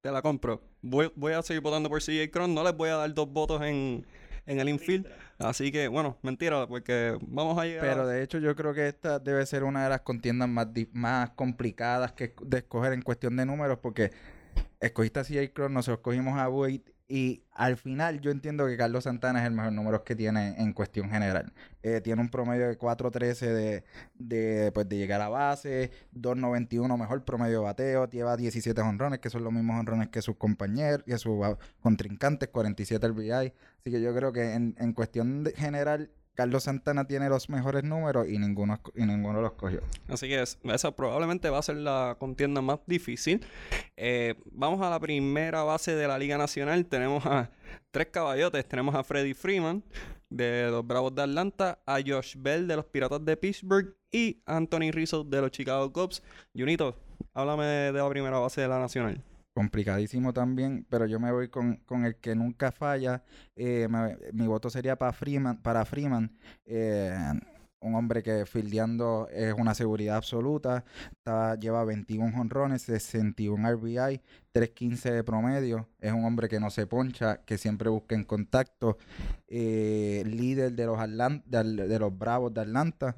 Te 0.00 0.10
la 0.10 0.22
compro. 0.22 0.62
Voy, 0.82 1.10
voy 1.16 1.32
a 1.32 1.42
seguir 1.42 1.62
votando 1.62 1.88
por 1.88 2.00
CJ 2.00 2.30
Cron. 2.30 2.54
No 2.54 2.62
les 2.62 2.76
voy 2.76 2.88
a 2.88 2.96
dar 2.96 3.12
dos 3.12 3.28
votos 3.28 3.60
en, 3.62 4.06
en 4.46 4.60
el 4.60 4.68
infield. 4.68 5.06
Así 5.38 5.70
que, 5.70 5.88
bueno, 5.88 6.16
mentira, 6.22 6.66
porque 6.66 7.18
vamos 7.20 7.58
a 7.58 7.64
llegar. 7.64 7.82
Pero 7.82 8.06
de 8.06 8.22
hecho, 8.22 8.38
yo 8.38 8.54
creo 8.56 8.72
que 8.72 8.88
esta 8.88 9.18
debe 9.18 9.44
ser 9.44 9.64
una 9.64 9.84
de 9.84 9.90
las 9.90 10.00
contiendas 10.00 10.48
más, 10.48 10.68
más 10.92 11.30
complicadas 11.30 12.12
que 12.12 12.34
de 12.42 12.58
escoger 12.58 12.92
en 12.92 13.02
cuestión 13.02 13.36
de 13.36 13.44
números, 13.44 13.78
porque 13.82 14.12
escogiste 14.80 15.20
a 15.20 15.24
CJ 15.24 15.52
Cross, 15.52 15.70
nosotros 15.70 15.98
escogimos 15.98 16.38
a 16.38 16.48
Boyd 16.48 16.80
y 17.08 17.44
al 17.52 17.76
final 17.76 18.20
yo 18.20 18.30
entiendo 18.30 18.66
que 18.66 18.76
Carlos 18.76 19.04
Santana 19.04 19.40
es 19.40 19.46
el 19.46 19.52
mejor 19.52 19.72
número 19.72 20.02
que 20.02 20.16
tiene 20.16 20.56
en 20.58 20.72
cuestión 20.72 21.08
general. 21.08 21.52
Eh, 21.82 22.00
tiene 22.00 22.20
un 22.20 22.28
promedio 22.28 22.66
de 22.66 22.76
4.13 22.76 23.46
de, 23.46 23.84
de, 24.14 24.72
pues, 24.72 24.88
de 24.88 24.96
llegar 24.96 25.20
a 25.20 25.28
base, 25.28 25.92
2.91 26.14 26.98
mejor 26.98 27.24
promedio 27.24 27.60
de 27.60 27.64
bateo, 27.64 28.08
lleva 28.08 28.36
17 28.36 28.80
honrones, 28.80 29.20
que 29.20 29.30
son 29.30 29.44
los 29.44 29.52
mismos 29.52 29.78
honrones 29.78 30.08
que 30.08 30.20
sus 30.20 30.36
compañeros 30.36 31.04
y 31.06 31.16
sus 31.16 31.44
ah, 31.44 31.56
contrincantes, 31.80 32.48
47 32.48 33.06
RBI. 33.08 33.32
Así 33.32 33.90
que 33.90 34.00
yo 34.00 34.14
creo 34.14 34.32
que 34.32 34.54
en, 34.54 34.74
en 34.78 34.92
cuestión 34.92 35.44
general 35.56 36.10
Carlos 36.36 36.64
Santana 36.64 37.06
tiene 37.06 37.28
los 37.30 37.48
mejores 37.48 37.82
números 37.82 38.28
y 38.28 38.38
ninguno, 38.38 38.78
y 38.94 39.04
ninguno 39.04 39.40
los 39.40 39.52
cogió. 39.52 39.80
Así 40.06 40.28
que 40.28 40.42
esa 40.42 40.90
probablemente 40.94 41.48
va 41.48 41.58
a 41.58 41.62
ser 41.62 41.76
la 41.76 42.16
contienda 42.18 42.60
más 42.60 42.78
difícil. 42.86 43.44
Eh, 43.96 44.34
vamos 44.52 44.82
a 44.82 44.90
la 44.90 45.00
primera 45.00 45.62
base 45.62 45.94
de 45.94 46.06
la 46.06 46.18
Liga 46.18 46.36
Nacional. 46.36 46.84
Tenemos 46.84 47.24
a 47.24 47.50
tres 47.90 48.08
caballotes. 48.08 48.68
Tenemos 48.68 48.94
a 48.94 49.02
Freddie 49.02 49.34
Freeman 49.34 49.82
de 50.28 50.68
los 50.70 50.86
Bravos 50.86 51.14
de 51.14 51.22
Atlanta, 51.22 51.78
a 51.86 52.00
Josh 52.06 52.34
Bell 52.36 52.68
de 52.68 52.76
los 52.76 52.84
Piratas 52.84 53.24
de 53.24 53.36
Pittsburgh 53.36 53.96
y 54.10 54.42
Anthony 54.44 54.90
Rizzo 54.92 55.24
de 55.24 55.40
los 55.40 55.50
Chicago 55.50 55.90
Cubs. 55.90 56.22
Junito, 56.54 56.94
háblame 57.32 57.64
de 57.64 57.92
la 57.92 58.08
primera 58.10 58.38
base 58.38 58.60
de 58.60 58.68
la 58.68 58.78
Nacional 58.78 59.22
complicadísimo 59.56 60.34
también, 60.34 60.86
pero 60.90 61.06
yo 61.06 61.18
me 61.18 61.32
voy 61.32 61.48
con, 61.48 61.80
el 62.04 62.16
que 62.16 62.34
nunca 62.34 62.70
falla. 62.72 63.22
Eh, 63.56 63.88
mi 64.34 64.46
voto 64.46 64.68
sería 64.68 64.96
para 64.96 65.14
Freeman, 65.14 65.62
para 65.62 65.86
Freeman 65.86 66.30
eh, 66.66 67.16
un 67.80 67.94
hombre 67.94 68.22
que 68.22 68.44
fildeando 68.44 69.28
es 69.32 69.54
una 69.54 69.74
seguridad 69.74 70.16
absoluta. 70.16 70.84
lleva 71.58 71.86
21 71.86 72.38
honrones, 72.38 72.82
61 72.82 73.72
RBI, 73.76 74.20
3.15 74.52 75.10
de 75.10 75.24
promedio. 75.24 75.88
Es 76.00 76.12
un 76.12 76.26
hombre 76.26 76.50
que 76.50 76.60
no 76.60 76.68
se 76.68 76.86
poncha, 76.86 77.38
que 77.46 77.56
siempre 77.56 77.88
busca 77.88 78.14
en 78.14 78.24
contacto. 78.24 78.98
Eh, 79.48 80.22
líder 80.26 80.74
de 80.74 80.84
los, 80.84 80.98
de, 81.46 81.98
los 81.98 82.18
Bravos 82.18 82.52
de 82.52 82.60
Atlanta. 82.60 83.16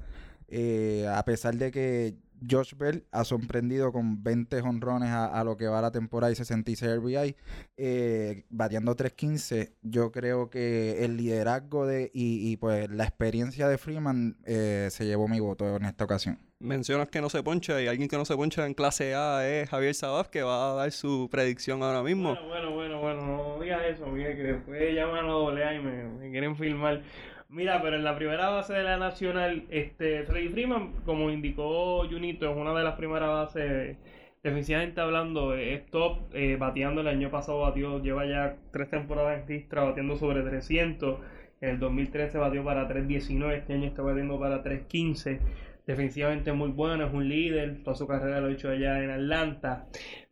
a 1.13 1.25
pesar 1.25 1.55
de 1.57 1.69
que 1.69 2.15
Josh 2.47 2.73
Bell 2.75 3.05
ha 3.11 3.23
sorprendido 3.23 3.91
con 3.91 4.23
20 4.23 4.61
honrones 4.61 5.09
a, 5.09 5.43
lo 5.43 5.57
que 5.57 5.67
va 5.67 5.81
la 5.81 5.91
temporada 5.91 6.31
y 6.31 6.35
66 6.35 6.97
RBI, 6.97 7.35
eh, 7.77 8.45
bateando 8.49 8.95
3.15. 8.95 9.73
Yo 9.81 10.11
creo 10.11 10.49
que 10.49 11.03
el 11.03 11.17
liderazgo 11.17 11.85
de 11.85 12.11
y, 12.13 12.57
pues 12.57 12.89
la 12.89 13.05
experiencia 13.05 13.67
de 13.67 13.77
Freeman 13.77 14.37
eh, 14.45 14.87
se 14.91 15.05
llevó 15.05 15.27
mi 15.27 15.39
voto 15.39 15.75
en 15.75 15.85
esta 15.85 16.05
ocasión. 16.05 16.39
Mencionas 16.59 17.07
que 17.07 17.21
no 17.21 17.29
se 17.29 17.41
poncha 17.41 17.81
y 17.81 17.87
alguien 17.87 18.09
que 18.09 18.17
no 18.17 18.25
se 18.25 18.35
poncha 18.35 18.65
en 18.65 18.73
clase 18.73 19.15
A 19.15 19.47
es 19.47 19.69
Javier 19.69 19.95
Sabaf, 19.95 20.27
que 20.27 20.41
va 20.41 20.71
a 20.71 20.75
dar 20.75 20.91
su 20.91 21.29
predicción 21.31 21.81
ahora 21.83 22.03
mismo. 22.03 22.35
Bueno, 22.35 22.47
bueno, 22.47 22.71
bueno, 22.73 22.99
bueno, 22.99 23.25
no 23.25 23.63
digas 23.63 23.81
eso, 23.85 24.07
mira, 24.07 24.35
que 24.35 24.43
después 24.43 24.93
llaman 24.93 25.25
a 25.25 25.29
doble 25.29 25.63
A 25.63 25.73
y 25.73 25.79
me 25.79 26.31
quieren 26.31 26.57
filmar. 26.57 27.01
Mira, 27.51 27.81
pero 27.81 27.95
en 27.95 28.03
la 28.03 28.15
primera 28.15 28.49
base 28.49 28.73
de 28.73 28.83
la 28.83 28.97
Nacional, 28.97 29.65
este 29.71 30.23
Freddy 30.23 30.49
Freeman, 30.49 30.93
como 31.03 31.31
indicó 31.31 32.07
Junito, 32.07 32.47
es 32.47 32.55
una 32.55 32.75
de 32.77 32.83
las 32.83 32.93
primeras 32.95 33.27
bases, 33.29 33.97
definitivamente 34.43 35.01
hablando, 35.01 35.55
es 35.55 35.83
top, 35.87 36.19
eh, 36.33 36.57
bateando. 36.57 37.01
El 37.01 37.07
año 37.07 37.31
pasado 37.31 37.61
batió, 37.61 38.03
lleva 38.03 38.27
ya 38.27 38.55
tres 38.71 38.91
temporadas 38.91 39.41
en 39.41 39.47
Ristra 39.47 39.83
batiendo 39.83 40.15
sobre 40.15 40.43
300, 40.43 41.19
en 41.61 41.69
el 41.69 41.79
2013 41.79 42.37
batió 42.37 42.63
para 42.63 42.87
319, 42.87 43.57
este 43.57 43.73
año 43.73 43.87
está 43.87 44.03
batiendo 44.03 44.39
para 44.39 44.61
315, 44.61 45.39
definitivamente 45.87 46.53
muy 46.53 46.69
bueno, 46.69 47.07
es 47.07 47.13
un 47.13 47.27
líder, 47.27 47.83
toda 47.83 47.95
su 47.95 48.05
carrera 48.05 48.41
lo 48.41 48.47
ha 48.49 48.51
hecho 48.51 48.69
allá 48.69 49.03
en 49.03 49.09
Atlanta, 49.09 49.87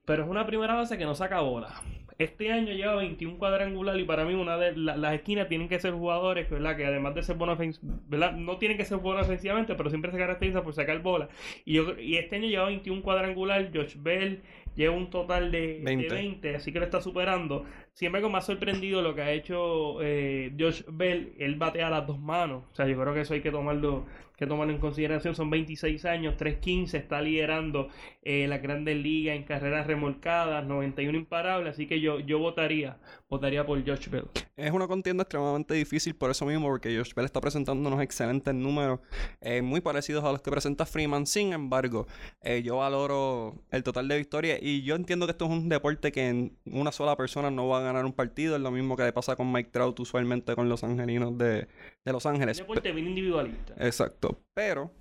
pero 0.06 0.24
es 0.24 0.30
una 0.30 0.46
primera 0.46 0.76
base 0.76 1.00
que 1.00 1.06
no 1.06 1.16
saca 1.16 1.40
bola. 1.42 1.82
Este 2.18 2.52
año 2.52 2.74
lleva 2.74 2.96
21 2.96 3.38
cuadrangular 3.38 4.00
y 4.00 4.04
para 4.04 4.26
mí 4.26 4.34
una 4.34 4.58
de 4.58 4.76
las 4.76 5.14
esquinas 5.14 5.48
tienen 5.48 5.70
que 5.70 5.80
ser 5.80 5.94
jugadores, 5.94 6.50
¿verdad? 6.50 6.76
Que 6.76 6.86
además 6.86 7.14
de 7.14 7.22
ser 7.22 7.36
buenos 7.36 7.60
¿verdad? 8.08 8.34
No 8.34 8.58
tienen 8.58 8.78
que 8.78 8.86
ser 8.86 8.98
buenos 8.98 9.26
ofensivamente, 9.26 9.76
pero 9.76 9.90
siempre 9.90 10.12
se 10.12 10.18
caracteriza 10.18 10.64
por 10.64 10.74
sacar 10.74 11.00
bola. 11.02 11.30
Y, 11.64 11.74
yo, 11.74 12.00
y 12.00 12.18
este 12.18 12.38
año 12.38 12.48
lleva 12.48 12.66
21 12.66 13.04
cuadrangular, 13.04 13.70
Josh 13.74 13.96
Bell 13.98 14.42
lleva 14.76 14.96
un 14.96 15.10
total 15.10 15.52
de 15.52 15.82
20, 15.84 16.56
así 16.56 16.72
que 16.72 16.80
lo 16.80 16.86
está 16.86 17.02
superando. 17.02 17.66
Siempre 17.94 18.22
que 18.22 18.30
me 18.30 18.38
ha 18.38 18.42
sorprendido 18.42 19.02
lo 19.02 19.16
que 19.16 19.22
ha 19.22 19.32
hecho 19.32 20.02
eh, 20.02 20.54
Josh 20.58 20.84
Bell, 20.88 21.34
él 21.38 21.56
batea 21.56 21.90
las 21.90 22.08
dos 22.08 22.20
manos. 22.20 22.64
O 22.72 22.76
sea, 22.76 22.88
yo 22.88 23.00
creo 23.00 23.14
que 23.14 23.22
eso 23.22 23.34
hay 23.34 23.42
que 23.42 23.52
tomarlo 23.52 24.06
que 24.38 24.46
tomar 24.46 24.70
en 24.70 24.78
consideración. 24.78 25.36
Son 25.36 25.50
26 25.50 26.06
años, 26.06 26.36
3.15, 26.38 26.94
está 26.94 27.22
liderando 27.22 27.90
eh, 28.22 28.48
la 28.48 28.60
Grandes 28.60 28.96
Ligas 28.96 29.36
en 29.36 29.44
carreras 29.44 29.88
remolcadas, 29.88 30.66
91 30.66 31.18
imparables, 31.18 31.74
así 31.74 31.88
que 31.88 32.00
yo, 32.00 32.20
yo 32.20 32.40
votaría, 32.40 32.98
votaría 33.30 33.66
por 33.66 33.84
Josh 33.86 34.10
Bell. 34.10 34.26
Es 34.56 34.72
una 34.72 34.88
contienda 34.88 35.24
extremadamente 35.24 35.74
difícil 35.74 36.16
por 36.16 36.30
eso 36.30 36.46
mismo, 36.46 36.68
porque 36.68 36.96
Josh 36.96 37.14
Bell 37.16 37.26
está 37.26 37.42
presentando 37.42 37.90
unos 37.90 38.02
excelentes 38.02 38.54
números, 38.54 39.00
eh, 39.42 39.62
muy 39.62 39.82
parecidos 39.82 40.24
a 40.24 40.32
los 40.32 40.42
que 40.42 40.52
presenta 40.52 40.86
Freeman. 40.86 41.26
Sin 41.26 41.54
embargo, 41.54 42.08
eh, 42.42 42.62
yo 42.64 42.78
valoro 42.78 43.56
el 43.72 43.84
total 43.84 44.08
de 44.08 44.18
victorias 44.18 44.60
y 44.62 44.84
yo 44.84 44.96
entiendo 44.96 45.26
que 45.26 45.32
esto 45.32 45.46
es 45.46 45.52
un 45.52 45.70
deporte 45.70 46.12
que 46.12 46.28
en 46.28 46.58
una 46.66 46.92
sola 46.92 47.16
persona 47.16 47.50
no 47.50 47.68
va 47.68 47.80
a 47.80 47.82
ganar 47.82 48.06
un 48.06 48.14
partido. 48.14 48.56
Es 48.56 48.62
lo 48.62 48.72
mismo 48.72 48.96
que 48.96 49.04
le 49.04 49.14
pasa 49.14 49.36
con 49.36 49.52
Mike 49.52 49.72
Trout 49.72 50.00
usualmente 50.00 50.56
con 50.56 50.70
los 50.70 50.84
angelinos 50.84 51.38
de, 51.38 51.68
de 52.08 52.14
Los 52.14 52.26
Ángeles. 52.26 52.58
Un 52.60 52.64
deporte 52.64 52.92
bien 52.94 53.08
individualista. 53.08 53.74
Exacto. 53.78 54.40
Pero 54.54 54.92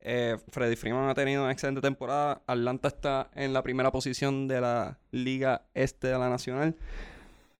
eh, 0.00 0.36
Freddy 0.50 0.74
Freeman 0.74 1.08
ha 1.08 1.14
tenido 1.14 1.44
una 1.44 1.52
excelente 1.52 1.80
temporada. 1.80 2.42
Atlanta 2.46 2.88
está 2.88 3.30
en 3.34 3.52
la 3.52 3.62
primera 3.62 3.92
posición 3.92 4.48
de 4.48 4.60
la 4.60 4.98
Liga 5.12 5.66
Este 5.72 6.08
de 6.08 6.18
la 6.18 6.28
Nacional. 6.28 6.76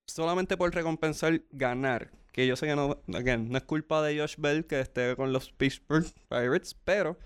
Solamente 0.05 0.57
por 0.57 0.75
recompensar 0.75 1.43
ganar. 1.53 2.11
Que 2.33 2.47
yo 2.47 2.57
sé 2.57 2.67
que 2.67 2.75
no, 2.75 2.99
no 3.07 3.57
es 3.57 3.63
culpa 3.63 4.03
de 4.03 4.19
Josh 4.19 4.35
Bell 4.39 4.65
que 4.65 4.81
esté 4.81 5.15
con 5.15 5.33
los 5.33 5.53
Pittsburgh 5.53 6.07
Pirates, 6.29 6.75
pero 6.83 7.19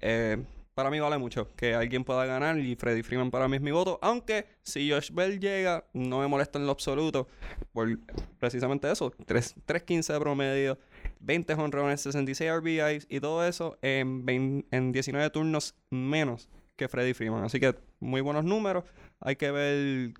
eh, 0.00 0.42
para 0.74 0.88
mí 0.88 1.00
vale 1.00 1.18
mucho 1.18 1.48
que 1.56 1.74
alguien 1.74 2.04
pueda 2.04 2.24
ganar 2.24 2.58
y 2.58 2.76
Freddy 2.76 3.02
Freeman 3.02 3.30
para 3.30 3.48
mí 3.48 3.56
es 3.56 3.62
mi 3.62 3.72
voto. 3.72 3.98
Aunque 4.02 4.46
si 4.62 4.90
Josh 4.90 5.10
Bell 5.12 5.38
llega, 5.38 5.84
no 5.92 6.20
me 6.20 6.28
molesta 6.28 6.58
en 6.58 6.66
lo 6.66 6.72
absoluto 6.72 7.28
por 7.72 7.98
precisamente 8.38 8.90
eso: 8.90 9.12
3.15 9.12 10.12
de 10.12 10.20
promedio, 10.20 10.78
20 11.22 11.54
honrones, 11.54 12.00
66 12.02 12.50
RBIs 12.58 13.06
y 13.08 13.20
todo 13.20 13.46
eso 13.46 13.78
en, 13.80 14.66
en 14.70 14.92
19 14.92 15.30
turnos 15.30 15.74
menos 15.90 16.48
que 16.76 16.88
Freddy 16.88 17.14
Freeman. 17.14 17.44
Así 17.44 17.60
que 17.60 17.74
muy 18.00 18.20
buenos 18.20 18.44
números. 18.44 18.84
Hay 19.20 19.36
que 19.36 19.50
ver. 19.50 20.12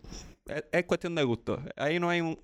Es, 0.72 0.84
cuestión 0.84 1.14
de 1.14 1.22
gusto. 1.22 1.60
Ahí 1.76 2.00
no 2.00 2.10
hay 2.10 2.20
un, 2.20 2.38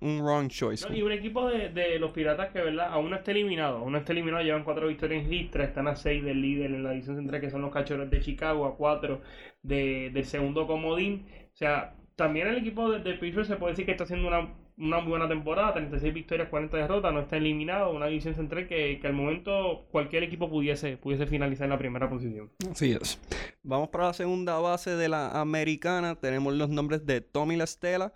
un, 0.00 0.20
wrong 0.20 0.48
choice. 0.48 0.86
y 0.92 1.02
un 1.02 1.12
equipo 1.12 1.48
de, 1.48 1.98
los 1.98 2.10
Piratas 2.10 2.52
que, 2.52 2.60
¿verdad? 2.60 2.88
Aún 2.92 3.10
no 3.10 3.16
está 3.16 3.30
eliminado. 3.30 3.78
Aún 3.78 3.92
no 3.92 3.98
está 3.98 4.12
eliminado. 4.12 4.42
Llevan 4.42 4.64
cuatro 4.64 4.88
victorias 4.88 5.24
en 5.24 5.30
lista. 5.30 5.62
Están 5.62 5.88
a 5.88 5.96
6 5.96 6.24
del 6.24 6.40
líder 6.40 6.72
en 6.72 6.82
la 6.82 6.92
edición 6.92 7.16
central, 7.16 7.40
que 7.40 7.50
son 7.50 7.62
los 7.62 7.72
Cachorros 7.72 8.10
de 8.10 8.20
Chicago. 8.20 8.66
A 8.66 8.76
4 8.76 9.20
de, 9.62 10.10
del 10.12 10.24
segundo 10.24 10.66
comodín. 10.66 11.26
O 11.52 11.56
sea, 11.56 11.94
también 12.16 12.48
el 12.48 12.58
equipo 12.58 12.90
de, 12.90 13.00
de 13.00 13.44
se 13.44 13.56
puede 13.56 13.72
decir 13.72 13.86
que 13.86 13.92
está 13.92 14.04
haciendo 14.04 14.28
una 14.28 14.52
una 14.80 14.98
buena 14.98 15.28
temporada, 15.28 15.74
36 15.74 16.14
victorias, 16.14 16.48
40 16.48 16.76
derrotas, 16.76 17.12
no 17.12 17.20
está 17.20 17.36
eliminado, 17.36 17.92
una 17.92 18.06
división 18.06 18.34
central 18.34 18.66
que, 18.66 18.98
que 19.00 19.06
al 19.06 19.12
momento 19.12 19.86
cualquier 19.90 20.22
equipo 20.22 20.48
pudiese, 20.48 20.96
pudiese 20.96 21.26
finalizar 21.26 21.64
en 21.64 21.70
la 21.70 21.78
primera 21.78 22.08
posición. 22.08 22.50
Así 22.70 22.92
es. 22.92 23.20
Vamos 23.62 23.90
para 23.90 24.06
la 24.06 24.12
segunda 24.14 24.58
base 24.58 24.96
de 24.96 25.08
la 25.10 25.38
americana, 25.38 26.14
tenemos 26.14 26.54
los 26.54 26.70
nombres 26.70 27.04
de 27.04 27.20
Tommy 27.20 27.56
La 27.56 27.64
Estela 27.64 28.14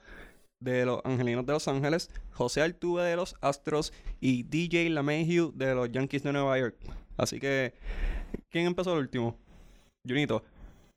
de 0.59 0.87
los 0.87 1.05
Angelinos 1.05 1.45
de 1.45 1.53
Los 1.53 1.69
Ángeles, 1.69 2.11
José 2.31 2.63
Altuve 2.63 3.03
de 3.03 3.17
los 3.17 3.37
Astros 3.43 3.93
y 4.21 4.45
DJ 4.45 4.89
LaMahieu 4.89 5.53
de 5.55 5.75
los 5.75 5.93
Yankees 5.93 6.23
de 6.23 6.33
Nueva 6.33 6.59
York. 6.59 6.77
Así 7.19 7.39
que, 7.39 7.75
¿quién 8.51 8.67
empezó 8.67 8.95
el 8.95 9.01
último? 9.01 9.37
Junito. 10.09 10.43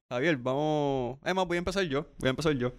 Javier, 0.10 0.38
vamos... 0.38 1.20
Es 1.26 1.36
más, 1.36 1.46
voy 1.46 1.58
a 1.58 1.60
empezar 1.60 1.84
yo. 1.84 2.08
Voy 2.20 2.28
a 2.28 2.30
empezar 2.30 2.54
yo. 2.54 2.72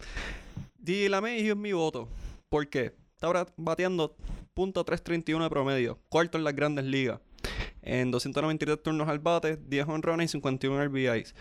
DJ 0.79 1.11
LaMahieu 1.11 1.53
es 1.53 1.57
mi 1.57 1.75
voto. 1.75 2.09
¿Por 2.49 2.69
qué? 2.69 2.95
Está 3.15 3.27
ahora 3.27 3.47
bateando 3.57 4.17
.331 4.55 5.43
de 5.43 5.51
promedio, 5.51 5.99
cuarto 6.09 6.39
en 6.39 6.45
las 6.45 6.55
grandes 6.55 6.85
ligas. 6.85 7.21
En 7.83 8.11
293 8.11 8.83
turnos 8.83 9.09
al 9.09 9.19
bate, 9.19 9.57
10 9.57 9.89
honrones 9.89 10.31
y 10.31 10.33
51 10.33 10.85
RBIs. 10.87 11.35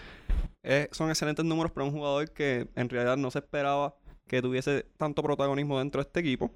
son 0.91 1.09
excelentes 1.09 1.45
números 1.45 1.71
para 1.71 1.85
un 1.85 1.91
jugador 1.91 2.31
que 2.31 2.67
en 2.75 2.89
realidad 2.89 3.17
no 3.17 3.31
se 3.31 3.39
esperaba 3.39 3.95
que 4.27 4.41
tuviese 4.41 4.85
tanto 4.97 5.23
protagonismo 5.23 5.79
dentro 5.79 6.01
de 6.01 6.07
este 6.07 6.19
equipo. 6.19 6.51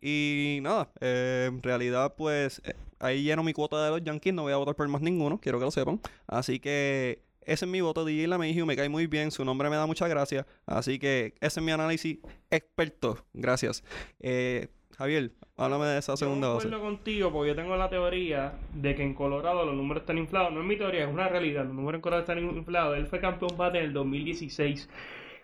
Y 0.00 0.60
nada, 0.62 0.90
eh, 1.00 1.46
en 1.48 1.62
realidad 1.62 2.14
pues 2.16 2.62
eh, 2.64 2.74
ahí 3.00 3.24
lleno 3.24 3.42
mi 3.42 3.52
cuota 3.52 3.84
de 3.84 3.90
los 3.90 4.04
Yankees, 4.04 4.32
no 4.32 4.42
voy 4.42 4.52
a 4.52 4.56
votar 4.56 4.76
por 4.76 4.86
más 4.86 5.02
ninguno, 5.02 5.40
quiero 5.40 5.58
que 5.58 5.64
lo 5.64 5.70
sepan. 5.72 6.00
Así 6.26 6.60
que 6.60 7.22
ese 7.48 7.64
es 7.64 7.70
mi 7.70 7.80
voto. 7.80 8.04
DJ 8.04 8.28
Lamegio 8.28 8.66
me 8.66 8.76
cae 8.76 8.88
muy 8.88 9.06
bien. 9.06 9.30
Su 9.30 9.44
nombre 9.44 9.70
me 9.70 9.76
da 9.76 9.86
mucha 9.86 10.06
gracia. 10.06 10.46
Así 10.66 10.98
que 10.98 11.34
ese 11.40 11.60
es 11.60 11.64
mi 11.64 11.72
análisis 11.72 12.18
experto. 12.50 13.24
Gracias. 13.32 13.82
Eh, 14.20 14.68
Javier, 14.96 15.32
háblame 15.56 15.86
de 15.86 15.98
esa 15.98 16.16
segunda 16.16 16.48
base. 16.48 16.68
Yo 16.68 16.76
acuerdo 16.76 16.96
contigo 16.96 17.32
porque 17.32 17.48
yo 17.48 17.56
tengo 17.56 17.76
la 17.76 17.88
teoría 17.88 18.52
de 18.74 18.94
que 18.94 19.02
en 19.02 19.14
Colorado 19.14 19.64
los 19.64 19.74
números 19.74 20.02
están 20.02 20.18
inflados. 20.18 20.52
No 20.52 20.60
es 20.60 20.66
mi 20.66 20.76
teoría, 20.76 21.04
es 21.04 21.10
una 21.12 21.28
realidad. 21.28 21.64
Los 21.64 21.74
números 21.74 21.98
en 21.98 22.02
Colorado 22.02 22.22
están 22.22 22.38
inflados. 22.38 22.98
Él 22.98 23.06
fue 23.06 23.20
campeón 23.20 23.56
bate 23.56 23.78
en 23.78 23.84
el 23.84 23.92
2016 23.94 24.88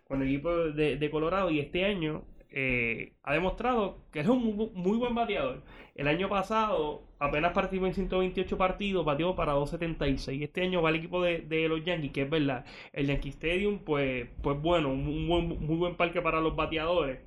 con 0.07 0.21
el 0.21 0.29
equipo 0.29 0.53
de, 0.53 0.97
de 0.97 1.11
Colorado 1.11 1.51
y 1.51 1.61
este 1.61 1.85
año 1.85 2.25
eh, 2.57 3.15
ha 3.25 3.33
demostrado 3.33 3.99
que 4.13 4.21
es 4.21 4.29
un 4.29 4.71
muy, 4.75 4.97
buen 4.97 5.13
bateador. 5.13 5.63
El 5.97 6.07
año 6.07 6.29
pasado 6.29 7.03
apenas 7.25 7.53
participó 7.53 7.87
en 7.87 7.95
128 7.95 8.59
partidos, 8.59 9.05
batió 9.05 9.35
para 9.35 9.53
276. 9.53 10.43
Este 10.43 10.63
año 10.63 10.83
va 10.83 10.91
el 10.91 10.97
equipo 10.97 11.23
de, 11.23 11.69
los 11.69 11.85
Yankees, 11.85 12.13
que 12.13 12.23
es 12.23 12.31
verdad. 12.31 12.65
El 12.93 13.07
Yankee 13.07 13.31
Stadium, 13.31 13.79
pues, 13.81 14.29
pues 14.43 14.61
bueno, 14.61 14.91
un, 14.91 15.27
muy 15.27 15.77
buen 15.77 15.97
parque 15.97 16.21
para 16.23 16.41
los 16.41 16.57
bateadores. 16.57 17.21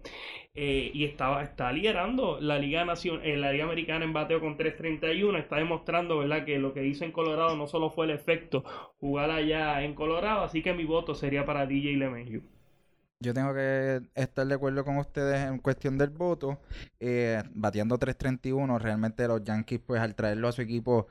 Eh, 0.59 0.89
y 0.93 1.05
estaba, 1.05 1.43
está 1.43 1.71
liderando 1.71 2.39
la 2.41 2.57
Liga 2.57 2.83
Nación, 2.83 3.21
en 3.23 3.41
la 3.41 3.51
Liga 3.51 3.65
Americana 3.65 4.05
en 4.05 4.13
bateo 4.13 4.39
con 4.39 4.57
3.31. 4.57 5.37
Está 5.37 5.57
demostrando, 5.57 6.17
¿verdad?, 6.17 6.45
que 6.45 6.57
lo 6.57 6.73
que 6.73 6.85
hizo 6.85 7.05
en 7.05 7.11
Colorado 7.11 7.55
no 7.55 7.67
solo 7.67 7.91
fue 7.91 8.05
el 8.05 8.11
efecto 8.11 8.63
jugar 8.99 9.29
allá 9.31 9.83
en 9.83 9.93
Colorado. 9.93 10.41
Así 10.43 10.63
que 10.63 10.73
mi 10.73 10.85
voto 10.85 11.15
sería 11.15 11.45
para 11.45 11.67
DJ 11.67 11.97
LeMahieu. 11.97 12.56
Yo 13.19 13.33
tengo 13.33 13.51
que 13.53 14.01
estar 14.13 14.45
de 14.45 14.53
acuerdo 14.53 14.85
con 14.85 14.97
ustedes 14.97 15.47
en 15.47 15.57
cuestión 15.57 15.97
del 15.97 16.11
voto. 16.11 16.59
Eh, 16.99 17.41
bateando 17.55 17.97
3.31, 17.97 18.79
realmente 18.79 19.27
los 19.27 19.43
Yankees, 19.43 19.81
pues 19.83 20.01
al 20.01 20.13
traerlo 20.13 20.47
a 20.47 20.51
su 20.51 20.61
equipo, 20.61 21.07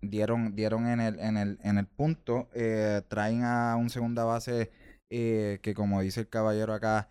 dieron, 0.00 0.56
dieron 0.56 0.88
en, 0.88 1.00
el, 1.00 1.20
en, 1.20 1.36
el, 1.36 1.58
en 1.62 1.78
el 1.78 1.86
punto. 1.86 2.48
Eh, 2.54 3.02
traen 3.06 3.44
a 3.44 3.76
un 3.76 3.88
segunda 3.88 4.24
base 4.24 4.72
eh, 5.10 5.60
que, 5.62 5.74
como 5.74 6.00
dice 6.00 6.20
el 6.20 6.28
caballero 6.28 6.74
acá, 6.74 7.08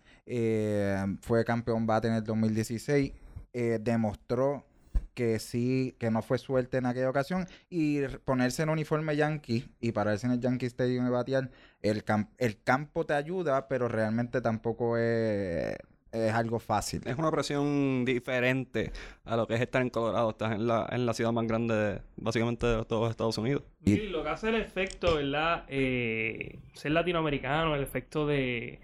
fue 1.22 1.44
campeón 1.46 1.86
bate 1.86 2.08
en 2.08 2.14
el 2.14 2.24
2016. 2.24 3.12
demostró 3.80 4.66
que 5.14 5.38
sí, 5.38 5.94
que 5.98 6.10
no 6.10 6.22
fue 6.22 6.38
suerte 6.38 6.78
en 6.78 6.86
aquella 6.86 7.10
ocasión 7.10 7.46
y 7.70 8.00
ponerse 8.24 8.62
en 8.62 8.70
uniforme 8.70 9.16
yankee 9.16 9.68
y 9.80 9.92
pararse 9.92 10.26
en 10.26 10.32
el 10.32 10.40
Yankee 10.40 10.66
Stadium 10.66 11.06
y 11.06 11.10
batear, 11.10 11.50
el, 11.82 12.04
el 12.38 12.62
campo 12.62 13.04
te 13.06 13.14
ayuda, 13.14 13.68
pero 13.68 13.88
realmente 13.88 14.40
tampoco 14.40 14.96
es, 14.96 15.76
es 16.12 16.32
algo 16.32 16.58
fácil. 16.58 17.00
Es 17.06 17.16
una 17.16 17.30
presión 17.30 18.04
diferente 18.04 18.92
a 19.24 19.36
lo 19.36 19.46
que 19.46 19.54
es 19.54 19.60
estar 19.60 19.82
en 19.82 19.90
Colorado, 19.90 20.30
estás 20.30 20.52
en 20.52 20.66
la, 20.66 20.86
en 20.90 21.06
la 21.06 21.14
ciudad 21.14 21.32
más 21.32 21.46
grande, 21.46 21.74
de, 21.74 22.02
básicamente, 22.16 22.66
de 22.66 22.84
todos 22.84 23.10
Estados 23.10 23.38
Unidos. 23.38 23.62
Y 23.84 23.96
lo 24.08 24.22
que 24.22 24.28
hace 24.28 24.50
el 24.50 24.56
efecto, 24.56 25.16
¿verdad? 25.16 25.64
Eh, 25.68 26.60
ser 26.74 26.92
latinoamericano, 26.92 27.74
el 27.74 27.82
efecto 27.82 28.26
de 28.26 28.80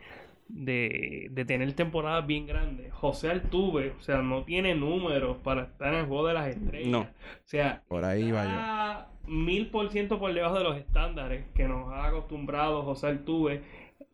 de, 0.49 1.29
de 1.31 1.45
tener 1.45 1.73
temporadas 1.75 2.27
bien 2.27 2.47
grandes. 2.47 2.93
José 2.93 3.31
Altuve, 3.31 3.93
o 3.99 4.03
sea, 4.03 4.23
no 4.23 4.45
tiene 4.45 4.75
números 4.75 5.37
para 5.39 5.65
estar 5.65 5.93
en 5.93 6.01
el 6.01 6.07
juego 6.07 6.27
de 6.27 6.35
las 6.35 6.49
estrellas. 6.49 6.89
No. 6.89 7.01
O 7.01 7.07
sea, 7.45 7.83
por 7.89 8.05
ahí 8.05 8.31
va 8.31 9.07
yo. 9.25 9.33
Mil 9.33 9.69
por 9.69 9.91
ciento 9.91 10.19
por 10.19 10.33
debajo 10.33 10.57
de 10.57 10.65
los 10.65 10.77
estándares 10.79 11.45
que 11.55 11.69
nos 11.69 11.93
ha 11.93 12.07
acostumbrado 12.07 12.83
José 12.83 13.09
Altuve. 13.09 13.63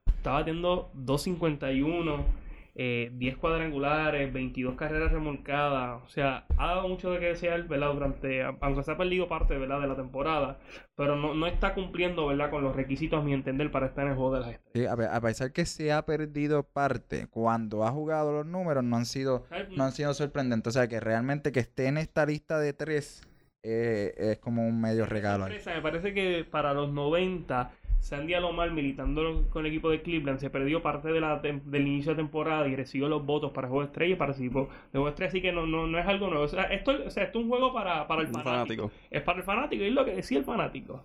Estaba 0.06 0.44
teniendo 0.44 0.90
251 0.94 2.43
eh, 2.76 3.10
10 3.14 3.36
cuadrangulares, 3.36 4.32
22 4.32 4.74
carreras 4.74 5.12
remolcadas. 5.12 6.02
O 6.02 6.08
sea, 6.08 6.44
ha 6.56 6.66
dado 6.66 6.88
mucho 6.88 7.12
de 7.12 7.20
que 7.20 7.26
desear, 7.26 7.62
¿verdad? 7.68 7.92
Durante, 7.92 8.42
aunque 8.42 8.82
se 8.82 8.90
ha 8.90 8.96
perdido 8.96 9.28
parte, 9.28 9.56
¿verdad? 9.56 9.80
De 9.80 9.86
la 9.86 9.94
temporada, 9.94 10.58
pero 10.96 11.14
no, 11.14 11.34
no 11.34 11.46
está 11.46 11.74
cumpliendo, 11.74 12.26
¿verdad? 12.26 12.50
Con 12.50 12.64
los 12.64 12.74
requisitos, 12.74 13.20
a 13.20 13.22
mi 13.24 13.32
entender, 13.32 13.70
para 13.70 13.86
estar 13.86 14.04
en 14.04 14.10
el 14.10 14.16
juego 14.16 14.34
de 14.34 14.40
las 14.40 14.50
estrellas. 14.50 14.96
Sí, 14.98 15.06
a, 15.06 15.20
pesar 15.20 15.52
que 15.52 15.66
se 15.66 15.92
ha 15.92 16.04
perdido 16.04 16.64
parte, 16.64 17.28
cuando 17.28 17.84
ha 17.84 17.92
jugado 17.92 18.32
los 18.32 18.46
números 18.46 18.82
no 18.82 18.96
han 18.96 19.06
sido, 19.06 19.46
no 19.76 19.84
han 19.84 19.92
sido 19.92 20.12
sorprendentes. 20.14 20.70
O 20.70 20.78
sea, 20.78 20.88
que 20.88 20.98
realmente 20.98 21.52
que 21.52 21.60
esté 21.60 21.86
en 21.86 21.98
esta 21.98 22.26
lista 22.26 22.58
de 22.58 22.72
tres 22.72 23.22
eh, 23.62 24.12
es 24.16 24.38
como 24.40 24.66
un 24.66 24.80
medio 24.80 25.06
regalo. 25.06 25.46
Me 25.46 25.80
parece 25.80 26.12
que 26.12 26.44
para 26.44 26.74
los 26.74 26.92
90 26.92 27.70
Sandy 28.04 28.34
Alomar, 28.34 28.70
militando 28.70 29.48
con 29.48 29.64
el 29.64 29.72
equipo 29.72 29.88
de 29.88 30.02
Cleveland, 30.02 30.38
se 30.38 30.50
perdió 30.50 30.82
parte 30.82 31.08
de 31.08 31.22
la 31.22 31.38
del 31.38 31.86
inicio 31.86 32.12
de 32.12 32.16
temporada 32.16 32.68
y 32.68 32.76
recibió 32.76 33.08
los 33.08 33.24
votos 33.24 33.50
para 33.52 33.66
Juego 33.66 33.80
de 33.80 33.86
Estrella 33.86 34.12
y 34.12 34.18
participó 34.18 34.68
de 34.68 34.90
Juego 34.92 35.06
de 35.06 35.10
Estrella, 35.12 35.28
así 35.30 35.40
que 35.40 35.52
no, 35.52 35.66
no, 35.66 35.86
no 35.86 35.98
es 35.98 36.06
algo 36.06 36.28
nuevo. 36.28 36.44
O 36.44 36.48
sea, 36.48 36.64
esto, 36.64 36.92
o 37.06 37.10
sea, 37.10 37.24
esto 37.24 37.38
es 37.38 37.44
un 37.44 37.50
juego 37.50 37.72
para, 37.72 38.06
para 38.06 38.20
el 38.20 38.28
fanático. 38.28 38.90
Es 39.10 39.22
para 39.22 39.38
el 39.38 39.44
fanático, 39.44 39.82
y 39.82 39.86
es 39.86 39.92
lo 39.94 40.04
que 40.04 40.16
decía 40.16 40.36
el 40.36 40.44
fanático. 40.44 41.02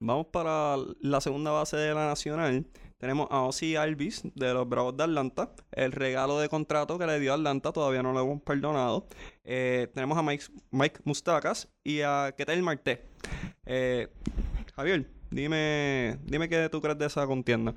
Vamos 0.00 0.26
para 0.26 0.74
la 1.00 1.20
segunda 1.20 1.52
base 1.52 1.76
de 1.76 1.94
la 1.94 2.08
Nacional. 2.08 2.66
Tenemos 2.98 3.28
a 3.30 3.42
Ozzy 3.42 3.76
Alvis 3.76 4.24
de 4.34 4.52
los 4.52 4.68
Bravos 4.68 4.96
de 4.96 5.04
Atlanta. 5.04 5.54
El 5.70 5.92
regalo 5.92 6.40
de 6.40 6.48
contrato 6.48 6.98
que 6.98 7.06
le 7.06 7.20
dio 7.20 7.32
Atlanta 7.32 7.70
todavía 7.70 8.02
no 8.02 8.12
lo 8.12 8.22
hemos 8.22 8.42
perdonado. 8.42 9.06
Eh, 9.44 9.86
tenemos 9.94 10.18
a 10.18 10.22
Mike, 10.22 10.46
Mike 10.72 11.00
Mustakas 11.04 11.68
y 11.84 12.00
a 12.00 12.34
Ketel 12.36 12.60
Marte. 12.62 13.04
Eh, 13.66 14.08
Javier, 14.74 15.06
Dime, 15.30 16.16
dime 16.24 16.48
qué 16.48 16.68
tú 16.68 16.80
crees 16.80 16.98
de 16.98 17.06
esa 17.06 17.24
contienda. 17.26 17.74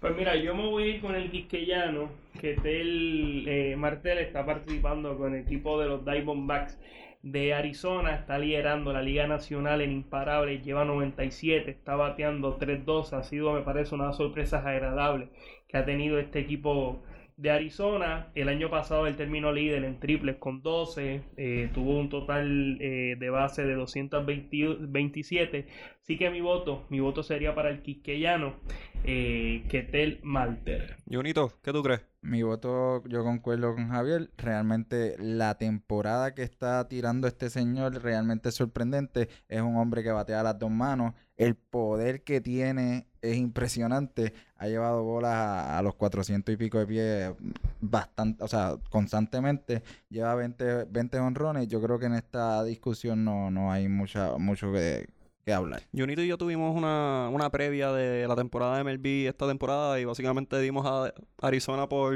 Pues 0.00 0.16
mira, 0.16 0.34
yo 0.36 0.54
me 0.54 0.68
voy 0.68 0.98
con 0.98 1.14
el 1.14 1.30
quisqueyano, 1.30 2.08
que 2.40 2.54
Tel 2.54 3.44
eh, 3.46 3.76
Martel 3.76 4.18
está 4.18 4.44
participando 4.44 5.16
con 5.16 5.34
el 5.34 5.42
equipo 5.42 5.80
de 5.80 5.88
los 5.88 6.04
Diamondbacks 6.04 6.78
de 7.22 7.54
Arizona, 7.54 8.14
está 8.14 8.38
liderando 8.38 8.92
la 8.92 9.02
Liga 9.02 9.26
Nacional 9.26 9.80
en 9.80 9.92
imparables, 9.92 10.64
lleva 10.64 10.84
97, 10.84 11.70
está 11.70 11.94
bateando 11.94 12.58
3-2, 12.58 13.12
ha 13.12 13.22
sido 13.22 13.52
me 13.52 13.62
parece 13.62 13.94
una 13.94 14.12
sorpresa 14.12 14.58
agradable 14.58 15.28
que 15.68 15.76
ha 15.76 15.84
tenido 15.84 16.18
este 16.18 16.40
equipo 16.40 17.02
de 17.38 17.50
Arizona. 17.50 18.30
El 18.34 18.48
año 18.48 18.68
pasado 18.68 19.06
él 19.06 19.16
terminó 19.16 19.52
líder 19.52 19.84
en 19.84 19.98
triples 19.98 20.36
con 20.36 20.60
12, 20.60 21.22
eh, 21.36 21.70
tuvo 21.72 21.98
un 21.98 22.10
total 22.10 22.78
eh, 22.80 23.16
de 23.18 23.30
base 23.30 23.64
de 23.64 23.74
227. 23.74 25.66
Así 26.02 26.18
que 26.18 26.30
mi 26.30 26.40
voto, 26.40 26.84
mi 26.90 27.00
voto 27.00 27.22
sería 27.22 27.54
para 27.54 27.70
el 27.70 27.80
quisqueyano, 27.82 28.56
eh, 29.04 29.64
Ketel 29.68 30.20
Malter. 30.22 30.96
Junito, 31.10 31.52
¿qué 31.62 31.72
tú 31.72 31.82
crees? 31.82 32.04
Mi 32.20 32.42
voto, 32.42 33.04
yo 33.06 33.22
concuerdo 33.22 33.74
con 33.74 33.88
Javier. 33.90 34.30
Realmente 34.36 35.14
la 35.18 35.56
temporada 35.56 36.34
que 36.34 36.42
está 36.42 36.88
tirando 36.88 37.28
este 37.28 37.50
señor 37.50 38.02
realmente 38.02 38.48
es 38.48 38.56
sorprendente. 38.56 39.28
Es 39.48 39.60
un 39.60 39.76
hombre 39.76 40.02
que 40.02 40.10
batea 40.10 40.42
las 40.42 40.58
dos 40.58 40.70
manos. 40.70 41.14
El 41.36 41.54
poder 41.54 42.24
que 42.24 42.40
tiene 42.40 43.06
es 43.22 43.36
impresionante. 43.36 44.32
Ha 44.56 44.66
llevado 44.68 45.02
bolas 45.02 45.34
a, 45.34 45.80
los 45.82 45.94
400 45.94 46.52
y 46.52 46.56
pico 46.56 46.78
de 46.78 46.86
pie 46.86 47.34
bastante, 47.80 48.42
o 48.42 48.48
sea, 48.48 48.76
constantemente. 48.90 49.82
Lleva 50.10 50.34
20, 50.34 50.84
20 50.84 51.18
honrones. 51.18 51.68
Yo 51.68 51.80
creo 51.80 51.98
que 51.98 52.06
en 52.06 52.14
esta 52.14 52.62
discusión 52.64 53.24
no, 53.24 53.50
no 53.50 53.70
hay 53.72 53.88
mucha, 53.88 54.36
mucho 54.38 54.72
que, 54.72 55.08
que 55.44 55.52
hablar. 55.52 55.82
Junito 55.96 56.22
y 56.22 56.28
yo 56.28 56.38
tuvimos 56.38 56.76
una, 56.76 57.28
una 57.30 57.50
previa 57.50 57.92
de 57.92 58.26
la 58.26 58.36
temporada 58.36 58.76
de 58.76 58.84
MLB 58.84 59.28
esta 59.28 59.46
temporada 59.46 59.98
y 60.00 60.04
básicamente 60.04 60.58
dimos 60.60 60.86
a 60.86 61.12
Arizona 61.46 61.88
por, 61.88 62.14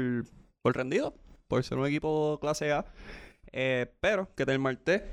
por 0.61 0.75
rendido, 0.75 1.15
por 1.47 1.63
ser 1.63 1.77
un 1.77 1.87
equipo 1.87 2.39
clase 2.41 2.71
A. 2.71 2.85
Eh, 3.55 3.93
pero 4.01 4.33
que 4.35 4.45
del 4.45 4.57
Marte 4.57 5.03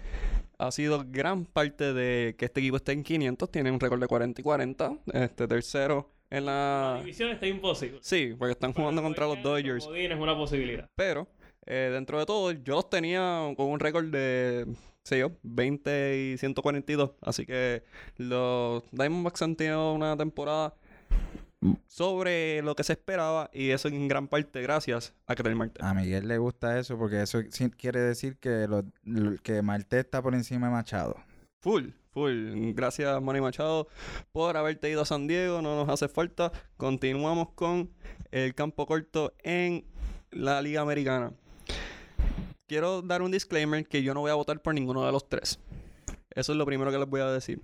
ha 0.61 0.71
sido 0.71 1.05
gran 1.09 1.47
parte 1.47 1.95
de 1.95 2.37
que 2.37 2.45
este 2.45 2.61
equipo 2.61 2.77
esté 2.77 2.93
en 2.93 3.03
500. 3.03 3.51
Tiene 3.51 3.71
un 3.71 3.81
récord 3.81 4.01
de 4.01 4.07
40 4.07 4.41
y 4.41 4.45
40. 4.45 4.93
Este 5.15 5.49
tercero 5.49 6.11
en 6.29 6.45
la... 6.45 6.93
La 6.95 7.01
división 7.01 7.31
está 7.31 7.47
imposible. 7.47 7.99
Sí, 8.03 8.35
porque 8.39 8.53
están 8.53 8.75
jugando 8.75 9.03
contra 9.03 9.27
los 9.27 9.43
Dodgers. 9.43 9.89
Es 9.95 10.19
una 10.19 10.37
posibilidad. 10.37 10.89
Pero, 10.95 11.29
eh, 11.65 11.91
dentro 11.93 12.19
de 12.19 12.27
todo, 12.27 12.53
yo 12.53 12.75
los 12.75 12.91
tenía 12.91 13.53
con 13.57 13.69
un 13.69 13.81
récord 13.81 14.05
de, 14.07 14.67
sé 15.03 15.19
yo, 15.19 15.33
20 15.43 16.33
y 16.35 16.39
142. 16.39 17.13
Así 17.23 17.47
que 17.47 17.83
los 18.19 18.85
Diamondbacks 18.93 19.41
han 19.41 19.57
tenido 19.57 19.95
una 19.95 20.15
temporada 20.17 20.75
sobre 21.87 22.63
lo 22.63 22.75
que 22.75 22.85
se 22.85 22.95
esperaba 22.95 23.51
y 23.53 23.71
eso 23.71 23.89
en 23.89 24.09
gran 24.09 24.29
parte 24.29 24.63
gracias 24.63 25.15
a 25.27 25.35
Ketel 25.35 25.57
Marte. 25.57 25.85
A 25.85 25.93
Miguel 25.95 26.27
le 26.27 26.39
gusta 26.39 26.79
eso 26.79 26.99
porque 26.99 27.23
eso 27.23 27.41
quiere 27.77 28.01
decir 28.01 28.37
que, 28.39 28.67
lo, 28.67 28.85
que 29.43 29.63
está 29.91 30.23
por 30.23 30.35
encima 30.35 30.69
de 30.69 30.73
Machado. 30.73 31.17
Full, 31.61 31.91
full. 32.13 32.73
Gracias 32.73 33.21
Manny 33.23 33.41
Machado 33.41 33.89
por 34.33 34.57
haberte 34.57 34.91
ido 34.91 35.03
a 35.03 35.07
San 35.07 35.27
Diego, 35.27 35.61
no 35.61 35.77
nos 35.77 35.89
hace 35.89 36.09
falta. 36.09 36.53
Continuamos 36.77 37.51
con 37.51 37.91
el 38.31 38.55
campo 38.55 38.87
corto 38.87 39.35
en 39.43 39.85
la 40.31 40.63
Liga 40.63 40.81
Americana. 40.81 41.33
Quiero 42.67 43.03
dar 43.03 43.21
un 43.21 43.33
disclaimer 43.33 43.87
que 43.87 44.03
yo 44.03 44.15
no 44.15 44.21
voy 44.21 44.31
a 44.31 44.35
votar 44.35 44.63
por 44.63 44.73
ninguno 44.73 45.05
de 45.05 45.13
los 45.13 45.29
tres. 45.29 45.59
Eso 46.31 46.53
es 46.53 46.59
lo 46.59 46.65
primero 46.65 46.91
que 46.93 46.99
les 46.99 47.09
voy 47.09 47.21
a 47.21 47.27
decir. 47.27 47.61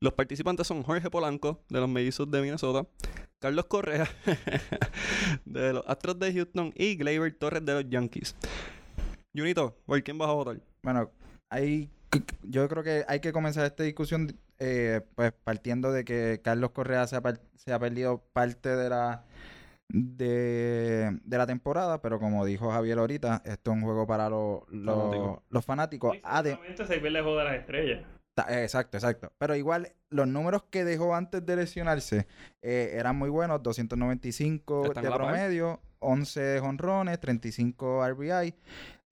Los 0.00 0.12
participantes 0.12 0.66
son 0.66 0.82
Jorge 0.82 1.10
Polanco, 1.10 1.62
de 1.68 1.80
los 1.80 1.88
Mellizos 1.88 2.30
de 2.30 2.42
Minnesota, 2.42 2.86
Carlos 3.40 3.64
Correa, 3.66 4.06
de 5.46 5.72
los 5.72 5.84
Astros 5.86 6.18
de 6.18 6.32
Houston, 6.32 6.72
y 6.76 6.96
Gleyber 6.96 7.34
Torres, 7.38 7.64
de 7.64 7.72
los 7.74 7.88
Yankees. 7.88 8.36
Junito, 9.34 9.76
¿por 9.86 10.02
quién 10.02 10.18
vas 10.18 10.28
a 10.28 10.32
votar? 10.32 10.60
Bueno, 10.82 11.10
hay, 11.48 11.90
yo 12.42 12.68
creo 12.68 12.82
que 12.82 13.04
hay 13.08 13.20
que 13.20 13.32
comenzar 13.32 13.64
esta 13.64 13.82
discusión 13.82 14.36
eh, 14.58 15.00
pues 15.14 15.32
partiendo 15.32 15.90
de 15.90 16.04
que 16.04 16.40
Carlos 16.44 16.70
Correa 16.72 17.06
se 17.06 17.16
ha, 17.16 17.78
perdido 17.78 18.22
parte 18.32 18.68
de 18.76 18.90
la 18.90 19.24
de, 19.88 21.18
de 21.24 21.38
la 21.38 21.46
temporada, 21.46 22.00
pero 22.02 22.18
como 22.20 22.44
dijo 22.44 22.70
Javier 22.70 22.98
ahorita, 22.98 23.42
esto 23.44 23.70
es 23.70 23.76
un 23.76 23.82
juego 23.82 24.06
para 24.06 24.28
los, 24.28 24.68
los, 24.68 24.94
Fanáticos. 24.96 25.42
los 25.48 25.64
fanáticos. 25.64 26.16
Ade- 26.22 26.54
Obviamente 26.56 26.84
se 26.86 26.98
ve 26.98 27.10
lejos 27.10 27.38
de 27.38 27.44
las 27.44 27.54
estrellas. 27.54 28.04
Ta- 28.46 28.62
Exacto, 28.62 28.96
exacto. 28.96 29.32
Pero 29.38 29.54
igual, 29.56 29.92
los 30.10 30.26
números 30.28 30.64
que 30.70 30.84
dejó 30.84 31.14
antes 31.14 31.44
de 31.44 31.56
lesionarse 31.56 32.26
eh, 32.62 32.90
eran 32.94 33.16
muy 33.16 33.30
buenos: 33.30 33.62
295 33.62 34.86
Están 34.86 35.04
de 35.04 35.10
promedio, 35.10 35.80
11 36.00 36.60
honrones, 36.60 37.18
35 37.20 38.06
RBI. 38.08 38.54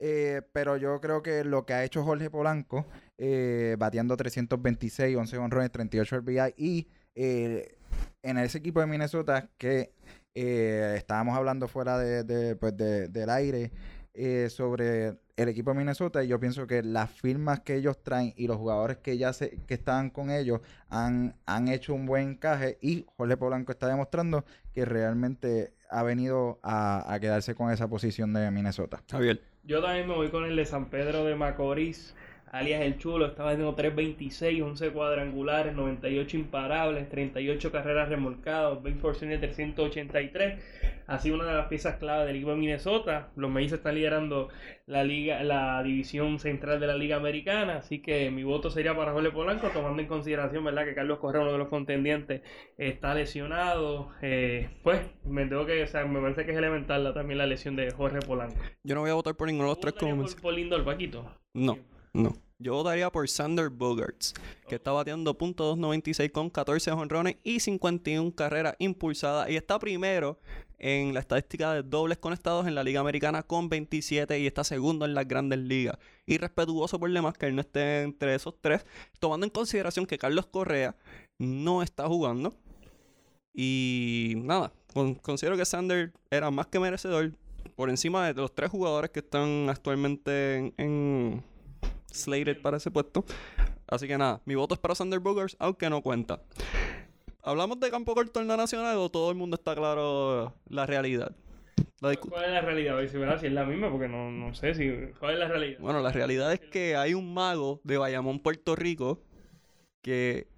Eh, 0.01 0.43
pero 0.53 0.77
yo 0.77 1.01
creo 1.01 1.23
que 1.23 1.43
lo 1.45 1.67
que 1.67 1.73
ha 1.75 1.83
hecho 1.85 2.05
Jorge 2.05 2.31
Polanco, 2.31 2.87
eh, 3.19 3.75
bateando 3.79 4.17
326, 4.17 5.17
11 5.17 5.39
honrones, 5.39 5.73
38 5.73 6.17
RBI, 6.19 6.55
y 6.57 6.89
eh, 7.17 7.77
en 8.23 8.39
ese 8.39 8.59
equipo 8.59 8.79
de 8.81 8.87
Minnesota 8.87 9.49
que 9.59 9.93
eh, 10.35 10.95
estábamos 10.97 11.37
hablando 11.37 11.67
fuera 11.67 11.99
de, 11.99 12.23
de, 12.23 12.55
pues, 12.55 12.77
de- 12.77 13.09
del 13.09 13.29
aire 13.31 13.73
eh, 14.21 14.51
sobre 14.51 15.15
el 15.37 15.49
equipo 15.49 15.71
de 15.71 15.77
Minnesota 15.77 16.25
y 16.25 16.27
yo 16.27 16.41
pienso 16.41 16.67
que 16.67 16.83
las 16.83 17.09
firmas 17.09 17.61
que 17.61 17.77
ellos 17.77 18.03
traen 18.03 18.35
y 18.37 18.49
los 18.49 18.57
jugadores 18.57 18.97
que 18.97 19.17
ya 19.17 19.33
se, 19.33 19.61
que 19.69 19.75
estaban 19.75 20.11
con 20.11 20.33
ellos 20.33 20.61
han, 20.89 21.37
han 21.47 21.69
hecho 21.69 21.95
un 21.95 22.05
buen 22.05 22.31
encaje 22.31 22.79
y 22.81 23.07
Jorge 23.17 23.37
Polanco 23.37 23.71
está 23.71 23.87
demostrando 23.87 24.45
que 24.75 24.85
realmente 24.85 25.73
ha 25.89 26.03
venido 26.03 26.59
a, 26.65 27.15
a 27.15 27.21
quedarse 27.21 27.55
con 27.55 27.71
esa 27.71 27.87
posición 27.89 28.33
de 28.33 28.51
Minnesota. 28.51 29.05
Javier. 29.09 29.41
Yo 29.63 29.81
también 29.81 30.09
me 30.09 30.15
voy 30.15 30.31
con 30.31 30.45
el 30.45 30.57
de 30.57 30.67
San 30.67 30.87
Pedro 30.87 31.25
de 31.25 31.37
Macorís, 31.37 32.17
alias 32.51 32.83
El 32.83 32.99
Chulo. 32.99 33.27
Estaba 33.27 33.51
haciendo 33.51 33.75
326, 33.75 34.63
11 34.63 34.91
cuadrangulares, 34.91 35.75
98 35.75 36.37
imparables, 36.37 37.09
38 37.09 37.71
carreras 37.71 38.09
remolcadas, 38.09 38.83
base 38.83 38.97
fortune 38.97 39.39
de 39.39 39.47
383. 39.47 40.63
Ha 41.09 41.19
sido 41.19 41.37
una 41.37 41.47
de 41.47 41.55
las 41.55 41.67
piezas 41.69 41.97
clave 41.97 42.27
del 42.27 42.37
equipo 42.37 42.51
de 42.51 42.59
Minnesota. 42.59 43.31
Los 43.35 43.51
Mets 43.51 43.73
están 43.73 43.95
liderando 43.95 44.49
la 44.87 45.05
liga, 45.05 45.43
la 45.43 45.83
división 45.83 46.39
central 46.39 46.79
de 46.81 46.87
la 46.87 46.97
Liga 46.97 47.17
Americana. 47.17 47.77
Así 47.79 48.01
que 48.03 48.31
mi 48.31 48.45
voto 48.45 48.71
sería 48.71 48.95
para 48.95 49.13
Jorge 49.13 49.31
Polanco, 49.31 49.69
tomando 49.71 50.03
en 50.03 50.07
consideración, 50.09 50.65
¿verdad?, 50.65 50.85
que 50.85 50.95
Carlos 50.95 51.19
Correa, 51.19 51.41
uno 51.43 51.53
de 51.53 51.59
los 51.59 51.69
contendientes, 51.69 52.43
está 52.77 53.15
lesionado. 53.15 54.11
Eh, 54.21 54.69
pues 54.83 55.01
me 55.25 55.47
tengo 55.47 55.65
que, 55.65 55.83
o 55.83 55.87
sea, 55.87 56.05
me 56.05 56.21
parece 56.21 56.45
que 56.45 56.53
es 56.53 56.59
elemental 56.59 57.03
la- 57.03 57.15
también 57.15 57.39
la 57.39 57.47
lesión 57.47 57.75
de 57.75 57.91
Jorge 57.91 58.19
Polanco. 58.21 58.57
Yo 58.85 58.95
no 58.95 59.01
voy 59.01 59.11
a 59.11 59.15
votar 59.15 59.35
por 59.35 59.47
ninguno 59.49 59.69
de 59.69 59.71
los 59.73 59.81
tres 59.81 59.95
¿Tú 59.95 60.07
votarías 60.07 60.19
como 60.19 60.33
por, 60.35 60.43
por 60.43 60.55
Lindor, 60.55 60.85
Paquito? 60.85 61.25
No, 61.55 61.79
no. 62.13 62.33
Yo 62.61 62.75
votaría 62.75 63.11
por 63.11 63.29
Sander 63.29 63.69
Bogarts, 63.71 64.35
que 64.69 64.75
está 64.75 64.91
bateando 64.91 65.33
.296 65.39 66.33
con 66.33 66.51
14 66.51 66.91
jonrones 66.91 67.37
y 67.45 67.61
51 67.61 68.35
carreras 68.35 68.75
impulsadas. 68.81 69.49
Y 69.49 69.55
está 69.57 69.79
primero 69.79 70.41
en 70.81 71.15
la 71.15 71.21
estadística 71.21 71.73
de 71.73 71.85
dobles 71.85 72.19
conectados 72.19 72.67
en 72.67 72.75
la 72.75 72.83
Liga 72.83 72.99
Americana 73.01 73.45
con 73.45 73.69
27 73.69 74.41
y 74.41 74.47
está 74.49 74.65
segundo 74.65 75.05
en 75.05 75.15
las 75.15 75.29
grandes 75.29 75.61
ligas. 75.61 75.99
Y 76.27 76.39
respetuoso 76.39 76.99
por 76.99 77.13
demás 77.13 77.39
que 77.39 77.47
él 77.47 77.55
no 77.55 77.61
esté 77.61 78.03
entre 78.03 78.35
esos 78.35 78.55
tres, 78.61 78.85
tomando 79.21 79.47
en 79.47 79.51
consideración 79.51 80.05
que 80.07 80.19
Carlos 80.19 80.47
Correa 80.47 80.97
no 81.39 81.81
está 81.85 82.09
jugando. 82.09 82.55
Y 83.55 84.35
nada, 84.37 84.73
con- 84.93 85.15
considero 85.15 85.57
que 85.57 85.65
Sander 85.65 86.13
era 86.29 86.51
más 86.51 86.67
que 86.67 86.81
merecedor 86.81 87.33
por 87.77 87.89
encima 87.89 88.27
de 88.27 88.35
los 88.35 88.53
tres 88.53 88.69
jugadores 88.71 89.11
que 89.11 89.21
están 89.21 89.69
actualmente 89.69 90.57
en, 90.57 90.75
en 90.77 91.45
slated 92.13 92.61
para 92.61 92.77
ese 92.79 92.91
puesto. 92.91 93.25
Así 93.87 94.07
que 94.07 94.19
nada, 94.19 94.41
mi 94.45 94.55
voto 94.55 94.75
es 94.75 94.81
para 94.81 94.95
Sander 94.95 95.21
Bogarts, 95.21 95.57
aunque 95.59 95.89
no 95.89 96.03
cuenta. 96.03 96.43
¿Hablamos 97.43 97.81
de 97.81 97.91
campo 97.91 98.15
corto 98.15 98.41
en 98.41 98.49
la 98.49 98.57
nacional 98.57 98.99
o 98.99 99.11
todo 99.11 99.31
el 99.31 99.37
mundo 99.37 99.57
está 99.57 99.75
claro 99.75 100.55
la 100.69 100.87
realidad? 100.87 101.35
La 102.01 102.15
¿Cuál 102.15 102.45
es 102.45 102.51
la 102.51 102.61
realidad? 102.61 102.99
Si 103.41 103.47
es 103.47 103.53
la 103.53 103.65
misma, 103.65 103.91
porque 103.91 104.09
no, 104.09 104.31
no 104.31 104.55
sé 104.55 104.75
si. 104.75 104.89
¿Cuál 105.19 105.35
es 105.35 105.39
la 105.41 105.49
realidad? 105.49 105.81
Bueno, 105.81 106.01
la 106.01 106.13
realidad 106.13 106.53
es 106.53 106.61
que 106.61 106.95
hay 106.97 107.15
un 107.15 107.33
mago 107.33 107.81
de 107.85 107.99
Bayamón, 107.99 108.41
Puerto 108.41 108.77
Rico, 108.77 109.23
que 110.03 110.49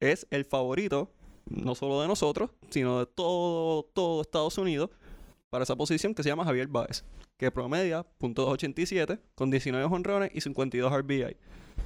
es 0.00 0.26
el 0.30 0.44
favorito, 0.44 1.10
no 1.46 1.74
solo 1.74 2.00
de 2.00 2.08
nosotros, 2.08 2.50
sino 2.70 3.00
de 3.00 3.06
todo, 3.06 3.84
todo 3.92 4.20
Estados 4.20 4.58
Unidos, 4.58 4.90
para 5.54 5.62
esa 5.62 5.76
posición 5.76 6.16
que 6.16 6.24
se 6.24 6.30
llama 6.30 6.44
Javier 6.44 6.66
Báez, 6.66 7.04
que 7.36 7.48
promedia 7.52 8.04
.287 8.18 9.20
con 9.36 9.52
19 9.52 9.84
honrones 9.84 10.32
y 10.34 10.40
52 10.40 10.92
RBI. 10.92 11.36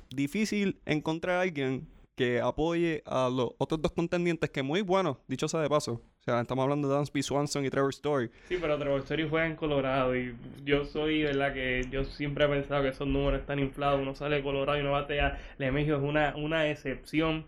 Difícil 0.09 0.81
encontrar 0.87 1.37
a 1.37 1.41
alguien 1.43 1.87
que 2.17 2.41
apoye 2.41 3.03
a 3.05 3.29
los 3.29 3.51
otros 3.59 3.83
dos 3.83 3.93
contendientes 3.93 4.49
que 4.49 4.63
muy 4.63 4.81
buenos, 4.81 5.19
dicho 5.29 5.49
sea 5.49 5.61
de 5.61 5.69
paso. 5.69 6.01
O 6.21 6.23
sea, 6.23 6.41
estamos 6.41 6.63
hablando 6.63 6.89
de 6.89 6.95
Dansby 6.95 7.23
Swanson 7.23 7.67
y 7.67 7.69
Trevor 7.69 7.91
Story. 7.91 8.31
Sí, 8.49 8.57
pero 8.59 8.79
Trevor 8.79 9.01
Story 9.01 9.29
juega 9.29 9.47
en 9.47 9.57
Colorado 9.57 10.17
y 10.17 10.35
yo 10.65 10.87
soy, 10.87 11.25
¿verdad? 11.25 11.53
Que 11.53 11.85
yo 11.91 12.05
siempre 12.05 12.47
he 12.47 12.49
pensado 12.49 12.83
que 12.83 12.89
esos 12.89 13.07
números 13.07 13.41
están 13.41 13.59
inflados. 13.59 14.01
Uno 14.01 14.15
sale 14.15 14.37
de 14.37 14.43
Colorado 14.43 14.79
y 14.79 14.81
uno 14.81 14.93
batea. 14.93 15.39
Lemegio 15.59 15.99
es 15.99 16.03
una, 16.03 16.35
una 16.37 16.71
excepción. 16.71 17.45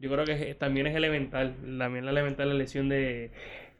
Yo 0.00 0.10
creo 0.10 0.24
que 0.24 0.52
también 0.56 0.88
es 0.88 0.96
elemental. 0.96 1.54
También 1.78 2.04
la 2.04 2.10
elemental 2.10 2.48
la 2.48 2.54
lesión 2.54 2.88
de, 2.88 3.30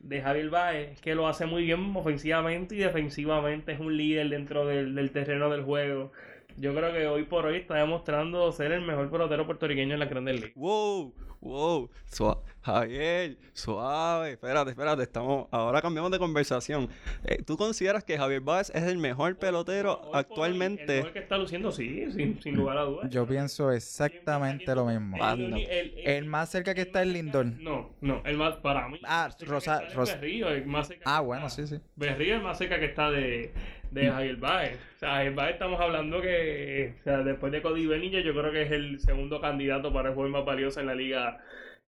de 0.01 0.21
Javier 0.21 0.51
Baez, 0.51 1.01
que 1.01 1.15
lo 1.15 1.29
hace 1.29 1.47
muy 1.47 1.65
bien 1.65 1.95
ofensivamente 1.95 2.75
y 2.75 2.79
defensivamente. 2.79 3.73
Es 3.73 3.81
un 3.81 3.97
líder 3.97 4.29
dentro 4.29 4.67
del, 4.67 4.95
del 4.95 5.11
terreno 5.11 5.51
del 5.51 5.63
juego. 5.63 6.13
Yo 6.57 6.75
creo 6.75 6.93
que 6.93 7.07
hoy 7.07 7.25
por 7.25 7.47
hoy 7.47 7.57
está 7.57 7.77
demostrando 7.77 8.51
ser 8.53 8.73
el 8.73 8.83
mejor 8.83 9.11
pelotero 9.11 9.47
puertorriqueño 9.47 9.95
en 9.95 10.01
la 10.01 10.07
Grandes 10.07 10.35
Ligas. 10.35 10.55
Wow, 10.57 11.15
wow, 11.41 11.89
Sua- 12.11 12.43
Javier, 12.63 13.39
suave, 13.55 14.33
espérate, 14.33 14.71
espérate, 14.71 15.03
estamos, 15.03 15.47
ahora 15.51 15.81
cambiamos 15.81 16.11
de 16.11 16.19
conversación. 16.19 16.91
Eh, 17.25 17.43
¿Tú 17.43 17.57
consideras 17.57 18.05
que 18.05 18.19
Javier 18.19 18.43
Báez 18.43 18.71
es 18.75 18.83
el 18.83 18.99
mejor 18.99 19.39
pelotero 19.39 19.95
Hoy 19.95 20.01
hoy, 20.03 20.11
El 20.13 20.19
actualmente? 20.19 20.97
mejor 20.99 21.13
que 21.15 21.19
está 21.21 21.39
luciendo, 21.39 21.73
sí, 21.73 22.11
sin, 22.13 22.41
sin 22.43 22.57
lugar 22.57 22.77
a 22.77 22.83
dudas. 22.83 23.09
Yo 23.11 23.27
pienso 23.27 23.73
exactamente 23.73 24.75
lo 24.75 24.85
mismo. 24.85 25.17
El, 25.17 25.55
el- 25.55 25.55
el- 25.71 25.99
El 26.07 26.25
más 26.27 26.51
cerca 26.51 26.75
que 26.75 26.83
está 26.83 27.01
es 27.03 27.09
Lindor. 27.09 27.47
No, 27.47 27.91
no, 28.03 28.21
el 28.27 28.37
más 28.37 28.57
para 28.57 28.89
mí. 28.89 29.01
Ah, 29.05 29.31
el 29.41 29.47
Rosa- 29.47 29.81
Rosa- 29.95 30.17
Berrío, 30.17 30.49
el 30.51 30.67
más 30.67 30.89
cerca 30.89 31.05
Ah, 31.07 31.21
bueno, 31.21 31.47
está. 31.47 31.67
sí, 31.67 31.77
sí. 31.77 31.83
Berrío 31.97 32.35
es 32.35 32.39
el 32.41 32.45
más 32.45 32.59
cerca 32.59 32.79
que 32.79 32.85
está 32.87 33.11
de, 33.11 33.55
de 33.91 34.11
Javier 34.11 34.37
Baez. 34.37 34.77
O 34.97 34.99
sea, 34.99 35.15
Javier 35.15 35.35
Baez 35.35 35.53
estamos 35.55 35.81
hablando 35.81 36.21
que, 36.21 36.95
o 37.01 37.03
sea, 37.05 37.19
después 37.19 37.53
de 37.53 37.63
Cody 37.63 37.87
Bellinger, 37.87 38.23
yo 38.23 38.33
creo 38.33 38.53
que 38.53 38.63
es 38.63 38.71
el 38.73 39.01
segundo 39.01 39.41
candidato 39.41 39.93
para 39.93 40.11
el 40.11 40.15
juego 40.15 40.31
más 40.31 40.45
valioso 40.45 40.81
en 40.81 40.87
la 40.87 40.95
liga. 40.95 41.39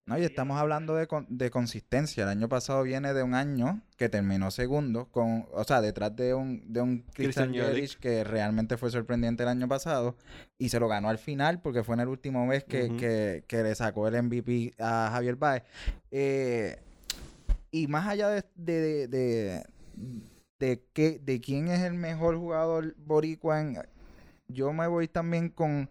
No, 0.07 0.17
y 0.17 0.23
estamos 0.23 0.59
hablando 0.59 0.95
de, 0.95 1.05
con- 1.05 1.27
de 1.29 1.51
consistencia. 1.51 2.23
El 2.23 2.29
año 2.29 2.49
pasado 2.49 2.81
viene 2.81 3.13
de 3.13 3.21
un 3.21 3.35
año 3.35 3.81
que 3.97 4.09
terminó 4.09 4.49
segundo, 4.49 5.05
con, 5.11 5.45
o 5.53 5.63
sea, 5.63 5.79
detrás 5.79 6.15
de 6.15 6.33
un, 6.33 6.73
de 6.73 6.81
un 6.81 7.03
Christian 7.13 7.49
Christian 7.53 8.01
que 8.01 8.23
realmente 8.23 8.77
fue 8.77 8.89
sorprendente 8.89 9.43
el 9.43 9.49
año 9.49 9.67
pasado 9.67 10.15
y 10.57 10.69
se 10.69 10.79
lo 10.79 10.87
ganó 10.87 11.07
al 11.09 11.19
final 11.19 11.61
porque 11.61 11.83
fue 11.83 11.93
en 11.95 12.01
el 12.01 12.07
último 12.07 12.47
mes 12.47 12.63
que, 12.63 12.87
que- 12.97 13.43
que 13.47 13.61
le 13.61 13.75
sacó 13.75 14.07
el 14.07 14.21
MVP 14.23 14.73
a 14.79 15.09
Javier 15.13 15.35
Baez. 15.35 15.63
Eh, 16.09 16.77
y 17.69 17.85
más 17.87 18.07
allá 18.07 18.29
de, 18.29 18.43
de, 18.55 19.07
de, 19.07 19.63
de, 20.61 20.85
qué- 20.93 21.19
de 21.19 21.41
quién 21.41 21.67
es 21.67 21.81
el 21.81 21.95
mejor 21.95 22.37
jugador 22.37 22.95
boricua, 22.97 23.59
en- 23.59 23.77
yo 24.47 24.71
me 24.73 24.87
voy 24.87 25.07
también 25.07 25.49
con 25.49 25.89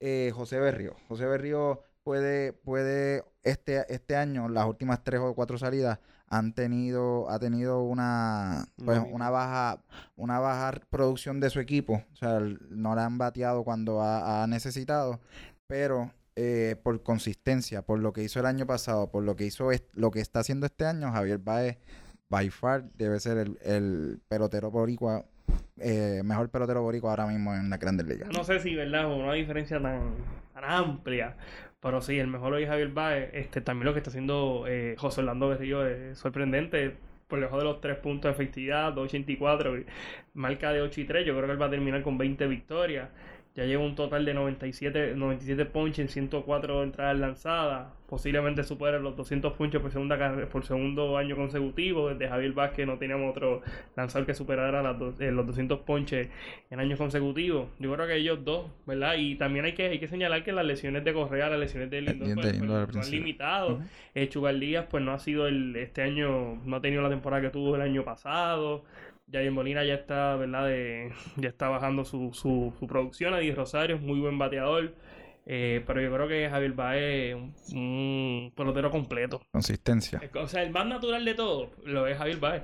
eh, 0.00 0.32
José 0.34 0.58
Berrío. 0.58 0.96
José 1.08 1.26
Berrío 1.26 1.80
puede, 2.02 2.52
puede 2.52 3.22
este, 3.42 3.84
este 3.92 4.16
año, 4.16 4.48
las 4.48 4.66
últimas 4.66 5.04
tres 5.04 5.20
o 5.20 5.34
cuatro 5.34 5.58
salidas, 5.58 5.98
han 6.26 6.54
tenido, 6.54 7.28
ha 7.30 7.38
tenido 7.38 7.82
una, 7.82 8.66
pues, 8.84 9.00
Una- 9.10 9.30
baja, 9.30 9.82
una 10.16 10.38
baja 10.38 10.72
producción 10.90 11.38
de 11.40 11.50
su 11.50 11.60
equipo. 11.60 12.02
O 12.12 12.16
sea, 12.16 12.40
no 12.70 12.94
le 12.94 13.00
han 13.02 13.18
bateado 13.18 13.62
cuando 13.64 14.00
ha, 14.00 14.42
ha 14.42 14.46
necesitado. 14.46 15.20
Pero 15.66 16.10
eh, 16.36 16.76
por 16.82 17.02
consistencia, 17.02 17.82
por 17.82 17.98
lo 17.98 18.12
que 18.12 18.22
hizo 18.22 18.40
el 18.40 18.46
año 18.46 18.66
pasado, 18.66 19.10
por 19.10 19.22
lo 19.24 19.36
que 19.36 19.44
hizo 19.44 19.68
lo 19.94 20.10
que 20.10 20.20
está 20.20 20.40
haciendo 20.40 20.66
este 20.66 20.86
año, 20.86 21.12
Javier 21.12 21.38
Baez, 21.38 21.76
by 22.30 22.48
far, 22.48 22.84
debe 22.94 23.20
ser 23.20 23.38
el, 23.38 23.58
el 23.62 24.20
pelotero 24.28 24.70
boricua, 24.70 25.24
eh, 25.78 26.22
mejor 26.24 26.48
pelotero 26.48 26.82
boricua 26.82 27.10
ahora 27.10 27.26
mismo 27.26 27.54
en 27.54 27.68
la 27.68 27.76
Grandes 27.76 28.06
Ligas. 28.06 28.30
No 28.32 28.44
sé 28.44 28.60
si, 28.60 28.74
¿verdad? 28.74 29.06
O 29.06 29.16
una 29.16 29.34
diferencia 29.34 29.80
tan, 29.80 30.14
tan 30.54 30.64
amplia. 30.64 31.36
Pero 31.80 32.00
sí, 32.00 32.18
el 32.18 32.26
mejor 32.26 32.52
hoy 32.52 32.64
es 32.64 32.68
Javier 32.68 32.88
Baez. 32.88 33.30
Este, 33.32 33.60
también 33.60 33.86
lo 33.86 33.92
que 33.92 33.98
está 33.98 34.10
haciendo 34.10 34.64
eh, 34.68 34.94
José 34.98 35.20
Orlando 35.20 35.48
Berrío 35.48 35.86
es 35.86 36.18
sorprendente. 36.18 36.96
Por 37.26 37.38
lejos 37.38 37.58
de 37.58 37.64
los 37.64 37.80
tres 37.80 37.96
puntos 37.96 38.28
de 38.28 38.32
efectividad, 38.32 38.92
2.84, 38.92 39.82
y 39.82 39.86
marca 40.34 40.72
de 40.72 40.82
8 40.82 41.00
y 41.00 41.04
3. 41.04 41.26
Yo 41.26 41.32
creo 41.34 41.46
que 41.46 41.52
él 41.52 41.62
va 41.62 41.66
a 41.66 41.70
terminar 41.70 42.02
con 42.02 42.18
20 42.18 42.46
victorias. 42.48 43.08
Ya 43.56 43.64
lleva 43.64 43.82
un 43.82 43.96
total 43.96 44.24
de 44.24 44.32
97, 44.32 45.14
97 45.16 45.64
ponches 45.66 45.98
en 45.98 46.08
104 46.08 46.84
entradas 46.84 47.18
lanzadas. 47.18 47.88
Posiblemente 48.08 48.62
supere 48.62 49.00
los 49.00 49.16
200 49.16 49.54
ponches 49.54 49.80
por, 49.80 49.90
segunda 49.90 50.46
por 50.46 50.64
segundo 50.64 51.16
año 51.16 51.34
consecutivo. 51.34 52.10
Desde 52.10 52.28
Javier 52.28 52.52
Vázquez 52.52 52.86
no 52.86 52.96
teníamos 52.98 53.30
otro 53.30 53.62
lanzador 53.96 54.26
que 54.26 54.34
superara 54.34 54.96
eh, 55.18 55.30
los 55.32 55.46
200 55.46 55.80
ponches 55.80 56.28
en 56.70 56.80
años 56.80 56.98
consecutivos. 56.98 57.68
Yo 57.80 57.92
creo 57.92 58.06
que 58.06 58.16
ellos 58.16 58.44
dos, 58.44 58.66
¿verdad? 58.86 59.14
Y 59.18 59.34
también 59.34 59.64
hay 59.64 59.74
que, 59.74 59.86
hay 59.86 59.98
que 59.98 60.08
señalar 60.08 60.44
que 60.44 60.52
las 60.52 60.64
lesiones 60.64 61.04
de 61.04 61.12
Correa, 61.12 61.50
las 61.50 61.58
lesiones 61.58 61.90
de 61.90 62.02
Lindor, 62.02 62.34
pues, 62.34 62.86
pues, 62.92 63.06
han 63.06 63.10
limitado. 63.10 63.80
Uh 64.14 64.60
Díaz, 64.60 64.86
pues 64.90 65.02
no 65.02 65.12
ha 65.12 65.18
sido 65.18 65.46
el, 65.46 65.74
este 65.76 66.02
año, 66.02 66.60
no 66.64 66.76
ha 66.76 66.80
tenido 66.80 67.02
la 67.02 67.08
temporada 67.08 67.42
que 67.42 67.50
tuvo 67.50 67.76
el 67.76 67.82
año 67.82 68.04
pasado. 68.04 68.84
Javier 69.32 69.52
Molina 69.52 69.84
ya 69.84 69.94
está, 69.94 70.36
¿verdad? 70.36 70.66
De, 70.66 71.12
ya 71.36 71.48
está 71.48 71.68
bajando 71.68 72.04
su, 72.04 72.32
su, 72.32 72.72
su 72.78 72.86
producción. 72.86 73.34
Adi 73.34 73.52
Rosario 73.52 73.96
es 73.96 74.02
muy 74.02 74.20
buen 74.20 74.38
bateador. 74.38 74.94
Eh, 75.46 75.82
pero 75.86 76.00
yo 76.00 76.12
creo 76.12 76.28
que 76.28 76.48
Javier 76.48 76.72
Baez 76.74 77.36
es 77.36 77.72
un, 77.72 78.52
pelotero 78.54 78.90
completo. 78.90 79.40
Consistencia. 79.50 80.20
O 80.34 80.46
sea, 80.46 80.62
el 80.62 80.70
más 80.70 80.86
natural 80.86 81.24
de 81.24 81.34
todo 81.34 81.70
lo 81.84 82.06
es 82.06 82.16
Javier 82.18 82.38
Baez. 82.38 82.62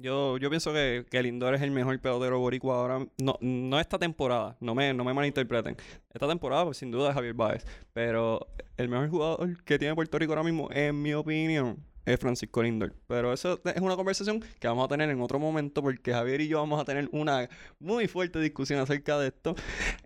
Yo, 0.00 0.36
yo 0.38 0.48
pienso 0.48 0.72
que, 0.72 1.04
que 1.10 1.22
Lindor 1.22 1.54
es 1.54 1.62
el 1.62 1.70
mejor 1.70 1.98
pelotero 2.00 2.38
boricua 2.38 2.76
ahora. 2.76 3.06
No, 3.18 3.36
no 3.40 3.80
esta 3.80 3.98
temporada, 3.98 4.56
no 4.60 4.74
me, 4.74 4.92
no 4.94 5.04
me 5.04 5.14
malinterpreten. 5.14 5.76
Esta 6.12 6.28
temporada, 6.28 6.64
pues 6.64 6.76
sin 6.76 6.90
duda 6.90 7.08
es 7.08 7.14
Javier 7.14 7.34
Baez. 7.34 7.66
Pero 7.92 8.46
el 8.76 8.88
mejor 8.88 9.08
jugador 9.08 9.64
que 9.64 9.78
tiene 9.78 9.94
Puerto 9.94 10.18
Rico 10.18 10.32
ahora 10.32 10.44
mismo, 10.44 10.68
en 10.72 11.00
mi 11.00 11.14
opinión, 11.14 11.78
es 12.06 12.18
Francisco 12.18 12.62
Lindor. 12.62 12.94
Pero 13.06 13.32
eso 13.32 13.60
es 13.64 13.82
una 13.82 13.96
conversación 13.96 14.42
que 14.58 14.68
vamos 14.68 14.84
a 14.86 14.88
tener 14.88 15.10
en 15.10 15.20
otro 15.20 15.38
momento 15.38 15.82
porque 15.82 16.12
Javier 16.12 16.40
y 16.40 16.48
yo 16.48 16.58
vamos 16.58 16.80
a 16.80 16.84
tener 16.84 17.08
una 17.12 17.48
muy 17.78 18.08
fuerte 18.08 18.40
discusión 18.40 18.80
acerca 18.80 19.18
de 19.18 19.28
esto. 19.28 19.54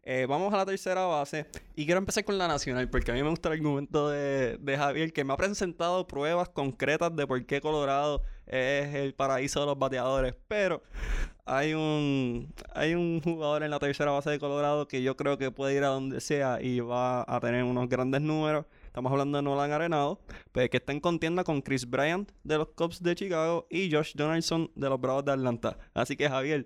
Eh, 0.02 0.26
vamos 0.28 0.52
a 0.52 0.56
la 0.56 0.66
tercera 0.66 1.04
base 1.04 1.46
y 1.76 1.84
quiero 1.84 1.98
empezar 1.98 2.24
con 2.24 2.38
la 2.38 2.48
nacional 2.48 2.88
porque 2.88 3.12
a 3.12 3.14
mí 3.14 3.22
me 3.22 3.28
gusta 3.28 3.48
el 3.50 3.54
argumento 3.54 4.08
de, 4.08 4.58
de 4.58 4.76
Javier 4.76 5.12
que 5.12 5.24
me 5.24 5.34
ha 5.34 5.36
presentado 5.36 6.06
pruebas 6.06 6.48
concretas 6.48 7.14
de 7.14 7.26
por 7.26 7.44
qué 7.46 7.60
Colorado 7.60 8.22
es 8.46 8.94
el 8.94 9.14
paraíso 9.14 9.60
de 9.60 9.66
los 9.66 9.78
bateadores. 9.78 10.34
Pero 10.48 10.82
hay 11.44 11.74
un, 11.74 12.52
hay 12.74 12.94
un 12.94 13.20
jugador 13.22 13.62
en 13.62 13.70
la 13.70 13.78
tercera 13.78 14.10
base 14.10 14.30
de 14.30 14.38
Colorado 14.38 14.88
que 14.88 15.02
yo 15.02 15.16
creo 15.16 15.38
que 15.38 15.50
puede 15.50 15.74
ir 15.74 15.84
a 15.84 15.88
donde 15.88 16.20
sea 16.20 16.60
y 16.60 16.80
va 16.80 17.24
a 17.26 17.40
tener 17.40 17.64
unos 17.64 17.88
grandes 17.88 18.20
números. 18.20 18.66
Estamos 18.90 19.12
hablando 19.12 19.38
de 19.38 19.42
Nolan 19.44 19.70
Arenado, 19.70 20.20
pues, 20.50 20.68
que 20.68 20.78
está 20.78 20.90
en 20.90 20.98
contienda 20.98 21.44
con 21.44 21.62
Chris 21.62 21.88
Bryant 21.88 22.28
de 22.42 22.58
los 22.58 22.70
Cubs 22.70 23.00
de 23.00 23.14
Chicago 23.14 23.68
y 23.70 23.88
Josh 23.88 24.16
Donaldson 24.16 24.68
de 24.74 24.88
los 24.88 25.00
Bravos 25.00 25.24
de 25.24 25.30
Atlanta. 25.30 25.78
Así 25.94 26.16
que 26.16 26.28
Javier, 26.28 26.64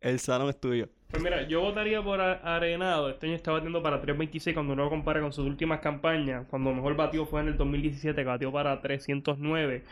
el 0.00 0.18
salón 0.18 0.48
es 0.48 0.58
tuyo. 0.58 0.88
Pues 1.10 1.22
mira, 1.22 1.46
yo 1.46 1.60
votaría 1.60 2.02
por 2.02 2.18
Arenado. 2.18 3.10
Este 3.10 3.26
año 3.26 3.34
está 3.34 3.52
batiendo 3.52 3.82
para 3.82 4.00
3.26 4.00 4.54
cuando 4.54 4.72
uno 4.72 4.84
lo 4.84 4.88
compara 4.88 5.20
con 5.20 5.34
sus 5.34 5.44
últimas 5.44 5.80
campañas. 5.80 6.46
Cuando 6.48 6.72
mejor 6.72 6.96
batió 6.96 7.26
fue 7.26 7.42
en 7.42 7.48
el 7.48 7.58
2017, 7.58 8.22
que 8.22 8.24
batió 8.24 8.50
para 8.50 8.80
309. 8.80 9.84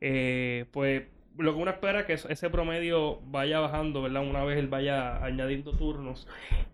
Eh, 0.00 0.64
pues 0.72 1.04
lo 1.38 1.54
que 1.54 1.60
uno 1.60 1.70
espera 1.70 2.00
es 2.00 2.06
que 2.06 2.32
ese 2.32 2.50
promedio 2.50 3.20
vaya 3.26 3.60
bajando, 3.60 4.02
¿verdad? 4.02 4.22
Una 4.28 4.44
vez 4.44 4.58
él 4.58 4.68
vaya 4.68 5.22
añadiendo 5.24 5.72
turnos. 5.72 6.26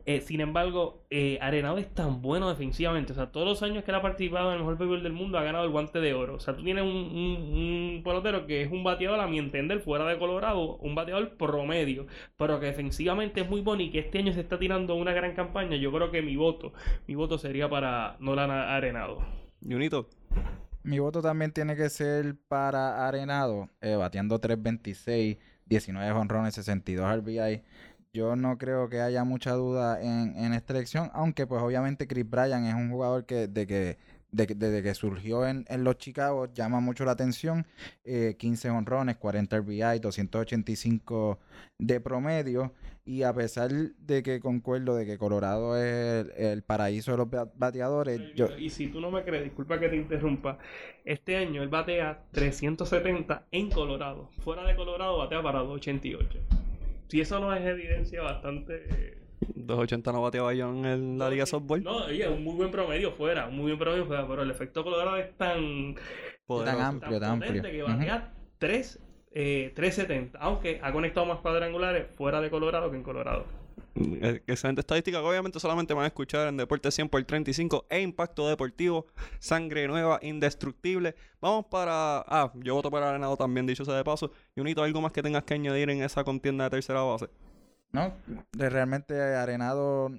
Eh, 0.06 0.20
sin 0.20 0.40
embargo, 0.40 1.04
eh, 1.10 1.38
Arenado 1.40 1.78
es 1.78 1.92
tan 1.92 2.22
bueno 2.22 2.48
defensivamente. 2.48 3.12
O 3.12 3.14
sea, 3.14 3.30
todos 3.30 3.46
los 3.46 3.62
años 3.62 3.84
que 3.84 3.90
él 3.90 3.96
ha 3.96 4.02
participado 4.02 4.48
en 4.48 4.54
el 4.54 4.60
mejor 4.60 4.78
béisbol 4.78 5.02
del 5.02 5.12
mundo 5.12 5.38
ha 5.38 5.42
ganado 5.42 5.64
el 5.64 5.70
guante 5.70 6.00
de 6.00 6.14
oro. 6.14 6.34
O 6.34 6.40
sea, 6.40 6.56
tú 6.56 6.64
tienes 6.64 6.82
un, 6.82 6.90
un, 6.90 8.02
pelotero 8.02 8.46
que 8.46 8.62
es 8.62 8.72
un 8.72 8.82
bateador, 8.84 9.20
a 9.20 9.26
mi 9.26 9.38
entender, 9.38 9.80
fuera 9.80 10.06
de 10.06 10.18
Colorado, 10.18 10.76
un 10.76 10.94
bateador 10.94 11.36
promedio, 11.36 12.06
pero 12.36 12.58
que 12.58 12.66
defensivamente 12.66 13.42
es 13.42 13.48
muy 13.48 13.60
bueno 13.60 13.82
y 13.82 13.90
que 13.90 13.98
este 13.98 14.18
año 14.18 14.32
se 14.32 14.40
está 14.40 14.58
tirando 14.58 14.94
una 14.94 15.12
gran 15.12 15.34
campaña. 15.34 15.76
Yo 15.76 15.92
creo 15.92 16.10
que 16.10 16.22
mi 16.22 16.36
voto, 16.36 16.72
mi 17.06 17.14
voto 17.14 17.38
sería 17.38 17.68
para 17.68 18.16
Nolan 18.18 18.50
Arenado. 18.50 19.18
Junito. 19.62 20.08
Mi 20.84 20.98
voto 20.98 21.22
también 21.22 21.50
tiene 21.50 21.76
que 21.76 21.88
ser 21.88 22.36
para 22.46 23.08
Arenado, 23.08 23.70
eh, 23.80 23.96
bateando 23.96 24.38
3.26, 24.38 25.38
19 25.64 26.12
honrones, 26.12 26.54
62 26.54 27.20
RBI. 27.20 27.62
Yo 28.12 28.36
no 28.36 28.58
creo 28.58 28.90
que 28.90 29.00
haya 29.00 29.24
mucha 29.24 29.52
duda 29.52 30.00
en, 30.02 30.36
en, 30.36 30.52
esta 30.52 30.74
elección, 30.74 31.10
aunque 31.14 31.46
pues 31.46 31.62
obviamente 31.62 32.06
Chris 32.06 32.28
Bryan 32.28 32.66
es 32.66 32.74
un 32.74 32.90
jugador 32.90 33.24
que 33.24 33.48
de 33.48 33.66
que 33.66 33.98
desde 34.34 34.82
que 34.82 34.94
surgió 34.94 35.46
en, 35.46 35.64
los 35.78 35.98
Chicago 35.98 36.52
llama 36.52 36.80
mucho 36.80 37.04
la 37.04 37.12
atención. 37.12 37.66
15 38.04 38.68
eh, 38.68 38.70
honrones, 38.70 39.16
40 39.16 39.58
RBI, 39.58 39.98
285 40.00 41.38
de 41.78 42.00
promedio. 42.00 42.72
Y 43.06 43.22
a 43.22 43.34
pesar 43.34 43.70
de 43.70 44.22
que 44.22 44.40
concuerdo 44.40 44.96
de 44.96 45.04
que 45.04 45.18
Colorado 45.18 45.76
es 45.76 46.26
el, 46.36 46.62
paraíso 46.62 47.12
de 47.12 47.18
los 47.18 47.28
bateadores. 47.54 48.20
Y 48.58 48.70
si 48.70 48.88
tú 48.88 49.00
no 49.00 49.10
me 49.10 49.22
crees, 49.24 49.44
disculpa 49.44 49.78
que 49.78 49.88
te 49.88 49.96
interrumpa. 49.96 50.58
Este 51.04 51.36
año 51.36 51.62
él 51.62 51.68
batea 51.68 52.24
370 52.32 53.46
en 53.50 53.70
Colorado. 53.70 54.30
Fuera 54.40 54.64
de 54.64 54.74
Colorado 54.74 55.18
batea 55.18 55.42
para 55.42 55.58
288. 55.60 56.38
Si 57.08 57.20
eso 57.20 57.38
no 57.40 57.54
es 57.54 57.64
evidencia 57.64 58.22
bastante 58.22 59.23
280 59.54 60.12
no 60.12 60.22
bateaba 60.22 60.54
yo 60.54 60.70
en 60.70 61.18
la 61.18 61.30
Liga 61.30 61.46
Softball. 61.46 61.82
No, 61.82 62.04
oye, 62.06 62.28
un 62.28 62.44
muy 62.44 62.54
buen 62.54 62.70
promedio 62.70 63.12
fuera, 63.12 63.46
un 63.46 63.56
muy 63.56 63.66
buen 63.66 63.78
promedio 63.78 64.06
fuera, 64.06 64.26
pero 64.26 64.42
el 64.42 64.50
efecto 64.50 64.84
Colorado 64.84 65.16
es 65.16 65.36
tan, 65.36 65.94
tan 66.46 66.80
amplio, 66.80 67.20
tan, 67.20 67.30
amplio. 67.30 67.62
que 67.62 67.82
batea 67.82 68.32
3, 68.58 69.00
370, 69.32 70.38
aunque 70.38 70.80
ha 70.82 70.92
conectado 70.92 71.26
más 71.26 71.38
cuadrangulares 71.38 72.06
fuera 72.16 72.40
de 72.40 72.50
Colorado 72.50 72.90
que 72.90 72.96
en 72.96 73.02
Colorado. 73.02 73.46
Mm, 73.96 74.24
excelente 74.46 74.80
estadística 74.80 75.20
que 75.20 75.24
obviamente 75.24 75.60
solamente 75.60 75.94
van 75.94 76.04
a 76.04 76.08
escuchar 76.08 76.48
en 76.48 76.56
Deporte 76.56 76.90
100 76.90 77.08
por 77.08 77.22
35 77.22 77.86
e 77.88 78.00
Impacto 78.00 78.48
Deportivo, 78.48 79.06
Sangre 79.38 79.86
Nueva, 79.86 80.18
Indestructible. 80.22 81.14
Vamos 81.40 81.66
para... 81.66 82.24
Ah, 82.26 82.52
yo 82.56 82.74
voto 82.74 82.90
para 82.90 83.10
Arenado 83.10 83.36
también, 83.36 83.66
dicho 83.66 83.84
sea 83.84 83.94
de 83.94 84.04
paso. 84.04 84.32
Y 84.56 84.60
unito, 84.60 84.82
¿algo 84.82 85.00
más 85.00 85.12
que 85.12 85.22
tengas 85.22 85.44
que 85.44 85.54
añadir 85.54 85.90
en 85.90 86.02
esa 86.02 86.24
contienda 86.24 86.64
de 86.64 86.70
tercera 86.70 87.02
base? 87.02 87.28
No, 87.94 88.12
realmente 88.52 89.14
Arenado. 89.36 90.10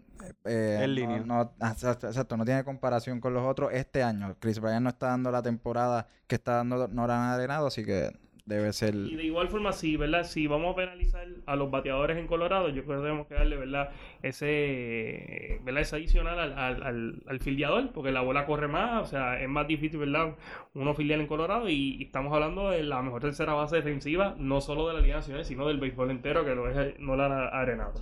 Eh, 0.45 0.79
en 0.81 0.95
línea. 0.95 1.19
No, 1.19 1.53
exacto, 1.59 2.37
no 2.37 2.45
tiene 2.45 2.63
comparación 2.63 3.19
con 3.19 3.33
los 3.33 3.43
otros 3.43 3.73
este 3.73 4.01
año. 4.01 4.33
Chris 4.39 4.61
Bryan 4.61 4.83
no 4.83 4.89
está 4.89 5.07
dando 5.07 5.29
la 5.29 5.43
temporada 5.43 6.07
que 6.25 6.35
está 6.35 6.53
dando 6.53 6.87
Noran 6.87 7.23
Arenado, 7.23 7.67
así 7.67 7.83
que 7.83 8.17
debe 8.45 8.71
ser. 8.73 8.93
Y 8.95 9.15
de 9.15 9.23
igual 9.23 9.47
forma, 9.47 9.73
sí, 9.73 9.97
¿verdad? 9.97 10.23
Si 10.23 10.45
vamos 10.45 10.73
a 10.73 10.75
penalizar 10.75 11.27
a 11.47 11.55
los 11.55 11.71
bateadores 11.71 12.17
en 12.17 12.27
Colorado, 12.27 12.69
yo 12.69 12.83
creo 12.85 12.97
que 12.97 13.03
tenemos 13.03 13.27
que 13.27 13.33
darle, 13.33 13.57
¿verdad? 13.57 13.89
Ese, 14.21 15.59
¿verdad? 15.63 15.81
Ese 15.81 15.95
adicional 15.95 16.39
al, 16.39 16.53
al, 16.83 17.23
al, 17.27 17.39
filiador, 17.39 17.91
porque 17.91 18.11
la 18.11 18.21
bola 18.21 18.45
corre 18.45 18.67
más, 18.67 19.03
o 19.03 19.05
sea, 19.07 19.41
es 19.41 19.49
más 19.49 19.67
difícil, 19.67 19.99
¿verdad? 19.99 20.35
Uno 20.75 20.93
filial 20.93 21.21
en 21.21 21.27
Colorado 21.27 21.69
y, 21.69 22.03
estamos 22.03 22.31
hablando 22.33 22.69
de 22.69 22.83
la 22.83 23.01
mejor 23.01 23.21
tercera 23.21 23.53
base 23.53 23.77
defensiva, 23.77 24.35
no 24.37 24.61
solo 24.61 24.87
de 24.87 24.93
la 24.93 24.99
Liga 25.01 25.15
Nacional, 25.15 25.43
sino 25.43 25.67
del 25.67 25.79
béisbol 25.79 26.11
entero, 26.11 26.45
que 26.45 26.53
lo 26.53 26.69
es 26.69 26.99
no 26.99 27.15
la 27.15 27.47
arenado. 27.47 27.93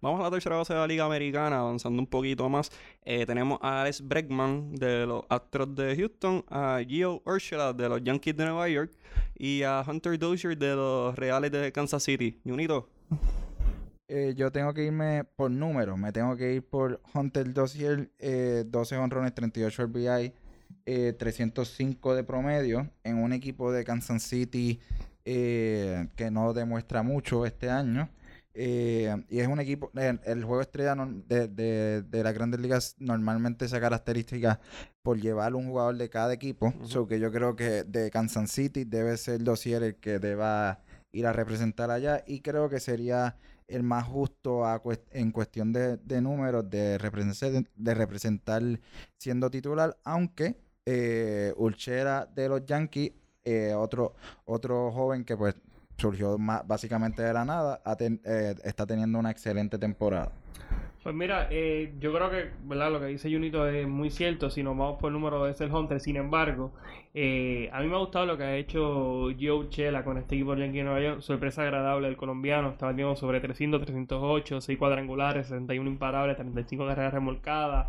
Vamos 0.00 0.20
a 0.20 0.24
la 0.24 0.30
tercera 0.30 0.56
base 0.56 0.72
de 0.72 0.80
la 0.80 0.86
Liga 0.86 1.04
Americana, 1.04 1.60
avanzando 1.60 2.00
un 2.00 2.06
poquito 2.06 2.48
más. 2.48 2.70
Eh, 3.04 3.26
tenemos 3.26 3.58
a 3.60 3.82
Alex 3.82 4.06
Bregman 4.06 4.74
de 4.74 5.06
los 5.06 5.24
Astros 5.28 5.74
de 5.74 5.94
Houston, 5.94 6.42
a 6.48 6.80
Gio 6.86 7.20
Urshela 7.26 7.74
de 7.74 7.88
los 7.88 8.02
Yankees 8.02 8.34
de 8.34 8.44
Nueva 8.46 8.68
York 8.68 8.92
y 9.36 9.62
a 9.62 9.84
Hunter 9.86 10.18
Dozier 10.18 10.56
de 10.56 10.74
los 10.74 11.16
Reales 11.16 11.50
de 11.52 11.72
Kansas 11.72 12.02
City. 12.02 12.40
Junito. 12.44 12.88
Eh, 14.08 14.34
yo 14.36 14.50
tengo 14.50 14.74
que 14.74 14.84
irme 14.84 15.24
por 15.24 15.50
números. 15.50 15.96
Me 15.98 16.12
tengo 16.12 16.36
que 16.36 16.54
ir 16.54 16.62
por 16.62 17.00
Hunter 17.14 17.52
Dozier, 17.52 18.10
eh, 18.18 18.64
12 18.66 18.96
honrones, 18.96 19.34
38 19.34 19.84
RBI, 19.84 20.32
eh, 20.86 21.14
305 21.16 22.14
de 22.14 22.24
promedio 22.24 22.90
en 23.04 23.18
un 23.18 23.32
equipo 23.32 23.70
de 23.70 23.84
Kansas 23.84 24.22
City 24.22 24.80
eh, 25.24 26.08
que 26.16 26.30
no 26.30 26.52
demuestra 26.52 27.02
mucho 27.02 27.46
este 27.46 27.70
año. 27.70 28.08
Eh, 28.52 29.24
y 29.28 29.38
es 29.38 29.46
un 29.46 29.60
equipo, 29.60 29.90
el, 29.94 30.44
juego 30.44 30.60
estrella 30.60 30.96
de, 31.28 31.46
de, 31.46 32.02
de, 32.02 32.24
las 32.24 32.34
grandes 32.34 32.60
ligas 32.60 32.96
normalmente 32.98 33.64
esa 33.64 33.80
característica 33.80 34.60
por 35.02 35.20
llevar 35.20 35.54
un 35.54 35.68
jugador 35.68 35.96
de 35.96 36.10
cada 36.10 36.32
equipo. 36.32 36.74
Uh 36.96 37.06
que 37.06 37.20
yo 37.20 37.30
creo 37.32 37.54
que 37.54 37.84
de 37.84 38.10
Kansas 38.10 38.50
City 38.50 38.84
debe 38.84 39.16
ser 39.16 39.42
Dossier 39.42 39.82
el 39.82 39.96
que 39.96 40.18
deba 40.18 40.80
ir 41.12 41.26
a 41.26 41.32
representar 41.32 41.90
allá. 41.90 42.24
Y 42.26 42.40
creo 42.40 42.68
que 42.68 42.80
sería 42.80 43.36
el 43.68 43.82
más 43.82 44.04
justo 44.04 44.64
en 45.12 45.30
cuestión 45.30 45.72
de, 45.72 45.96
de 45.98 46.20
números 46.20 46.68
de 46.68 46.98
representar, 46.98 47.64
de 47.74 47.94
representar 47.94 48.62
siendo 49.16 49.50
titular, 49.50 49.96
aunque 50.04 50.56
eh, 50.86 51.52
Ulchera 51.56 52.26
de 52.26 52.48
los 52.48 52.66
Yankees, 52.66 53.12
eh, 53.44 53.72
otro, 53.74 54.14
otro 54.44 54.90
joven 54.92 55.24
que 55.24 55.36
pues 55.36 55.54
surgió 56.00 56.36
básicamente 56.64 57.22
de 57.22 57.32
la 57.32 57.44
nada, 57.44 57.80
eh, 58.00 58.54
está 58.64 58.86
teniendo 58.86 59.18
una 59.18 59.30
excelente 59.30 59.78
temporada. 59.78 60.32
Pues 61.02 61.14
mira, 61.14 61.48
eh, 61.50 61.94
yo 61.98 62.12
creo 62.12 62.30
que 62.30 62.50
¿verdad? 62.64 62.92
lo 62.92 63.00
que 63.00 63.06
dice 63.06 63.32
Junito 63.32 63.66
es 63.66 63.88
muy 63.88 64.10
cierto 64.10 64.50
si 64.50 64.62
nos 64.62 64.76
vamos 64.76 64.98
por 65.00 65.08
el 65.08 65.14
número 65.14 65.44
de 65.44 65.54
el 65.58 65.72
Hunter. 65.72 65.98
Sin 65.98 66.16
embargo, 66.16 66.72
eh, 67.14 67.70
a 67.72 67.80
mí 67.80 67.88
me 67.88 67.94
ha 67.94 67.98
gustado 67.98 68.26
lo 68.26 68.36
que 68.36 68.44
ha 68.44 68.56
hecho 68.56 69.28
Joe 69.40 69.70
Chela 69.70 70.04
con 70.04 70.18
este 70.18 70.34
equipo 70.34 70.54
de 70.54 70.66
Yankee 70.66 70.82
Nueva 70.82 71.00
York. 71.00 71.20
Sorpresa 71.22 71.62
agradable 71.62 72.08
del 72.08 72.18
colombiano. 72.18 72.68
Está 72.68 72.86
batiendo 72.86 73.16
sobre 73.16 73.40
300, 73.40 73.80
308, 73.80 74.60
6 74.60 74.78
cuadrangulares, 74.78 75.46
61 75.46 75.88
imparables, 75.88 76.36
35 76.36 76.86
carreras 76.86 77.14
remolcadas. 77.14 77.88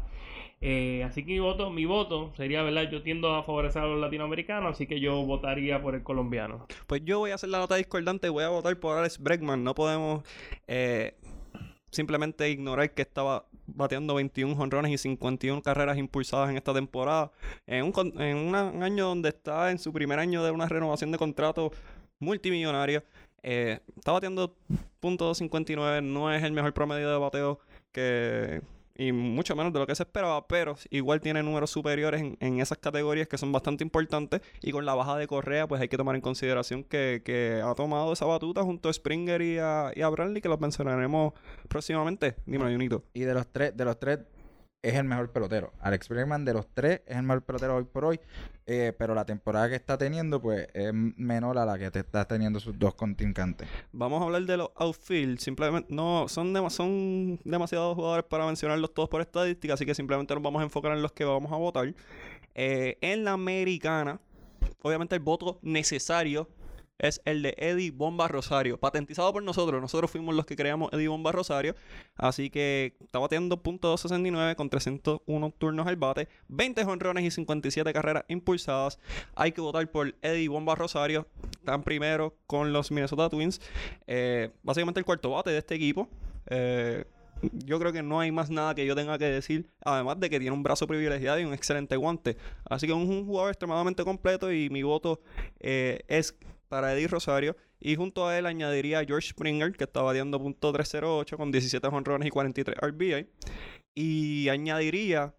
Eh, 0.64 1.04
así 1.04 1.26
que 1.26 1.32
mi 1.32 1.40
voto, 1.40 1.72
mi 1.72 1.86
voto 1.86 2.32
sería, 2.38 2.62
¿verdad? 2.62 2.90
Yo 2.92 3.02
tiendo 3.02 3.34
a 3.34 3.44
favorecer 3.44 3.82
a 3.82 3.88
los 3.88 4.00
latinoamericanos, 4.00 4.76
así 4.76 4.86
que 4.86 5.00
yo 5.00 5.26
votaría 5.26 5.82
por 5.82 5.96
el 5.96 6.04
colombiano. 6.04 6.68
Pues 6.86 7.02
yo 7.04 7.18
voy 7.18 7.32
a 7.32 7.36
hacer 7.36 7.50
la 7.50 7.58
nota 7.58 7.76
discordante, 7.76 8.30
voy 8.30 8.44
a 8.44 8.50
votar 8.50 8.80
por 8.80 8.96
Alex 8.96 9.18
Bregman. 9.18 9.64
No 9.64 9.74
podemos 9.74 10.24
eh, 10.68 11.16
simplemente 11.90 12.48
ignorar 12.52 12.94
que 12.94 13.02
estaba 13.02 13.48
bateando 13.66 14.14
21 14.14 14.56
jonrones 14.56 14.92
y 14.92 14.98
51 15.00 15.64
carreras 15.64 15.98
impulsadas 15.98 16.52
en 16.52 16.58
esta 16.58 16.74
temporada. 16.76 17.32
En 17.66 17.86
un, 17.86 18.22
en 18.22 18.38
un 18.38 18.56
año 18.56 19.08
donde 19.08 19.30
está 19.30 19.72
en 19.72 19.80
su 19.80 19.92
primer 19.92 20.20
año 20.20 20.44
de 20.44 20.52
una 20.52 20.68
renovación 20.68 21.12
de 21.12 21.18
contrato 21.18 21.72
multimillonaria. 22.20 23.04
Eh, 23.42 23.80
está 23.98 24.12
bateando 24.12 24.56
.59, 25.02 26.04
no 26.04 26.32
es 26.32 26.44
el 26.44 26.52
mejor 26.52 26.74
promedio 26.74 27.10
de 27.10 27.18
bateo 27.18 27.60
que 27.92 28.62
y 28.96 29.12
mucho 29.12 29.56
menos 29.56 29.74
de 29.74 29.80
lo 29.80 29.88
que 29.88 29.96
se 29.96 30.04
esperaba, 30.04 30.48
pero 30.48 30.76
igual 30.90 31.22
tiene 31.22 31.44
números 31.44 31.72
superiores 31.72 32.22
en, 32.40 32.60
esas 32.60 32.78
categorías 32.78 33.28
que 33.28 33.38
son 33.38 33.52
bastante 33.52 33.84
importantes 33.84 34.42
y 34.62 34.72
con 34.72 34.86
la 34.86 34.94
baja 34.94 35.18
de 35.18 35.28
Correa 35.28 35.68
pues 35.68 35.82
hay 35.82 35.88
que 35.88 35.98
tomar 35.98 36.16
en 36.16 36.22
consideración 36.22 36.84
que, 36.84 37.62
ha 37.64 37.76
tomado 37.76 38.14
esa 38.14 38.26
batuta 38.26 38.64
junto 38.64 38.90
a 38.90 38.94
Springer 38.94 39.42
y 39.42 39.58
a, 39.58 39.92
y 39.96 40.02
a 40.02 40.10
Bradley 40.10 40.42
que 40.42 40.50
los 40.50 40.60
mencionaremos 40.60 41.34
próximamente. 41.68 42.36
Dime, 42.46 42.72
Junito. 42.72 43.04
Y 43.14 43.22
de 43.22 43.34
los 43.34 43.48
tres, 43.48 43.76
de 43.76 43.86
los 43.86 44.00
tres 44.00 44.20
es 44.82 44.96
el 44.96 45.04
mejor 45.04 45.32
pelotero. 45.32 45.74
Alex 45.80 46.10
Bregman 46.10 46.44
de 46.44 46.54
los 46.54 46.68
tres 46.74 47.02
es 47.06 47.18
el 47.18 47.24
mejor 47.24 47.44
pelotero 47.44 47.76
hoy 47.76 47.84
por 47.84 48.06
hoy, 48.06 48.20
eh, 48.66 48.94
pero 48.98 49.14
la 49.14 49.26
temporada 49.26 49.70
que 49.70 49.76
está 49.76 49.98
teniendo 49.98 50.42
pues 50.42 50.68
es 50.74 50.92
menor 50.94 51.58
a 51.58 51.66
la 51.66 51.78
que 51.78 51.86
está 51.86 52.26
teniendo 52.26 52.60
sus 52.60 52.78
dos 52.78 52.96
contrincantes. 52.96 53.68
Vamos 53.92 54.22
a 54.22 54.26
hablar 54.26 54.44
de 54.44 54.58
los 54.58 54.70
outfield, 54.76 55.40
simplemente 55.40 55.94
no 55.94 56.28
son, 56.28 56.54
son 56.72 57.40
demasiados 57.44 57.96
jugadores 57.96 58.26
para 58.26 58.46
mencionarlos 58.46 58.94
todos 58.94 59.10
por 59.10 59.22
estadística, 59.22 59.76
así 59.76 59.86
que 59.86 59.94
simplemente 59.94 60.34
nos 60.34 60.44
vamos 60.44 60.62
a 60.62 60.64
enfocar 60.64 60.94
en 60.94 61.02
los 61.02 61.12
que 61.12 61.26
vamos 61.26 61.52
a 61.52 61.56
votar. 61.58 61.94
Eh, 62.56 62.98
en 63.02 63.24
la 63.24 63.34
americana, 63.34 64.20
obviamente 64.82 65.16
el 65.16 65.22
voto 65.22 65.60
necesario 65.62 66.48
es 67.02 67.20
el 67.26 67.42
de 67.42 67.56
Eddie 67.58 67.92
Bomba 67.92 68.28
Rosario, 68.28 68.80
patentizado 68.80 69.34
por 69.34 69.42
nosotros. 69.42 69.82
Nosotros 69.82 70.12
fuimos 70.12 70.36
los 70.36 70.46
que 70.46 70.56
creamos 70.56 70.94
Eddie 70.94 71.08
Bomba 71.08 71.32
Rosario. 71.32 71.76
Así 72.16 72.50
que 72.50 72.96
está 73.02 73.20
bateando 73.20 73.62
.269 73.62 74.56
con 74.56 74.70
301 74.70 75.54
turnos 75.58 75.88
al 75.88 75.96
bate, 75.96 76.30
20 76.48 76.86
jonrones 76.86 77.24
y 77.26 77.32
57 77.32 77.92
carreras 77.92 78.24
impulsadas. 78.28 79.00
Hay 79.36 79.52
que 79.52 79.62
votar 79.62 79.90
por 79.90 80.16
Eddie 80.22 80.48
Bomba 80.48 80.76
Rosario. 80.76 81.28
Están 81.60 81.82
primero 81.84 82.36
con 82.46 82.72
los 82.72 82.92
Minnesota 82.92 83.30
Twins. 83.30 83.60
Eh, 84.06 84.52
básicamente 84.62 85.00
el 85.00 85.06
cuarto 85.06 85.32
bate 85.32 85.50
de 85.50 85.58
este 85.58 85.76
equipo. 85.76 86.08
Eh, 86.48 87.04
yo 87.66 87.80
creo 87.80 87.92
que 87.92 88.04
no 88.04 88.20
hay 88.20 88.32
más 88.32 88.52
nada 88.52 88.76
que 88.76 88.86
yo 88.86 88.96
tenga 88.96 89.18
que 89.18 89.26
decir, 89.26 89.68
además 89.84 90.20
de 90.20 90.30
que 90.30 90.40
tiene 90.40 90.56
un 90.56 90.62
brazo 90.62 90.86
privilegiado 90.86 91.40
y 91.40 91.46
un 91.46 91.54
excelente 91.54 91.96
guante. 91.96 92.38
Así 92.66 92.86
que 92.86 92.94
es 92.94 92.98
un 93.00 93.26
jugador 93.26 93.50
extremadamente 93.50 94.04
completo 94.04 94.52
y 94.52 94.70
mi 94.70 94.84
voto 94.84 95.20
eh, 95.60 96.02
es 96.08 96.38
para 96.72 96.94
Eddie 96.94 97.10
Rosario. 97.10 97.58
Y 97.82 97.98
junto 97.98 98.26
a 98.26 98.38
él 98.38 98.46
añadiría 98.46 99.00
a 99.00 99.06
George 99.06 99.30
Springer, 99.30 99.74
que 99.74 99.84
está 99.84 100.02
batiendo 100.02 100.40
.308 100.40 101.36
con 101.36 101.52
17 101.52 101.86
honrones 101.88 102.28
y 102.28 102.32
43 102.32 102.78
RBI. 102.80 103.28
Y 103.94 104.48
añadiría, 104.48 105.36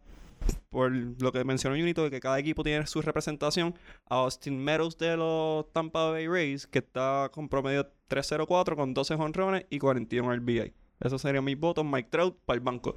por 0.68 0.92
lo 0.92 1.32
que 1.32 1.42
mencionó 1.44 1.74
Junito, 1.74 2.10
que 2.10 2.20
cada 2.20 2.38
equipo 2.38 2.62
tiene 2.62 2.86
su 2.86 3.00
representación, 3.00 3.74
a 4.10 4.16
Austin 4.16 4.62
Meadows 4.62 4.98
de 4.98 5.16
los 5.16 5.72
Tampa 5.72 6.10
Bay 6.10 6.28
Rays, 6.28 6.66
que 6.66 6.80
está 6.80 7.30
con 7.32 7.48
promedio 7.48 7.90
304 8.08 8.76
con 8.76 8.92
12 8.92 9.14
honrones 9.14 9.66
y 9.70 9.78
41 9.78 10.36
RBI. 10.36 10.74
Esos 11.00 11.22
serían 11.22 11.44
mis 11.44 11.58
votos. 11.58 11.84
Mike 11.84 12.10
Trout 12.10 12.36
para 12.44 12.56
el 12.56 12.60
banco. 12.60 12.94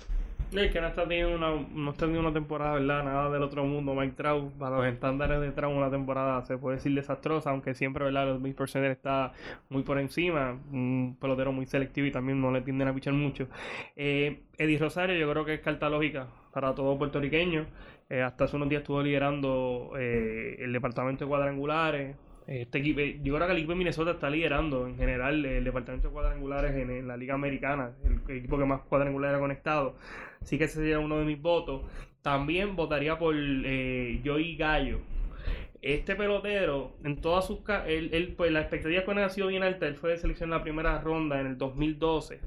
Es 0.52 0.72
que 0.72 0.80
no 0.80 0.88
está 0.88 1.08
teniendo 1.08 1.36
una, 1.36 1.50
no 1.50 1.92
está 1.92 2.06
teniendo 2.06 2.30
una 2.30 2.34
temporada, 2.34 2.74
¿verdad? 2.74 3.04
Nada 3.04 3.30
del 3.30 3.44
otro 3.44 3.66
mundo. 3.66 3.94
Mike 3.94 4.14
Trout, 4.16 4.54
para 4.54 4.78
los 4.78 4.86
estándares 4.86 5.42
de 5.42 5.52
Trout, 5.52 5.76
una 5.76 5.90
temporada 5.90 6.42
se 6.46 6.58
puede 6.58 6.78
decir 6.78 6.94
desastrosa, 6.96 7.50
aunque 7.50 7.74
siempre, 7.74 8.06
¿verdad? 8.06 8.28
Los 8.28 8.40
mil 8.40 8.54
percenter 8.54 8.92
está 8.92 9.34
muy 9.70 9.84
por 9.84 10.00
encima. 10.00 10.58
Un 10.72 11.18
pelotero 11.20 11.52
muy 11.52 11.66
selectivo 11.66 12.08
y 12.08 12.12
también 12.12 12.40
no 12.40 12.52
le 12.52 12.62
tienden 12.62 12.88
a 12.88 12.94
pichar 12.94 13.14
mucho. 13.14 13.48
Eh, 13.96 14.44
Eddie 14.58 14.78
Rosario, 14.78 15.18
yo 15.18 15.30
creo 15.30 15.46
que 15.46 15.56
es 15.56 15.60
carta 15.62 15.90
lógica 15.90 16.28
para 16.54 16.74
todo 16.74 16.98
puertorriqueño. 16.98 17.66
Eh, 18.10 18.22
hasta 18.22 18.46
hace 18.46 18.56
unos 18.56 18.70
días 18.70 18.82
estuvo 18.82 19.02
liderando 19.02 19.94
eh, 19.98 20.58
el 20.60 20.72
departamento 20.72 21.26
de 21.26 21.30
cuadrangulares. 21.30 22.16
Este 22.48 22.78
equipo, 22.78 23.00
yo 23.02 23.34
creo 23.34 23.48
que 23.48 23.54
el 23.54 23.58
equipo 23.58 23.72
de 23.72 23.78
Minnesota 23.80 24.12
está 24.12 24.30
liderando 24.30 24.86
en 24.86 24.96
general 24.98 25.44
el 25.44 25.64
departamento 25.64 26.10
de 26.10 26.14
cuadrangulares 26.14 26.76
en, 26.76 27.08
la 27.08 27.18
Liga 27.18 27.34
Americana, 27.34 27.94
el, 28.04 28.38
equipo 28.38 28.60
que 28.60 28.66
más 28.66 28.82
cuadrangulares 28.82 29.38
ha 29.38 29.40
conectado. 29.40 29.96
Así 30.46 30.60
que 30.60 30.66
ese 30.66 30.76
sería 30.76 31.00
uno 31.00 31.18
de 31.18 31.26
mis 31.26 31.42
votos. 31.42 31.82
También 32.22 32.76
votaría 32.76 33.18
por 33.18 33.34
eh, 33.36 34.22
Joey 34.24 34.56
Gallo 34.56 35.00
este 35.86 36.16
pelotero, 36.16 36.94
en 37.04 37.22
todas 37.22 37.46
sus. 37.46 37.60
Él, 37.86 38.10
él, 38.12 38.34
pues 38.36 38.52
la 38.52 38.62
expectativa 38.62 39.06
con 39.06 39.20
él 39.20 39.24
ha 39.24 39.30
sido 39.30 39.48
bien 39.48 39.62
alta. 39.62 39.86
Él 39.86 39.96
fue 39.96 40.10
de 40.10 40.18
selección 40.18 40.48
en 40.48 40.58
la 40.58 40.64
primera 40.64 41.00
ronda 41.00 41.40
en 41.40 41.46
el 41.46 41.60
2012. 41.60 42.42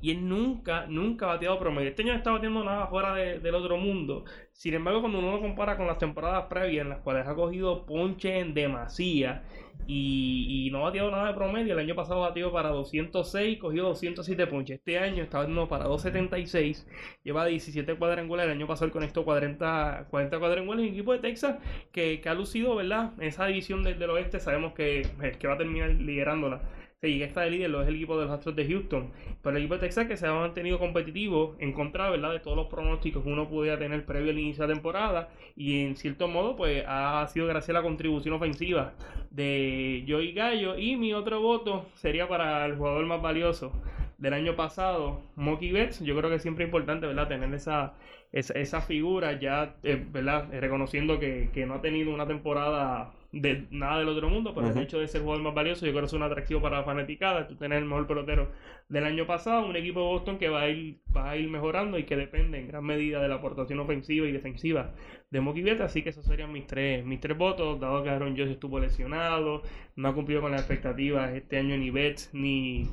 Y 0.00 0.10
él 0.10 0.28
nunca, 0.28 0.86
nunca 0.88 1.26
ha 1.26 1.34
bateado 1.34 1.60
promedio. 1.60 1.90
Este 1.90 2.02
año 2.02 2.12
no 2.12 2.18
está 2.18 2.32
batiendo 2.32 2.64
nada 2.64 2.88
fuera 2.88 3.14
del 3.14 3.54
otro 3.54 3.76
mundo. 3.76 4.24
Sin 4.50 4.74
embargo, 4.74 5.02
cuando 5.02 5.20
uno 5.20 5.30
lo 5.30 5.40
compara 5.40 5.76
con 5.76 5.86
las 5.86 5.98
temporadas 5.98 6.46
previas, 6.50 6.82
en 6.82 6.88
las 6.88 6.98
cuales 6.98 7.28
ha 7.28 7.34
cogido 7.36 7.86
ponche 7.86 8.40
en 8.40 8.54
demasía 8.54 9.44
y, 9.92 10.68
no 10.70 10.78
ha 10.78 10.82
bateado 10.82 11.10
nada 11.10 11.28
de 11.28 11.34
promedio. 11.34 11.72
El 11.72 11.80
año 11.80 11.96
pasado 11.96 12.20
batió 12.20 12.52
para 12.52 12.68
206, 12.68 13.58
cogió 13.58 13.84
207 13.84 14.46
ponches. 14.46 14.78
Este 14.78 14.98
año 14.98 15.22
está 15.24 15.38
batiendo 15.38 15.68
para 15.68 15.84
276, 15.86 16.86
lleva 17.24 17.44
17 17.46 17.96
cuadrangulares. 17.96 18.52
El 18.52 18.58
año 18.58 18.68
pasado 18.68 18.86
él 18.86 18.92
conectó 18.92 19.24
40, 19.24 20.06
40 20.10 20.38
cuadrangulares. 20.38 20.88
Un 20.88 20.94
equipo 20.94 21.12
de 21.12 21.18
Texas 21.18 21.56
que, 21.90 22.22
ha 22.24 22.34
lucido, 22.34 22.76
¿verdad? 22.76 23.12
En 23.18 23.24
esa 23.24 23.46
división 23.46 23.82
del, 23.82 23.98
del 23.98 24.10
oeste 24.10 24.38
sabemos 24.38 24.74
que, 24.74 25.08
que 25.38 25.48
va 25.48 25.54
a 25.54 25.58
terminar 25.58 25.90
liderándola 25.90 26.60
Sí, 27.02 27.22
está 27.22 27.40
de 27.42 27.50
líder, 27.50 27.70
lo 27.70 27.80
es 27.80 27.88
el 27.88 27.94
equipo 27.94 28.18
de 28.18 28.26
los 28.26 28.34
Astros 28.34 28.54
de 28.56 28.66
Houston. 28.66 29.10
Pero 29.42 29.56
el 29.56 29.62
equipo 29.62 29.74
de 29.74 29.80
Texas 29.80 30.06
que 30.06 30.18
se 30.18 30.26
ha 30.26 30.34
mantenido 30.34 30.78
competitivo 30.78 31.56
en 31.58 31.72
contra 31.72 32.10
¿verdad? 32.10 32.32
de 32.32 32.40
todos 32.40 32.58
los 32.58 32.66
pronósticos 32.66 33.22
que 33.22 33.28
uno 33.30 33.48
podía 33.48 33.78
tener 33.78 34.04
previo 34.04 34.30
al 34.30 34.38
inicio 34.38 34.64
de 34.64 34.68
la 34.68 34.74
temporada. 34.74 35.30
Y 35.56 35.82
en 35.82 35.96
cierto 35.96 36.28
modo, 36.28 36.56
pues 36.56 36.84
ha 36.86 37.26
sido 37.28 37.46
gracias 37.46 37.70
a 37.70 37.80
la 37.80 37.82
contribución 37.82 38.34
ofensiva 38.34 38.92
de 39.30 40.04
Joey 40.06 40.32
Gallo. 40.34 40.76
Y 40.76 40.96
mi 40.96 41.14
otro 41.14 41.40
voto 41.40 41.86
sería 41.94 42.28
para 42.28 42.66
el 42.66 42.76
jugador 42.76 43.06
más 43.06 43.22
valioso 43.22 43.72
del 44.18 44.34
año 44.34 44.54
pasado, 44.54 45.22
Moki 45.36 45.72
Betts. 45.72 46.00
Yo 46.00 46.14
creo 46.18 46.28
que 46.28 46.36
es 46.36 46.42
siempre 46.42 46.66
importante 46.66 47.06
¿verdad? 47.06 47.28
tener 47.28 47.54
esa, 47.54 47.94
esa, 48.30 48.82
figura 48.82 49.38
ya 49.40 49.74
eh, 49.84 50.04
¿verdad? 50.12 50.48
reconociendo 50.52 51.18
que, 51.18 51.48
que 51.54 51.64
no 51.64 51.74
ha 51.76 51.80
tenido 51.80 52.12
una 52.12 52.26
temporada 52.26 53.14
de 53.32 53.66
nada 53.70 54.00
del 54.00 54.08
otro 54.08 54.28
mundo, 54.28 54.52
pero 54.54 54.70
el 54.70 54.78
hecho 54.78 54.98
de 54.98 55.06
ser 55.06 55.20
el 55.20 55.24
jugador 55.24 55.44
más 55.44 55.54
valioso, 55.54 55.86
yo 55.86 55.92
creo 55.92 56.02
que 56.02 56.06
es 56.06 56.12
un 56.12 56.22
atractivo 56.22 56.60
para 56.60 56.78
la 56.78 56.84
fanaticada. 56.84 57.46
Tú 57.46 57.54
tener 57.54 57.78
el 57.78 57.84
mejor 57.84 58.06
pelotero 58.06 58.50
del 58.88 59.04
año 59.04 59.26
pasado, 59.26 59.66
un 59.66 59.76
equipo 59.76 60.00
de 60.00 60.06
Boston 60.06 60.38
que 60.38 60.48
va 60.48 60.62
a 60.62 60.68
ir, 60.68 60.98
va 61.16 61.30
a 61.30 61.36
ir 61.36 61.48
mejorando 61.48 61.98
y 61.98 62.04
que 62.04 62.16
depende 62.16 62.58
en 62.58 62.68
gran 62.68 62.84
medida 62.84 63.22
de 63.22 63.28
la 63.28 63.36
aportación 63.36 63.78
ofensiva 63.78 64.26
y 64.26 64.32
defensiva 64.32 64.92
de 65.30 65.40
Mookie 65.40 65.62
Betts. 65.62 65.80
Así 65.80 66.02
que 66.02 66.10
esos 66.10 66.24
serían 66.24 66.52
mis 66.52 66.66
tres, 66.66 67.04
mis 67.04 67.20
tres 67.20 67.38
votos, 67.38 67.78
dado 67.78 68.02
que 68.02 68.10
Aaron 68.10 68.36
Jones 68.36 68.50
estuvo 68.50 68.80
lesionado, 68.80 69.62
no 69.94 70.08
ha 70.08 70.14
cumplido 70.14 70.40
con 70.40 70.50
las 70.50 70.62
expectativas 70.62 71.32
este 71.32 71.58
año 71.58 71.76
ni 71.76 71.90
Betts 71.90 72.30
ni 72.32 72.88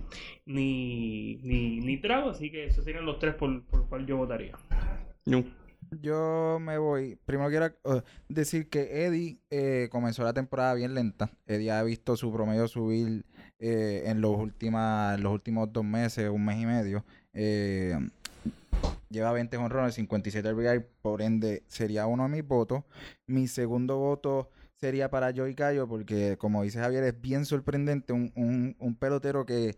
ni, 0.46 1.40
ni, 1.44 1.80
ni 1.80 1.98
Trago, 1.98 2.30
así 2.30 2.50
que 2.52 2.66
esos 2.66 2.84
serían 2.84 3.06
los 3.06 3.20
tres 3.20 3.36
por, 3.36 3.64
por 3.66 3.80
los 3.80 3.90
cuales 3.90 4.08
yo 4.08 4.18
votaría. 4.18 4.56
Yo 5.92 6.58
me 6.60 6.78
voy. 6.78 7.18
Primero 7.26 7.50
quiero 7.50 7.68
uh, 7.84 8.02
decir 8.28 8.70
que 8.70 9.06
Eddie 9.06 9.40
eh, 9.50 9.88
comenzó 9.92 10.24
la 10.24 10.34
temporada 10.34 10.74
bien 10.74 10.94
lenta. 10.94 11.32
Eddie 11.46 11.72
ha 11.72 11.84
visto 11.84 12.16
su 12.18 12.32
promedio 12.32 12.68
subir 12.68 13.26
eh, 13.60 14.04
en, 14.06 14.22
los 14.22 14.38
últimos 14.38 15.74
dos 15.74 15.86
meses, 15.86 16.30
un 16.30 16.46
mes 16.46 16.60
y 16.60 16.66
medio. 16.66 17.06
Eh, 17.34 17.98
lleva 19.10 19.32
20 19.32 19.58
honrones, 19.58 19.96
57 19.96 20.52
RBI, 20.52 20.86
por 21.02 21.22
ende 21.22 21.64
sería 21.68 22.08
uno 22.08 22.24
de 22.24 22.30
mis 22.30 22.48
votos. 22.48 22.84
Mi 23.26 23.48
segundo 23.48 23.98
voto 23.98 24.50
sería 24.76 25.10
para 25.10 25.34
Joey 25.34 25.56
Cayo, 25.56 25.88
porque 25.88 26.38
como 26.38 26.64
dice 26.64 26.80
Javier, 26.80 27.04
es 27.04 27.22
bien 27.22 27.46
sorprendente 27.46 28.14
un, 28.14 28.76
un 28.78 28.96
pelotero 28.96 29.46
que 29.46 29.78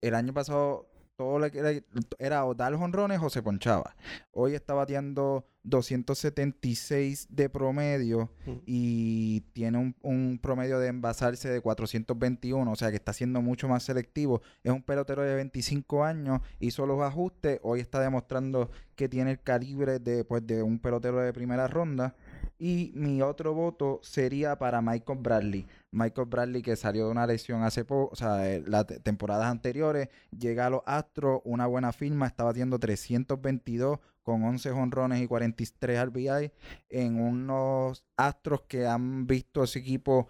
el 0.00 0.14
año 0.14 0.34
pasado 0.34 0.88
todo 1.16 1.38
lo 1.38 1.50
que 1.50 1.82
era, 2.18 2.44
o 2.44 2.54
dar 2.54 2.74
jonrones 2.74 3.20
o 3.22 3.30
se 3.30 3.42
ponchaba. 3.42 3.96
Hoy 4.32 4.54
está 4.54 4.74
bateando 4.74 5.46
276 5.64 7.28
de 7.30 7.48
promedio 7.48 8.30
y 8.66 9.40
tiene 9.52 9.78
un, 9.78 9.96
un, 10.02 10.38
promedio 10.40 10.78
de 10.78 10.88
envasarse 10.88 11.48
de 11.48 11.60
421, 11.60 12.70
o 12.70 12.76
sea 12.76 12.90
que 12.90 12.96
está 12.96 13.12
siendo 13.12 13.40
mucho 13.40 13.66
más 13.66 13.82
selectivo. 13.82 14.42
Es 14.62 14.72
un 14.72 14.82
pelotero 14.82 15.22
de 15.22 15.34
25 15.34 16.04
años, 16.04 16.40
hizo 16.60 16.86
los 16.86 17.00
ajustes, 17.00 17.58
hoy 17.62 17.80
está 17.80 18.00
demostrando 18.00 18.70
que 18.94 19.08
tiene 19.08 19.32
el 19.32 19.42
calibre 19.42 19.98
de, 19.98 20.24
pues, 20.24 20.46
de 20.46 20.62
un 20.62 20.78
pelotero 20.78 21.20
de 21.20 21.32
primera 21.32 21.66
ronda. 21.68 22.14
Y 22.58 22.92
mi 22.94 23.20
otro 23.20 23.52
voto 23.52 24.00
sería 24.02 24.58
para 24.58 24.80
Michael 24.80 25.18
Bradley. 25.20 25.66
Michael 25.96 26.28
Bradley 26.28 26.62
que 26.62 26.76
salió 26.76 27.06
de 27.06 27.10
una 27.10 27.26
lesión 27.26 27.62
hace 27.62 27.84
poco, 27.84 28.10
o 28.12 28.16
sea, 28.16 28.48
eh, 28.48 28.62
las 28.66 28.86
temporadas 29.02 29.46
anteriores, 29.46 30.08
llega 30.30 30.66
a 30.66 30.70
los 30.70 30.82
Astros, 30.84 31.40
una 31.44 31.66
buena 31.66 31.92
firma, 31.92 32.26
está 32.26 32.44
batiendo 32.44 32.78
322 32.78 33.98
con 34.22 34.44
11 34.44 34.72
honrones 34.72 35.22
y 35.22 35.26
43 35.26 36.06
RBI 36.06 36.52
en 36.90 37.18
unos 37.18 38.04
Astros 38.16 38.62
que 38.68 38.86
han 38.86 39.26
visto 39.26 39.64
ese 39.64 39.78
equipo 39.78 40.28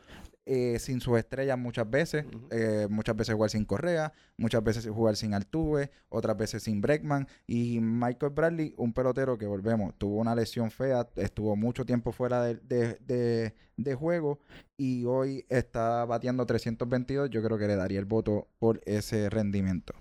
eh, 0.48 0.78
sin 0.78 1.00
sus 1.00 1.18
estrellas 1.18 1.58
muchas 1.58 1.90
veces, 1.90 2.24
eh, 2.52 2.86
muchas 2.88 3.16
veces 3.16 3.34
jugar 3.34 3.50
sin 3.50 3.64
Correa, 3.64 4.12
muchas 4.36 4.62
veces 4.62 4.86
jugar 4.88 5.16
sin 5.16 5.34
Altuve, 5.34 5.90
otras 6.08 6.36
veces 6.36 6.62
sin 6.62 6.80
Breckman 6.80 7.26
y 7.48 7.80
Michael 7.80 8.32
Bradley, 8.32 8.72
un 8.76 8.92
pelotero 8.92 9.36
que 9.38 9.46
volvemos, 9.46 9.98
tuvo 9.98 10.20
una 10.20 10.36
lesión 10.36 10.70
fea, 10.70 11.08
estuvo 11.16 11.56
mucho 11.56 11.84
tiempo 11.84 12.12
fuera 12.12 12.44
de, 12.44 13.52
de, 13.76 13.94
juego 13.96 14.38
y 14.76 15.04
hoy 15.04 15.44
está 15.48 16.04
bateando 16.04 16.46
322, 16.46 17.28
yo 17.28 17.42
creo 17.42 17.58
que 17.58 17.66
le 17.66 17.74
daría 17.74 17.98
el 17.98 18.04
voto 18.04 18.46
por 18.60 18.80
ese 18.86 19.28
rendimiento. 19.28 19.94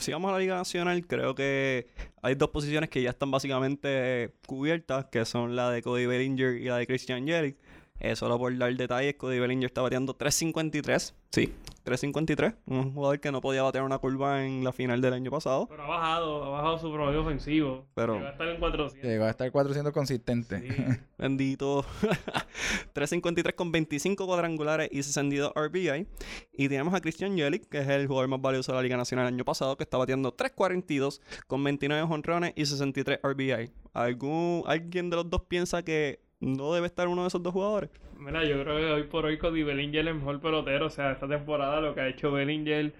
Si 0.00 0.10
vamos 0.10 0.30
a 0.30 0.32
la 0.32 0.40
Liga 0.40 0.56
Nacional, 0.56 1.06
creo 1.06 1.36
que 1.36 1.86
hay 2.20 2.34
dos 2.34 2.50
posiciones 2.50 2.90
que 2.90 3.00
ya 3.00 3.10
están 3.10 3.30
básicamente 3.30 4.34
cubiertas, 4.44 5.04
que 5.06 5.24
son 5.24 5.54
la 5.54 5.70
de 5.70 5.82
Cody 5.82 6.06
Bellinger 6.06 6.56
y 6.56 6.64
la 6.64 6.78
de 6.78 6.86
Christian 6.88 7.24
Jelic 7.24 7.56
eh, 8.00 8.16
solo 8.16 8.38
por 8.38 8.56
dar 8.56 8.74
detalles, 8.74 9.16
Cody 9.16 9.38
Bellinger 9.38 9.66
está 9.66 9.82
bateando 9.82 10.16
3.53. 10.16 11.14
Sí, 11.30 11.52
3.53. 11.84 12.54
Un 12.66 12.94
jugador 12.94 13.20
que 13.20 13.30
no 13.30 13.40
podía 13.40 13.62
batear 13.62 13.84
una 13.84 13.98
curva 13.98 14.44
en 14.44 14.64
la 14.64 14.72
final 14.72 15.00
del 15.00 15.12
año 15.12 15.30
pasado. 15.30 15.66
Pero 15.68 15.82
ha 15.82 15.86
bajado, 15.86 16.44
ha 16.44 16.48
bajado 16.48 16.78
su 16.78 16.92
promedio 16.92 17.20
ofensivo. 17.22 17.86
Pero 17.94 18.14
llegó 18.14 18.26
a 18.26 18.30
estar 18.30 18.48
en 18.48 18.58
400. 18.60 19.10
Llegó 19.10 19.24
a 19.24 19.30
estar 19.30 19.52
400 19.52 19.92
consistente. 19.92 21.00
Bendito. 21.18 21.84
3.53 22.94 23.54
con 23.54 23.72
25 23.72 24.26
cuadrangulares 24.26 24.88
y 24.92 25.02
62 25.02 25.52
RBI. 25.54 26.06
Y 26.52 26.68
tenemos 26.68 26.94
a 26.94 27.00
Christian 27.00 27.36
Yelich, 27.36 27.68
que 27.68 27.80
es 27.80 27.88
el 27.88 28.06
jugador 28.06 28.28
más 28.28 28.40
valioso 28.40 28.72
de 28.72 28.76
la 28.76 28.82
Liga 28.82 28.96
Nacional 28.96 29.26
el 29.26 29.34
año 29.34 29.44
pasado, 29.44 29.76
que 29.76 29.84
está 29.84 29.98
bateando 29.98 30.36
3.42 30.36 31.20
con 31.46 31.62
29 31.64 32.02
honrones 32.10 32.52
y 32.56 32.64
63 32.64 33.20
RBI. 33.22 33.70
¿Algún, 33.92 34.62
¿Alguien 34.66 35.10
de 35.10 35.16
los 35.16 35.28
dos 35.28 35.42
piensa 35.48 35.82
que 35.82 36.20
no 36.40 36.72
debe 36.72 36.86
estar 36.86 37.08
uno 37.08 37.22
de 37.22 37.28
esos 37.28 37.42
dos 37.42 37.52
jugadores. 37.52 37.90
Mira, 38.18 38.44
yo 38.44 38.60
creo 38.62 38.76
que 38.78 38.92
hoy 38.92 39.02
por 39.04 39.24
hoy 39.26 39.38
Cody 39.38 39.62
Bellinger 39.62 40.00
es 40.00 40.06
el 40.08 40.14
mejor 40.14 40.40
pelotero. 40.40 40.86
O 40.86 40.90
sea, 40.90 41.12
esta 41.12 41.28
temporada 41.28 41.80
lo 41.80 41.94
que 41.94 42.00
ha 42.00 42.08
hecho 42.08 42.32
Bellinger. 42.32 42.92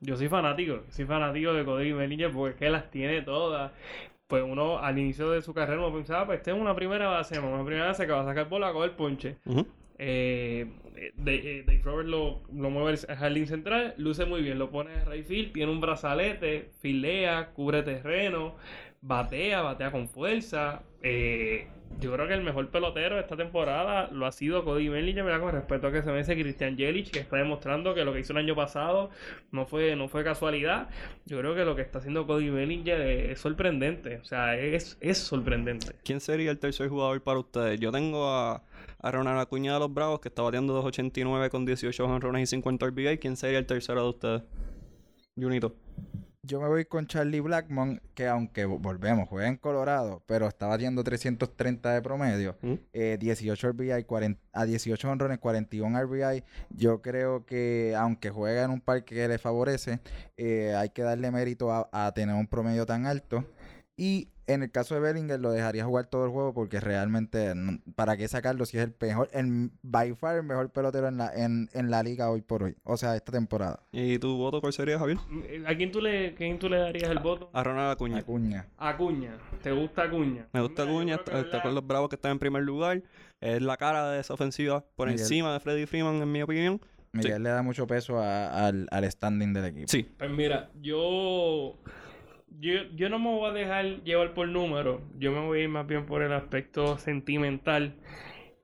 Yo 0.00 0.16
soy 0.16 0.28
fanático, 0.28 0.82
soy 0.88 1.04
fanático 1.04 1.52
de 1.52 1.64
Cody 1.64 1.92
Bellinger 1.92 2.32
porque 2.32 2.50
es 2.52 2.58
que 2.58 2.70
las 2.70 2.90
tiene 2.90 3.22
todas. 3.22 3.72
Pues 4.26 4.44
uno 4.46 4.78
al 4.78 4.98
inicio 4.98 5.30
de 5.30 5.42
su 5.42 5.52
carrera 5.52 5.80
uno 5.80 5.92
pensaba, 5.94 6.26
pues 6.26 6.38
este 6.38 6.52
es 6.52 6.56
una 6.56 6.74
primera 6.74 7.08
base, 7.08 7.38
una 7.38 7.64
primera 7.64 7.86
base 7.86 8.06
que 8.06 8.12
va 8.12 8.20
a 8.22 8.24
sacar 8.24 8.48
bola 8.48 8.68
a 8.68 8.72
coger 8.72 8.92
ponche. 8.96 9.36
eh, 9.98 10.66
Dave, 11.16 11.64
Dave 11.66 11.80
Robert 11.82 12.08
lo, 12.08 12.40
lo 12.52 12.70
mueve 12.70 12.98
al 13.08 13.16
jardín 13.16 13.46
central, 13.46 13.94
luce 13.98 14.24
muy 14.24 14.40
bien, 14.40 14.58
lo 14.58 14.70
pone 14.70 14.94
en 14.94 15.10
right 15.10 15.26
field, 15.26 15.52
tiene 15.52 15.70
un 15.72 15.80
brazalete, 15.80 16.70
filea, 16.80 17.50
cubre 17.52 17.82
terreno, 17.82 18.54
batea, 19.00 19.62
batea 19.62 19.90
con 19.90 20.08
fuerza. 20.08 20.82
Eh, 21.02 21.68
yo 21.98 22.12
creo 22.12 22.28
que 22.28 22.34
el 22.34 22.42
mejor 22.42 22.70
pelotero 22.70 23.16
de 23.16 23.22
esta 23.22 23.36
temporada 23.36 24.08
lo 24.12 24.24
ha 24.24 24.32
sido 24.32 24.64
Cody 24.64 24.88
Bellinger, 24.88 25.24
¿verdad? 25.24 25.40
Con 25.40 25.52
respecto 25.52 25.88
a 25.88 25.92
que 25.92 26.02
se 26.02 26.10
vence 26.10 26.34
Christian 26.34 26.76
Jelic, 26.76 27.10
que 27.10 27.18
está 27.18 27.36
demostrando 27.36 27.94
que 27.94 28.04
lo 28.04 28.12
que 28.12 28.20
hizo 28.20 28.32
el 28.32 28.38
año 28.38 28.54
pasado 28.54 29.10
no 29.50 29.66
fue, 29.66 29.96
no 29.96 30.08
fue 30.08 30.22
casualidad. 30.22 30.88
Yo 31.26 31.38
creo 31.38 31.54
que 31.54 31.64
lo 31.64 31.74
que 31.74 31.82
está 31.82 31.98
haciendo 31.98 32.26
Cody 32.26 32.48
Bellinger 32.48 33.00
es, 33.00 33.40
sorprendente. 33.40 34.18
O 34.18 34.24
sea, 34.24 34.56
es, 34.56 34.96
es 35.00 35.18
sorprendente. 35.18 35.94
¿Quién 36.04 36.20
sería 36.20 36.50
el 36.52 36.58
tercer 36.58 36.88
jugador 36.88 37.22
para 37.22 37.40
ustedes? 37.40 37.80
Yo 37.80 37.90
tengo 37.90 38.28
a, 38.28 38.62
a 39.00 39.10
Ronald 39.10 39.40
Acuña 39.40 39.74
de 39.74 39.80
los 39.80 39.92
Bravos, 39.92 40.20
que 40.20 40.28
está 40.28 40.42
bateando 40.42 40.82
2.89 40.82 41.50
con 41.50 41.66
18 41.66 42.04
honrones 42.04 42.42
y 42.42 42.46
50 42.46 42.86
RBI. 42.86 43.18
¿Quién 43.18 43.36
sería 43.36 43.58
el 43.58 43.66
tercero 43.66 44.02
de 44.04 44.08
ustedes? 44.08 44.42
Junito. 45.36 45.74
Yo 46.42 46.58
me 46.58 46.68
voy 46.68 46.86
con 46.86 47.06
Charlie 47.06 47.40
Blackmon, 47.40 48.00
que 48.14 48.26
aunque 48.26 48.64
volvemos, 48.64 49.28
juega 49.28 49.46
en 49.46 49.56
Colorado, 49.56 50.22
pero 50.26 50.48
está 50.48 50.68
batiendo 50.68 51.04
330 51.04 51.92
de 51.92 52.00
promedio, 52.00 52.56
18 52.94 53.68
RBI, 53.72 54.04
40, 54.04 54.40
a 54.54 54.64
18 54.64 55.10
honrones, 55.10 55.38
41 55.38 56.02
RBI. 56.02 56.42
Yo 56.70 57.02
creo 57.02 57.44
que 57.44 57.94
aunque 57.94 58.30
juega 58.30 58.64
en 58.64 58.70
un 58.70 58.80
parque 58.80 59.14
que 59.14 59.28
le 59.28 59.38
favorece, 59.38 60.00
eh, 60.38 60.74
hay 60.74 60.88
que 60.88 61.02
darle 61.02 61.30
mérito 61.30 61.70
a, 61.72 61.90
a 61.92 62.10
tener 62.12 62.34
un 62.34 62.46
promedio 62.46 62.86
tan 62.86 63.04
alto. 63.04 63.44
Y 63.98 64.28
en 64.52 64.62
el 64.62 64.70
caso 64.70 64.94
de 64.94 65.00
Bellinger 65.00 65.40
lo 65.40 65.50
dejaría 65.50 65.84
jugar 65.84 66.06
todo 66.06 66.24
el 66.24 66.30
juego 66.30 66.54
porque 66.54 66.80
realmente, 66.80 67.52
¿para 67.94 68.16
qué 68.16 68.28
sacarlo 68.28 68.66
si 68.66 68.78
es 68.78 68.84
el 68.84 68.94
mejor, 69.00 69.28
el 69.32 69.70
by 69.82 70.14
far 70.14 70.36
el 70.36 70.42
mejor 70.44 70.70
pelotero 70.70 71.08
en 71.08 71.16
la, 71.16 71.32
en, 71.34 71.68
la 71.90 72.02
liga 72.02 72.30
hoy 72.30 72.42
por 72.42 72.62
hoy? 72.62 72.76
O 72.84 72.96
sea, 72.96 73.16
esta 73.16 73.32
temporada. 73.32 73.80
¿Y 73.92 74.18
tu 74.18 74.36
voto 74.36 74.60
cuál 74.60 74.72
sería, 74.72 74.98
Javier? 74.98 75.18
¿A 75.66 75.74
quién 75.74 75.92
tú 75.92 76.00
le, 76.00 76.34
quién 76.34 76.58
tú 76.58 76.68
le 76.68 76.78
darías 76.78 77.10
el 77.10 77.18
voto? 77.18 77.50
A 77.52 77.62
Ronald 77.62 77.92
Acuña. 77.92 78.18
Acuña. 78.18 78.66
Acuña. 78.76 79.38
¿Te 79.62 79.72
gusta 79.72 80.02
Acuña? 80.02 80.46
Me 80.52 80.60
gusta 80.60 80.82
Acuña, 80.82 81.16
está, 81.16 81.62
con 81.62 81.74
los 81.74 81.86
Bravos 81.86 82.08
que 82.08 82.16
están 82.16 82.32
en 82.32 82.38
primer 82.38 82.62
lugar. 82.62 83.02
Es 83.40 83.62
la 83.62 83.76
cara 83.76 84.10
de 84.10 84.20
esa 84.20 84.34
ofensiva 84.34 84.84
por 84.96 85.08
encima 85.08 85.52
de 85.52 85.60
Freddy 85.60 85.86
Freeman, 85.86 86.16
en 86.22 86.30
mi 86.30 86.42
opinión. 86.42 86.80
Miguel 87.12 87.42
le 87.42 87.50
da 87.50 87.62
mucho 87.62 87.86
peso 87.86 88.20
al, 88.22 88.86
al 88.90 89.10
standing 89.10 89.52
del 89.52 89.64
equipo. 89.64 89.88
Sí. 89.88 90.08
Pues 90.16 90.30
mira, 90.30 90.70
yo 90.80 91.76
yo, 92.58 92.72
yo 92.94 93.08
no 93.08 93.18
me 93.18 93.30
voy 93.30 93.50
a 93.50 93.52
dejar 93.52 94.02
llevar 94.02 94.34
por 94.34 94.48
número, 94.48 95.02
yo 95.18 95.32
me 95.32 95.40
voy 95.40 95.60
a 95.60 95.62
ir 95.64 95.68
más 95.68 95.86
bien 95.86 96.06
por 96.06 96.22
el 96.22 96.32
aspecto 96.32 96.98
sentimental. 96.98 97.94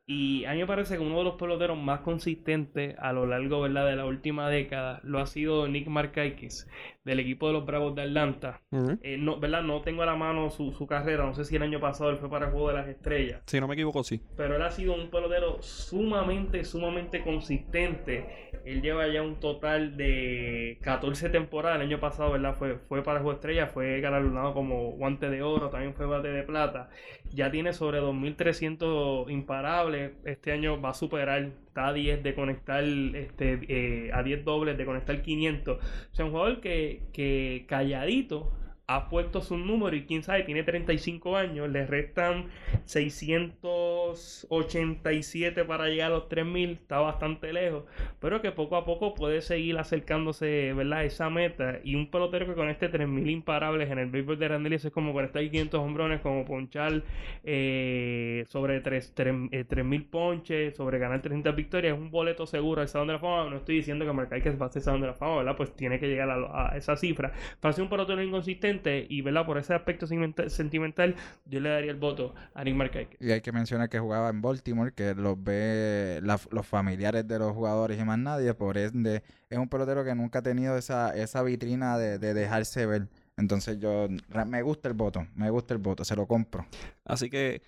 Y 0.08 0.44
a 0.44 0.52
mí 0.52 0.58
me 0.58 0.66
parece 0.66 0.96
que 0.96 1.02
uno 1.02 1.18
de 1.18 1.24
los 1.24 1.34
peloteros 1.34 1.76
más 1.76 2.00
consistentes 2.00 2.94
a 2.98 3.12
lo 3.12 3.26
largo 3.26 3.62
¿verdad? 3.62 3.86
de 3.86 3.96
la 3.96 4.06
última 4.06 4.48
década 4.48 5.00
lo 5.02 5.18
ha 5.18 5.26
sido 5.26 5.66
Nick 5.66 5.88
Markakis 5.88 6.68
del 7.06 7.20
equipo 7.20 7.46
de 7.46 7.52
los 7.52 7.64
Bravos 7.64 7.94
de 7.94 8.02
Atlanta. 8.02 8.60
Eh, 9.00 9.16
no, 9.16 9.38
¿verdad? 9.38 9.62
no 9.62 9.80
tengo 9.80 10.02
a 10.02 10.06
la 10.06 10.16
mano 10.16 10.50
su, 10.50 10.72
su, 10.72 10.88
carrera, 10.88 11.24
no 11.24 11.34
sé 11.34 11.44
si 11.44 11.54
el 11.54 11.62
año 11.62 11.78
pasado 11.78 12.10
él 12.10 12.16
fue 12.16 12.28
para 12.28 12.46
el 12.46 12.52
Juego 12.52 12.68
de 12.68 12.74
las 12.74 12.88
Estrellas. 12.88 13.42
Si 13.46 13.60
no 13.60 13.68
me 13.68 13.74
equivoco, 13.74 14.02
sí. 14.02 14.20
Pero 14.36 14.56
él 14.56 14.62
ha 14.62 14.72
sido 14.72 14.92
un 14.94 15.08
pelotero 15.08 15.62
sumamente, 15.62 16.64
sumamente 16.64 17.22
consistente. 17.22 18.50
Él 18.64 18.82
lleva 18.82 19.06
ya 19.06 19.22
un 19.22 19.38
total 19.38 19.96
de 19.96 20.78
14 20.82 21.28
temporadas. 21.28 21.76
El 21.76 21.86
año 21.86 22.00
pasado, 22.00 22.32
¿verdad? 22.32 22.56
Fue, 22.56 22.76
fue 22.76 23.04
para 23.04 23.18
el 23.18 23.22
Juego 23.22 23.34
de 23.34 23.36
Estrellas, 23.36 23.70
fue 23.72 24.00
galardonado 24.00 24.52
como 24.52 24.90
guante 24.90 25.30
de 25.30 25.42
oro, 25.42 25.70
también 25.70 25.94
fue 25.94 26.06
bate 26.06 26.28
de 26.28 26.42
plata. 26.42 26.88
Ya 27.32 27.52
tiene 27.52 27.72
sobre 27.72 28.00
2.300 28.00 29.30
imparables. 29.30 30.10
Este 30.24 30.50
año 30.50 30.80
va 30.80 30.90
a 30.90 30.94
superar 30.94 31.52
está 31.76 31.88
a 31.88 31.92
10 31.92 32.22
de 32.22 32.34
conectar 32.34 32.82
este, 32.82 33.60
eh, 33.68 34.10
a 34.14 34.22
10 34.22 34.44
dobles 34.46 34.78
de 34.78 34.86
conectar 34.86 35.20
500. 35.20 35.76
O 35.76 36.14
sea, 36.14 36.24
un 36.24 36.30
jugador 36.30 36.60
que, 36.62 37.02
que 37.12 37.66
calladito 37.68 38.50
ha 38.88 39.08
puesto 39.08 39.40
su 39.40 39.56
número 39.56 39.96
y 39.96 40.04
quién 40.04 40.22
sabe, 40.22 40.44
tiene 40.44 40.62
35 40.62 41.36
años, 41.36 41.68
le 41.68 41.84
restan 41.86 42.44
687 42.84 45.64
para 45.64 45.88
llegar 45.88 46.12
a 46.12 46.14
los 46.14 46.28
3000, 46.28 46.70
está 46.70 47.00
bastante 47.00 47.52
lejos, 47.52 47.82
pero 48.20 48.40
que 48.40 48.52
poco 48.52 48.76
a 48.76 48.84
poco 48.84 49.14
puede 49.14 49.42
seguir 49.42 49.76
acercándose, 49.78 50.72
¿verdad? 50.72 51.04
Esa 51.04 51.28
meta 51.30 51.80
y 51.82 51.96
un 51.96 52.12
pelotero 52.12 52.46
que 52.46 52.54
con 52.54 52.68
este 52.68 52.88
3000 52.88 53.28
imparables 53.28 53.90
en 53.90 53.98
el 53.98 54.08
béisbol 54.08 54.38
de 54.38 54.46
Randelis 54.48 54.84
es 54.84 54.92
como 54.92 55.20
estar 55.20 55.42
500 55.42 55.80
hombrones, 55.80 56.20
como 56.20 56.44
ponchar 56.44 57.02
eh, 57.42 58.44
sobre 58.48 58.80
3, 58.80 59.14
3000 59.14 59.50
eh, 59.50 59.64
ponches, 60.08 60.76
sobre 60.76 61.00
ganar 61.00 61.22
300 61.22 61.56
victorias, 61.56 61.94
es 61.94 62.00
un 62.00 62.12
boleto 62.12 62.46
seguro 62.46 62.82
al 62.82 62.88
Salón 62.88 63.08
de 63.08 63.14
la 63.14 63.18
Fama, 63.18 63.50
no 63.50 63.56
estoy 63.56 63.74
diciendo 63.76 64.04
que 64.04 64.12
que 64.40 64.50
va 64.50 64.66
a 64.66 64.70
ser 64.70 64.82
Salón 64.82 65.00
de 65.00 65.08
la 65.08 65.14
Fama, 65.14 65.38
¿verdad? 65.38 65.56
Pues 65.56 65.74
tiene 65.74 65.98
que 65.98 66.06
llegar 66.06 66.30
a, 66.30 66.72
a 66.72 66.76
esa 66.76 66.96
cifra, 66.96 67.32
para 67.60 67.72
ser 67.72 67.82
un 67.82 67.90
pelotero 67.90 68.22
inconsistente 68.22 68.75
y 68.84 69.20
¿verdad? 69.22 69.46
por 69.46 69.58
ese 69.58 69.74
aspecto 69.74 70.06
sentimental, 70.06 71.14
yo 71.44 71.60
le 71.60 71.68
daría 71.68 71.90
el 71.90 71.98
voto 71.98 72.34
a 72.54 72.64
Nick 72.64 72.74
Markakis. 72.74 73.20
Y 73.20 73.30
hay 73.32 73.40
que 73.40 73.52
mencionar 73.52 73.88
que 73.88 73.98
jugaba 73.98 74.30
en 74.30 74.42
Baltimore, 74.42 74.92
que 74.92 75.14
los 75.14 75.42
ve 75.42 76.20
los 76.22 76.66
familiares 76.66 77.26
de 77.26 77.38
los 77.38 77.52
jugadores 77.52 78.00
y 78.00 78.04
más 78.04 78.18
nadie, 78.18 78.54
por 78.54 78.78
ende 78.78 79.22
es 79.48 79.58
un 79.58 79.68
pelotero 79.68 80.04
que 80.04 80.14
nunca 80.14 80.40
ha 80.40 80.42
tenido 80.42 80.76
esa, 80.76 81.14
esa 81.16 81.42
vitrina 81.42 81.98
de, 81.98 82.18
de 82.18 82.34
dejarse 82.34 82.86
ver. 82.86 83.08
Entonces 83.36 83.78
yo 83.78 84.08
me 84.46 84.62
gusta 84.62 84.88
el 84.88 84.94
voto, 84.94 85.26
me 85.34 85.50
gusta 85.50 85.74
el 85.74 85.78
voto, 85.78 86.04
se 86.04 86.16
lo 86.16 86.26
compro. 86.26 86.66
Así 87.04 87.28
que 87.28 87.62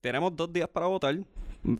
tenemos 0.00 0.34
dos 0.34 0.52
días 0.52 0.68
para 0.68 0.86
votar. 0.86 1.16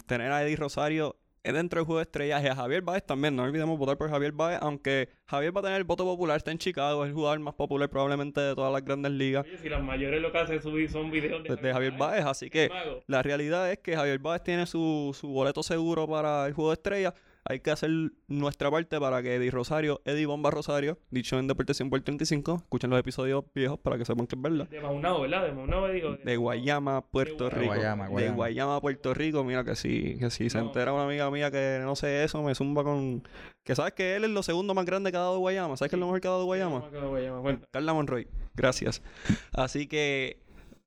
Tener 0.07 0.33
a 0.33 0.43
Eddie 0.43 0.57
Rosario 0.57 1.17
dentro 1.53 1.79
del 1.79 1.87
juego 1.87 1.99
de 1.99 2.03
estrellas 2.03 2.43
y 2.43 2.47
a 2.47 2.55
Javier 2.55 2.83
Baez 2.83 3.05
también. 3.05 3.37
No 3.37 3.45
olvidemos 3.45 3.79
votar 3.79 3.97
por 3.97 4.11
Javier 4.11 4.33
Baez, 4.33 4.59
aunque 4.61 5.09
Javier 5.27 5.57
va 5.57 5.61
a 5.61 5.65
tener 5.65 5.79
el 5.79 5.85
voto 5.85 6.05
popular, 6.05 6.37
está 6.37 6.51
en 6.51 6.59
Chicago, 6.59 7.05
es 7.05 7.09
el 7.09 7.15
jugador 7.15 7.39
más 7.41 7.55
popular 7.55 7.89
probablemente 7.89 8.41
de 8.41 8.55
todas 8.55 8.73
las 8.73 8.85
grandes 8.85 9.13
ligas. 9.13 9.47
si 9.61 9.69
las 9.69 9.83
mayores 9.83 10.21
lo 10.21 10.33
que 10.33 10.39
hacen 10.39 10.63
subir 10.63 10.91
son 10.91 11.11
videos 11.11 11.43
de, 11.43 11.73
Javier 11.73 11.93
Baez, 11.97 12.25
así 12.25 12.51
que 12.51 12.71
la 13.07 13.23
realidad 13.23 13.71
es 13.71 13.79
que 13.79 13.97
Javier 13.97 14.19
Baez 14.19 14.43
tiene 14.43 14.67
su, 14.67 15.17
su 15.19 15.29
boleto 15.29 15.63
seguro 15.63 16.07
para 16.07 16.47
el 16.47 16.53
juego 16.53 16.71
de 16.71 16.75
estrellas 16.75 17.15
hay 17.49 17.61
que 17.61 17.71
hacer 17.71 17.91
nuestra 18.27 18.71
parte 18.71 18.99
para 18.99 19.23
que 19.23 19.37
Eddie 19.37 19.51
Rosario, 19.51 20.03
Eddie 20.05 20.27
Bomba 20.27 20.51
Rosario, 20.51 20.99
dicho 21.11 21.39
en 21.39 21.47
Deporte 21.47 21.75
100 21.75 21.91
por 21.91 22.01
35, 22.01 22.57
escuchen 22.57 22.91
los 22.91 22.99
episodios 22.99 23.45
viejos 23.55 23.79
para 23.79 23.97
que 23.99 24.05
sepan 24.05 24.27
que 24.27 24.35
es 24.35 24.43
verdad. 24.43 24.69
De 24.69 24.81
Maunao, 24.81 25.21
¿verdad? 25.23 25.47
De 25.47 25.53
Maunao, 25.53 25.89
digo. 25.89 26.17
De, 26.17 26.37
Guayama, 26.37 27.07
Puerto 27.07 27.49
Rico. 27.49 27.73
De 27.73 27.79
Guayama, 27.79 28.09
De 28.09 28.31
Guayama, 28.31 28.81
Puerto 28.81 29.15
Rico. 29.15 29.45
Mira 29.45 29.65
que 29.65 29.77
sí, 29.77 30.17
que 30.19 30.31
si 30.31 30.51
se 30.51 30.59
entera 30.59 30.93
una 30.93 31.05
amiga 31.05 31.31
mía 31.31 31.51
que 31.51 31.79
no 31.83 31.95
sé 31.95 32.25
eso, 32.25 32.43
me 32.43 32.55
zumba 32.55 32.83
con... 32.83 33.23
Que 33.65 33.75
sabes 33.75 33.95
que 33.95 34.17
él 34.17 34.25
es 34.25 34.31
lo 34.31 34.43
segundo 34.43 34.75
más 34.75 34.85
grande 34.85 35.11
que 35.11 35.17
ha 35.17 35.21
dado 35.21 35.39
Guayama. 35.39 35.77
¿Sabes 35.77 35.91
que 35.91 35.97
es 35.97 36.01
lo 36.01 36.07
mejor 36.07 36.21
que 36.21 36.29
ha 36.29 36.33
dado 36.33 36.45
Guayama? 36.45 36.85
Carla 37.71 37.95
Monroy. 37.95 38.29
Gracias. 38.55 39.03
Así 39.53 39.87
que 39.87 40.46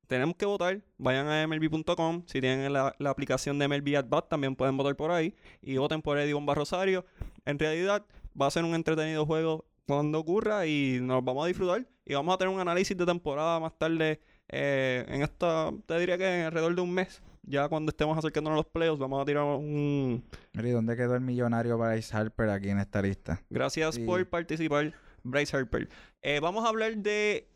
tenemos 0.10 0.36
que 0.36 0.45
votar. 0.45 0.82
Vayan 0.97 1.28
a 1.28 1.47
MLB.com. 1.47 2.24
Si 2.26 2.41
tienen 2.41 2.74
la, 2.74 2.95
aplicación 3.05 3.60
de 3.60 3.68
MLB 3.68 3.95
At 3.95 4.28
también 4.28 4.55
pueden 4.55 4.76
votar 4.76 4.95
por 4.95 5.12
ahí. 5.12 5.36
Y 5.62 5.78
voten 5.78 6.01
por 6.01 6.18
Eddie 6.18 6.34
Bomba 6.34 6.55
Rosario. 6.55 7.05
En 7.45 7.60
realidad, 7.60 8.05
va 8.39 8.47
a 8.47 8.51
ser 8.51 8.66
un 8.66 8.74
entretenido 8.74 9.26
juego 9.26 9.66
cuando 9.86 10.20
ocurra 10.20 10.66
y 10.66 10.99
nos 10.99 11.24
vamos 11.24 11.45
a 11.45 11.47
disfrutar. 11.47 11.88
Y 12.05 12.16
vamos 12.16 12.34
a 12.34 12.38
tener 12.39 12.53
un 12.53 12.60
análisis 12.60 12.97
de 12.97 13.05
temporada 13.05 13.60
más 13.60 13.78
tarde. 13.78 14.20
Eh, 14.49 15.05
en 15.07 15.22
esta, 15.22 15.72
te 15.86 15.99
diría 15.99 16.18
que 16.18 16.39
en 16.39 16.45
alrededor 16.47 16.76
de 16.76 16.82
un 16.82 16.91
mes. 16.91 17.22
Ya 17.43 17.70
cuando 17.70 17.91
estemos 17.91 18.18
acercándonos 18.18 18.57
a 18.57 18.62
los 18.62 18.72
playoffs, 18.72 18.99
vamos 18.99 19.22
a 19.22 19.26
tirar 19.26 19.43
un. 19.43 20.24
¿Y 20.53 20.70
dónde 20.70 20.97
quedó 20.97 21.16
el 21.16 21.22
millonario 21.22 21.78
Bryce 21.78 22.16
Harper 22.16 22.49
aquí 22.49 22.70
en 22.70 22.80
esta 22.80 23.01
lista? 23.01 23.41
Gracias 23.49 23.99
por 23.99 24.28
participar, 24.28 24.91
Bryce 25.24 25.55
Harper. 25.55 25.88
Eh, 26.24 26.39
vamos 26.39 26.66
a 26.66 26.70
hablar 26.70 26.97
de 26.97 27.47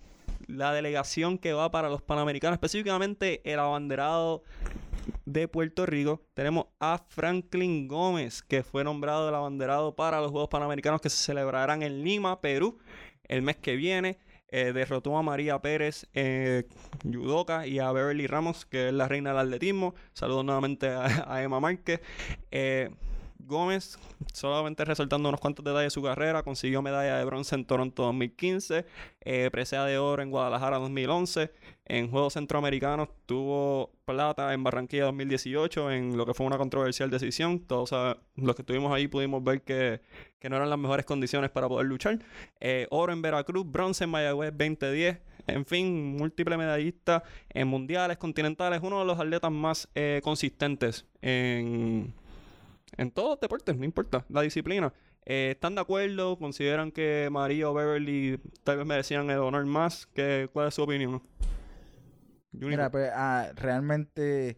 la 0.48 0.74
delegación 0.74 1.38
que 1.38 1.54
va 1.54 1.72
para 1.72 1.90
los 1.90 2.02
Panamericanos, 2.02 2.56
específicamente 2.56 3.42
el 3.52 3.60
abanderado 3.60 4.44
de 5.26 5.48
Puerto 5.48 5.86
Rico. 5.86 6.22
Tenemos 6.34 6.68
a 6.80 7.04
Franklin 7.10 7.88
Gómez, 7.88 8.42
que 8.42 8.64
fue 8.64 8.84
nombrado 8.84 9.30
el 9.30 9.36
abanderado 9.36 9.96
para 9.96 10.22
los 10.22 10.32
Juegos 10.32 10.50
Panamericanos 10.50 11.02
que 11.02 11.10
se 11.10 11.24
celebrarán 11.24 11.84
en 11.84 12.04
Lima, 12.04 12.42
Perú, 12.42 12.78
el 13.28 13.42
mes 13.42 13.58
que 13.58 13.76
viene. 13.76 14.18
Eh, 14.56 14.72
derrotó 14.72 15.18
a 15.18 15.24
María 15.24 15.60
Pérez 15.60 16.06
en 16.14 16.68
Yudoka 17.04 17.66
y 17.66 17.80
a 17.80 17.92
Beverly 17.92 18.28
Ramos, 18.28 18.68
que 18.68 18.90
es 18.90 18.94
la 18.94 19.08
reina 19.08 19.32
del 19.32 19.40
atletismo. 19.40 19.96
Saludos 20.14 20.46
nuevamente 20.46 20.90
a, 20.90 21.42
Emma 21.42 21.60
Márquez. 21.60 22.02
Eh, 22.52 22.92
Gómez, 23.46 23.98
solamente 24.34 24.86
resaltando 24.86 25.30
unos 25.30 25.42
cuantos 25.42 25.64
detalles 25.64 25.88
de 25.88 25.90
su 25.92 26.02
carrera, 26.02 26.44
consiguió 26.44 26.82
medalla 26.82 27.18
de 27.18 27.26
bronce 27.26 27.56
en 27.56 27.66
Toronto 27.66 28.04
2015, 28.04 28.86
eh, 29.22 29.50
presea 29.52 29.86
de 29.86 29.98
oro 29.98 30.22
en 30.24 30.32
Guadalajara 30.32 30.78
2011, 30.80 31.52
en 31.86 32.10
Juegos 32.10 32.34
Centroamericanos 32.34 33.10
tuvo 33.26 33.92
plata 34.06 34.54
en 34.54 34.64
Barranquilla 34.64 35.06
2018 35.06 35.92
en 35.92 36.16
lo 36.16 36.26
que 36.26 36.34
fue 36.34 36.46
una 36.46 36.58
controversial 36.58 37.10
decisión. 37.10 37.60
Todos 37.60 37.92
los 38.36 38.56
que 38.56 38.62
estuvimos 38.62 38.94
ahí 38.94 39.08
pudimos 39.08 39.44
ver 39.44 39.62
que, 39.64 40.02
no 40.50 40.56
eran 40.56 40.70
las 40.70 40.80
mejores 40.80 41.06
condiciones 41.06 41.50
para 41.52 41.68
poder 41.68 41.88
luchar. 41.88 42.20
Eh, 42.60 42.88
oro 42.90 43.12
en 43.12 43.22
Veracruz, 43.22 43.70
bronce 43.70 44.06
en 44.06 44.12
Mayagüez 44.12 44.52
2010. 44.52 45.20
En 45.48 45.66
fin, 45.66 46.16
múltiple 46.16 46.56
medallista 46.56 47.24
en 47.50 47.68
mundiales, 47.68 48.18
continentales, 48.18 48.80
uno 48.82 49.00
de 49.00 49.06
los 49.06 49.20
atletas 49.20 49.52
más 49.52 49.90
eh, 49.94 50.22
consistentes 50.24 51.06
en 51.22 52.14
en 52.98 53.12
todos 53.12 53.30
los 53.32 53.40
deportes, 53.40 53.78
no 53.78 53.86
importa 53.86 54.26
la 54.30 54.42
disciplina. 54.42 54.94
Eh, 55.26 55.52
¿Están 55.52 55.76
de 55.76 55.82
acuerdo? 55.82 56.38
¿Consideran 56.38 56.92
que 56.92 57.30
María 57.32 57.70
o 57.70 57.74
Beverly 57.74 58.40
tal 58.64 58.78
vez 58.78 58.86
merecían 58.86 59.30
el 59.30 59.40
honor 59.40 59.66
más? 59.66 60.08
¿Qué, 60.08 60.50
¿Cuál 60.52 60.68
es 60.68 60.74
su 60.74 60.84
opinión? 60.84 61.22
Mira, 62.52 62.92
pues 62.92 63.10
ah, 63.14 63.52
realmente 63.56 64.58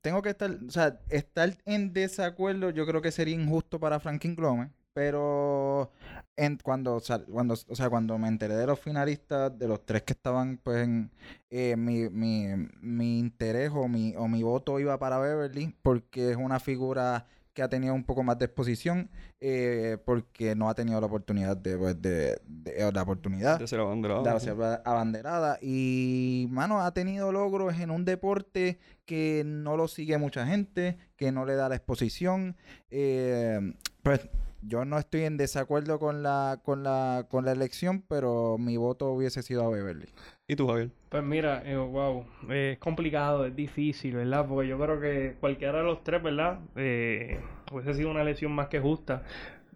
tengo 0.00 0.22
que 0.22 0.30
estar, 0.30 0.50
o 0.50 0.70
sea, 0.70 1.00
estar 1.08 1.56
en 1.64 1.92
desacuerdo 1.92 2.70
yo 2.70 2.86
creo 2.86 3.00
que 3.02 3.12
sería 3.12 3.34
injusto 3.34 3.78
para 3.78 4.00
Franklin 4.00 4.34
Glomer, 4.34 4.70
pero 4.98 5.92
en, 6.34 6.56
cuando, 6.56 7.00
cuando, 7.30 7.54
o 7.54 7.76
sea, 7.76 7.88
cuando 7.88 8.18
me 8.18 8.26
enteré 8.26 8.56
de 8.56 8.66
los 8.66 8.80
finalistas, 8.80 9.56
de 9.56 9.68
los 9.68 9.86
tres 9.86 10.02
que 10.02 10.12
estaban, 10.12 10.58
pues 10.60 10.82
en, 10.82 11.12
eh, 11.50 11.76
mi, 11.76 12.10
mi, 12.10 12.48
mi 12.80 13.20
interés 13.20 13.70
o 13.72 13.86
mi, 13.86 14.16
o 14.16 14.26
mi 14.26 14.42
voto 14.42 14.80
iba 14.80 14.98
para 14.98 15.20
Beverly, 15.20 15.72
porque 15.82 16.32
es 16.32 16.36
una 16.36 16.58
figura 16.58 17.26
que 17.58 17.62
ha 17.64 17.68
tenido 17.68 17.92
un 17.92 18.04
poco 18.04 18.22
más 18.22 18.38
de 18.38 18.44
exposición 18.44 19.10
eh, 19.40 19.98
porque 20.04 20.54
no 20.54 20.68
ha 20.68 20.74
tenido 20.76 21.00
la 21.00 21.08
oportunidad 21.08 21.56
de, 21.56 21.76
pues, 21.76 22.00
de, 22.00 22.40
de, 22.46 22.92
la 22.92 23.02
oportunidad 23.02 23.58
de 23.58 23.66
ser 23.66 23.80
abanderada. 23.80 24.34
De 24.34 24.38
ser 24.38 24.56
abanderada. 24.84 25.58
Y, 25.60 26.46
mano, 26.50 26.80
ha 26.80 26.94
tenido 26.94 27.32
logros 27.32 27.78
en 27.80 27.90
un 27.90 28.04
deporte 28.04 28.78
que 29.06 29.42
no 29.44 29.76
lo 29.76 29.88
sigue 29.88 30.18
mucha 30.18 30.46
gente, 30.46 30.98
que 31.16 31.32
no 31.32 31.44
le 31.44 31.56
da 31.56 31.68
la 31.68 31.74
exposición. 31.74 32.56
Eh, 32.90 33.74
pues 34.04 34.28
yo 34.62 34.84
no 34.84 34.98
estoy 34.98 35.22
en 35.22 35.36
desacuerdo 35.36 35.98
con 35.98 36.22
la, 36.22 36.60
con 36.64 36.82
la, 36.82 37.26
con 37.30 37.44
la 37.44 37.52
elección, 37.52 38.02
pero 38.08 38.56
mi 38.58 38.76
voto 38.76 39.12
hubiese 39.12 39.42
sido 39.42 39.64
a 39.64 39.70
Beverly. 39.70 40.08
¿Y 40.46 40.56
tú, 40.56 40.66
Javier? 40.66 40.90
Pues 41.08 41.22
mira, 41.22 41.62
eh, 41.64 41.76
wow, 41.76 42.24
es 42.50 42.78
complicado, 42.78 43.44
es 43.46 43.54
difícil, 43.54 44.16
¿verdad? 44.16 44.46
Porque 44.48 44.68
yo 44.68 44.78
creo 44.78 45.00
que 45.00 45.36
cualquiera 45.40 45.78
de 45.78 45.84
los 45.84 46.02
tres, 46.02 46.22
¿verdad? 46.22 46.60
Eh, 46.76 47.40
hubiese 47.72 47.94
sido 47.94 48.10
una 48.10 48.22
elección 48.22 48.52
más 48.52 48.68
que 48.68 48.80
justa. 48.80 49.22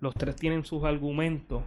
Los 0.01 0.15
tres 0.15 0.37
tienen 0.37 0.65
sus 0.65 0.83
argumentos. 0.85 1.63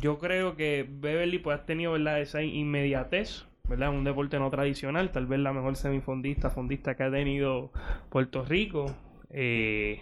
Yo 0.00 0.18
creo 0.18 0.54
que 0.54 0.86
Beverly 0.88 1.38
pues 1.38 1.58
ha 1.58 1.64
tenido, 1.64 1.92
¿verdad? 1.92 2.20
Esa 2.20 2.42
inmediatez, 2.42 3.46
¿verdad? 3.68 3.90
Un 3.90 4.04
deporte 4.04 4.38
no 4.38 4.50
tradicional, 4.50 5.10
tal 5.12 5.26
vez 5.26 5.40
la 5.40 5.52
mejor 5.52 5.76
semifondista, 5.76 6.50
fondista 6.50 6.94
que 6.94 7.04
ha 7.04 7.10
tenido 7.10 7.72
Puerto 8.10 8.44
Rico. 8.44 8.94
Eh, 9.30 10.00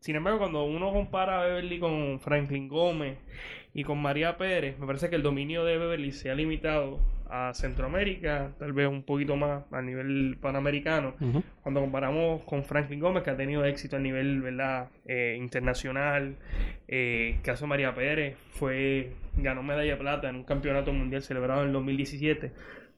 sin 0.00 0.16
embargo, 0.16 0.38
cuando 0.38 0.64
uno 0.64 0.92
compara 0.92 1.42
a 1.42 1.44
Beverly 1.44 1.78
con 1.78 2.20
Franklin 2.20 2.68
Gómez 2.68 3.18
y 3.74 3.84
con 3.84 4.00
María 4.00 4.38
Pérez, 4.38 4.78
me 4.78 4.86
parece 4.86 5.10
que 5.10 5.16
el 5.16 5.22
dominio 5.22 5.64
de 5.64 5.76
Beverly 5.76 6.12
se 6.12 6.30
ha 6.30 6.34
limitado 6.34 7.00
a 7.28 7.52
Centroamérica, 7.54 8.52
tal 8.58 8.72
vez 8.72 8.88
un 8.88 9.02
poquito 9.02 9.36
más 9.36 9.62
a 9.70 9.82
nivel 9.82 10.38
panamericano. 10.40 11.14
Cuando 11.62 11.80
comparamos 11.80 12.42
con 12.44 12.64
Franklin 12.64 12.98
Gómez, 12.98 13.22
que 13.22 13.30
ha 13.30 13.36
tenido 13.36 13.64
éxito 13.64 13.96
a 13.96 13.98
nivel 14.00 14.40
¿verdad? 14.40 14.88
Eh, 15.06 15.36
internacional, 15.38 16.36
eh, 16.88 17.38
caso 17.42 17.66
María 17.66 17.94
Pérez, 17.94 18.36
fue 18.54 19.12
ganó 19.36 19.62
medalla 19.62 19.92
de 19.92 19.96
plata 19.96 20.28
en 20.28 20.36
un 20.36 20.44
campeonato 20.44 20.92
mundial 20.92 21.22
celebrado 21.22 21.60
en 21.60 21.68
el 21.68 21.72
2017. 21.74 22.52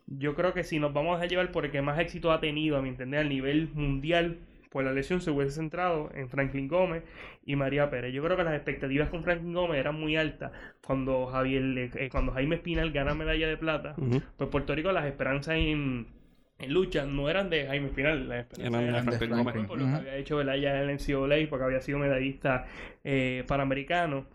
Yo 0.06 0.34
creo 0.34 0.54
que 0.54 0.64
si 0.64 0.78
nos 0.78 0.92
vamos 0.92 1.20
a 1.20 1.26
llevar 1.26 1.50
por 1.52 1.64
el 1.64 1.70
que 1.70 1.82
más 1.82 1.98
éxito 1.98 2.32
ha 2.32 2.40
tenido, 2.40 2.76
a 2.76 2.82
mi 2.82 2.88
entender, 2.88 3.20
a 3.20 3.24
nivel 3.24 3.70
mundial, 3.74 4.38
pues 4.72 4.86
la 4.86 4.92
lesión 4.92 5.20
se 5.20 5.30
hubiese 5.30 5.52
centrado 5.52 6.10
en 6.14 6.28
Franklin 6.30 6.66
Gómez 6.66 7.02
y 7.44 7.56
María 7.56 7.90
Pérez. 7.90 8.12
Yo 8.14 8.22
creo 8.24 8.36
que 8.36 8.44
las 8.44 8.54
expectativas 8.54 9.10
con 9.10 9.22
Franklin 9.22 9.52
Gómez 9.52 9.78
eran 9.78 10.00
muy 10.00 10.16
altas. 10.16 10.50
Cuando 10.84 11.26
Javier, 11.26 11.90
eh, 11.94 12.08
cuando 12.10 12.32
Jaime 12.32 12.56
Espinal 12.56 12.90
gana 12.90 13.14
medalla 13.14 13.46
de 13.46 13.56
plata, 13.58 13.94
pues 14.36 14.50
Puerto 14.50 14.74
Rico 14.74 14.90
las 14.90 15.04
esperanzas 15.04 15.56
en, 15.56 16.06
lucha 16.68 17.04
no 17.04 17.28
eran 17.28 17.50
de 17.50 17.66
Jaime 17.66 17.88
Espinal, 17.88 18.28
las 18.28 18.46
esperanzas 18.46 18.82
eran 18.82 19.06
de 19.06 19.12
Franklin 19.12 19.44
Gómez. 19.44 19.66
Por 19.66 19.78
lo 19.78 19.84
que 19.84 19.92
había 19.92 20.16
hecho 20.16 20.42
ya 20.42 20.82
en 20.82 20.88
el 20.88 20.96
NCAA, 20.96 21.48
porque 21.50 21.64
había 21.64 21.80
sido 21.80 21.98
medallista 21.98 22.64
eh, 23.04 23.44
panamericano. 23.46 24.26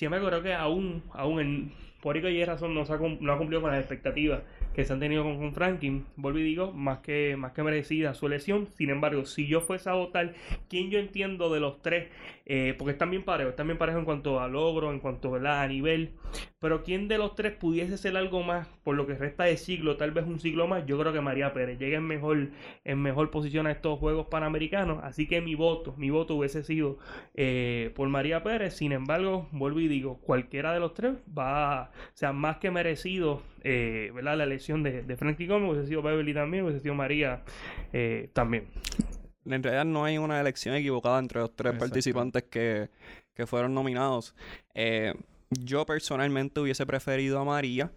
me 0.00 0.18
creo 0.18 0.42
que 0.42 0.54
aún, 0.54 1.04
aún 1.12 1.40
en 1.40 1.84
por 2.04 2.18
y 2.18 2.44
razón 2.44 2.74
no, 2.74 2.82
ha, 2.82 2.98
no 3.20 3.32
ha 3.32 3.38
cumplido 3.38 3.62
con 3.62 3.70
las 3.70 3.80
expectativas 3.80 4.42
que 4.74 4.84
se 4.84 4.92
han 4.92 5.00
tenido 5.00 5.22
con, 5.22 5.54
Franklin, 5.54 6.04
vuelvo 6.16 6.40
y 6.40 6.42
digo, 6.42 6.72
más 6.72 6.98
que, 6.98 7.36
más 7.36 7.52
que 7.52 7.62
merecida 7.62 8.14
su 8.14 8.28
lesión. 8.28 8.68
Sin 8.76 8.90
embargo, 8.90 9.24
si 9.24 9.46
yo 9.46 9.60
fuese 9.60 9.88
a 9.88 9.94
votar, 9.94 10.34
¿quién 10.68 10.90
yo 10.90 10.98
entiendo 10.98 11.52
de 11.52 11.60
los 11.60 11.80
tres? 11.80 12.08
Eh, 12.46 12.74
porque 12.76 12.92
están 12.92 13.10
bien 13.10 13.22
parejos, 13.22 13.52
están 13.52 13.68
bien 13.68 13.78
parejos 13.78 14.00
en 14.00 14.04
cuanto 14.04 14.40
a 14.40 14.48
logro, 14.48 14.92
en 14.92 15.00
cuanto 15.00 15.34
a 15.34 15.68
nivel. 15.68 16.10
Pero 16.58 16.82
¿quién 16.82 17.08
de 17.08 17.18
los 17.18 17.34
tres 17.34 17.52
pudiese 17.52 17.96
ser 17.96 18.16
algo 18.16 18.42
más 18.42 18.66
por 18.82 18.96
lo 18.96 19.06
que 19.06 19.14
resta 19.14 19.44
de 19.44 19.56
siglo, 19.56 19.96
tal 19.96 20.10
vez 20.10 20.26
un 20.26 20.40
siglo 20.40 20.66
más? 20.66 20.84
Yo 20.86 20.98
creo 20.98 21.12
que 21.12 21.20
María 21.20 21.52
Pérez 21.52 21.78
llega 21.78 21.98
en 21.98 22.04
mejor, 22.04 22.48
en 22.84 23.02
mejor 23.02 23.30
posición 23.30 23.66
a 23.66 23.72
estos 23.72 23.98
Juegos 23.98 24.26
Panamericanos. 24.26 25.02
Así 25.04 25.26
que 25.28 25.40
mi 25.40 25.54
voto, 25.54 25.94
mi 25.96 26.10
voto 26.10 26.34
hubiese 26.34 26.62
sido 26.62 26.98
eh, 27.34 27.92
por 27.94 28.08
María 28.08 28.42
Pérez. 28.42 28.74
Sin 28.74 28.92
embargo, 28.92 29.48
vuelvo 29.52 29.80
y 29.80 29.88
digo, 29.88 30.18
cualquiera 30.20 30.74
de 30.74 30.80
los 30.80 30.94
tres 30.94 31.14
va, 31.36 31.90
o 31.92 32.16
sea, 32.16 32.32
más 32.32 32.58
que 32.58 32.70
merecido, 32.70 33.42
eh, 33.64 34.10
¿verdad? 34.14 34.36
La 34.36 34.44
elección 34.44 34.82
de, 34.82 35.02
de 35.02 35.16
Frankie 35.16 35.46
Gómez, 35.46 35.70
hubiese 35.70 35.88
sido 35.88 36.02
Beverly 36.02 36.34
también, 36.34 36.64
hubiese 36.64 36.80
sido 36.80 36.94
María 36.94 37.42
eh, 37.92 38.30
también. 38.32 38.68
En 39.46 39.62
realidad 39.62 39.84
no 39.84 40.04
hay 40.04 40.18
una 40.18 40.40
elección 40.40 40.74
equivocada 40.74 41.18
entre 41.18 41.40
los 41.40 41.54
tres 41.54 41.74
participantes 41.74 42.44
que, 42.44 42.88
que, 43.34 43.46
fueron 43.46 43.74
nominados. 43.74 44.34
Eh, 44.74 45.14
yo 45.50 45.84
personalmente 45.84 46.60
hubiese 46.60 46.86
preferido 46.86 47.38
a 47.40 47.44
María. 47.44 47.90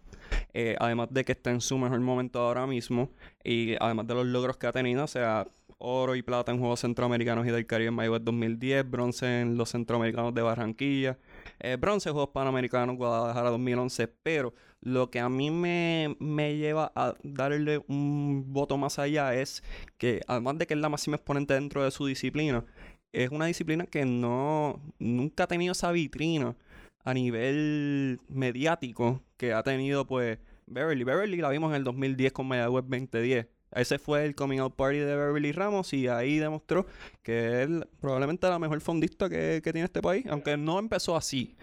además 0.80 1.08
de 1.12 1.24
que 1.24 1.34
está 1.34 1.52
en 1.52 1.62
su 1.62 1.78
mejor 1.78 2.00
momento 2.00 2.40
ahora 2.40 2.66
mismo 2.66 3.12
y 3.44 3.76
además 3.80 4.08
de 4.08 4.14
los 4.16 4.26
logros 4.26 4.58
que 4.58 4.68
ha 4.68 4.72
tenido, 4.72 5.04
o 5.04 5.08
sea, 5.08 5.48
oro 5.80 6.16
y 6.16 6.22
plata 6.22 6.52
en 6.52 6.60
Juegos 6.60 6.82
Centroamericanos 6.82 7.46
y 7.46 7.52
del 7.52 7.66
Caribe 7.66 7.90
en 7.90 7.94
Mayagüez 7.94 8.24
2010, 8.24 8.90
bronce 8.90 9.42
en 9.42 9.58
los 9.58 9.70
Centroamericanos 9.70 10.34
de 10.34 10.42
Barranquilla, 10.42 11.18
eh, 11.60 11.78
bronce 11.80 12.10
en 12.10 12.14
Juegos 12.14 12.32
Panamericanos 12.34 12.98
Guadalajara 12.98 13.50
2011, 13.52 14.08
pero 14.08 14.54
lo 14.82 15.10
que 15.10 15.20
a 15.20 15.30
mí 15.30 15.52
me, 15.52 16.16
me 16.20 16.58
lleva 16.58 16.92
a 16.96 17.16
darle 17.24 17.84
un 17.88 18.54
voto 18.54 18.78
más 18.78 19.00
allá 19.00 19.34
es 19.36 19.64
que 19.98 20.22
además 20.28 20.58
de 20.58 20.68
que 20.68 20.74
es 20.74 20.80
la 20.80 20.90
máxima 20.90 21.18
exponente 21.18 21.54
dentro 21.54 21.84
de 21.84 21.92
su 21.92 22.06
disciplina, 22.06 22.66
es 23.12 23.32
una 23.32 23.46
disciplina 23.48 23.86
que 23.86 24.06
no 24.06 24.82
nunca 25.00 25.44
ha 25.44 25.48
tenido 25.48 25.72
esa 25.72 25.92
vitrina 25.92 26.56
a 27.04 27.14
nivel 27.14 28.20
mediático 28.30 29.24
que 29.38 29.54
ha 29.54 29.64
tenido 29.64 30.06
pues 30.06 30.40
Beverly. 30.68 31.04
Beverly 31.04 31.38
la 31.38 31.50
vimos 31.50 31.72
en 31.72 31.78
el 31.78 31.84
2010 31.84 32.34
con 32.34 32.48
Mayagüez 32.48 32.84
2010. 32.84 33.48
Ese 33.72 34.00
fue 34.00 34.26
el 34.26 34.36
coming 34.36 34.60
out 34.60 34.76
party 34.76 35.00
de 35.00 35.16
Beverly 35.16 35.52
Ramos 35.52 35.94
y 35.94 36.08
ahí 36.08 36.38
demostró 36.38 36.86
que 37.22 37.64
es 37.64 37.70
probablemente 38.00 38.48
la 38.48 38.60
mejor 38.60 38.80
fondista 38.82 39.30
que, 39.30 39.62
que 39.64 39.74
tiene 39.74 39.86
este 39.86 40.02
país, 40.02 40.26
aunque 40.30 40.56
no 40.58 40.80
empezó 40.80 41.16
así. 41.16 41.56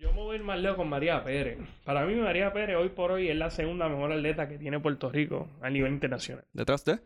Yo 0.00 0.14
me 0.14 0.20
voy 0.20 0.32
a 0.32 0.38
ir 0.38 0.44
más 0.44 0.58
lejos 0.58 0.78
con 0.78 0.88
María 0.88 1.22
Pérez. 1.22 1.58
Para 1.84 2.06
mí, 2.06 2.14
María 2.14 2.54
Pérez 2.54 2.74
hoy 2.78 2.88
por 2.88 3.12
hoy 3.12 3.28
es 3.28 3.36
la 3.36 3.50
segunda 3.50 3.86
mejor 3.86 4.10
atleta 4.10 4.48
que 4.48 4.56
tiene 4.56 4.80
Puerto 4.80 5.10
Rico 5.10 5.46
a 5.60 5.68
nivel 5.68 5.92
internacional. 5.92 6.42
¿Detrás 6.54 6.86
de? 6.86 7.00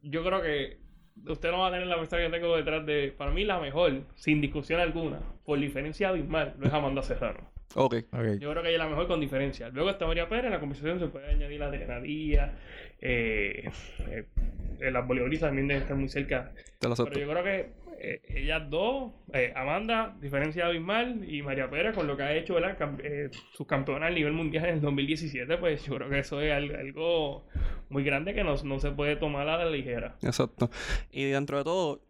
Yo 0.00 0.24
creo 0.24 0.40
que 0.40 0.78
usted 1.26 1.50
no 1.50 1.58
va 1.58 1.68
a 1.68 1.72
tener 1.72 1.86
la 1.86 1.98
persona 1.98 2.22
que 2.22 2.30
tengo 2.30 2.56
detrás 2.56 2.86
de. 2.86 3.12
Para 3.14 3.32
mí, 3.32 3.44
la 3.44 3.60
mejor, 3.60 4.04
sin 4.14 4.40
discusión 4.40 4.80
alguna, 4.80 5.20
por 5.44 5.58
diferencia 5.58 6.08
abismal, 6.08 6.54
lo 6.58 6.68
es 6.68 6.72
Amanda 6.72 7.02
Serrano. 7.02 7.50
Ok. 7.74 7.96
Yo 8.38 8.50
creo 8.50 8.62
que 8.62 8.70
ella 8.70 8.76
es 8.76 8.78
la 8.78 8.88
mejor 8.88 9.06
con 9.06 9.20
diferencia. 9.20 9.68
Luego 9.68 9.90
está 9.90 10.06
María 10.06 10.26
Pérez, 10.26 10.46
en 10.46 10.52
la 10.52 10.60
conversación 10.60 11.00
se 11.00 11.06
puede 11.08 11.28
añadir 11.28 11.60
la 11.60 11.70
de 11.70 11.86
Nadía. 11.86 12.54
Eh, 13.00 13.70
eh, 14.08 14.90
las 14.90 15.06
voleibolistas 15.06 15.48
también 15.48 15.68
deben 15.68 15.82
estar 15.82 15.96
muy 15.96 16.08
cerca. 16.08 16.52
Pero 16.80 16.94
yo 16.94 17.28
creo 17.28 17.44
que 17.44 17.80
eh, 18.02 18.22
ellas 18.28 18.62
dos, 18.70 19.12
eh, 19.34 19.52
Amanda, 19.54 20.16
diferencia 20.22 20.66
abismal, 20.66 21.22
y 21.28 21.42
María 21.42 21.68
Pérez, 21.68 21.94
con 21.94 22.06
lo 22.06 22.16
que 22.16 22.22
ha 22.22 22.34
hecho. 22.34 22.56
Eh, 22.58 23.30
sus 23.52 23.66
campeonas 23.66 24.10
a 24.10 24.14
nivel 24.14 24.32
mundial 24.32 24.64
en 24.64 24.76
el 24.76 24.80
2017, 24.80 25.58
pues 25.58 25.84
yo 25.84 25.96
creo 25.96 26.08
que 26.08 26.20
eso 26.20 26.40
es 26.40 26.50
algo 26.50 27.44
muy 27.90 28.02
grande 28.02 28.32
que 28.32 28.42
no, 28.42 28.54
no 28.64 28.80
se 28.80 28.90
puede 28.92 29.16
tomar 29.16 29.46
a 29.48 29.58
la 29.58 29.70
ligera. 29.70 30.16
Exacto. 30.22 30.70
Y 31.10 31.24
dentro 31.24 31.58
de 31.58 31.64
todo, 31.64 32.00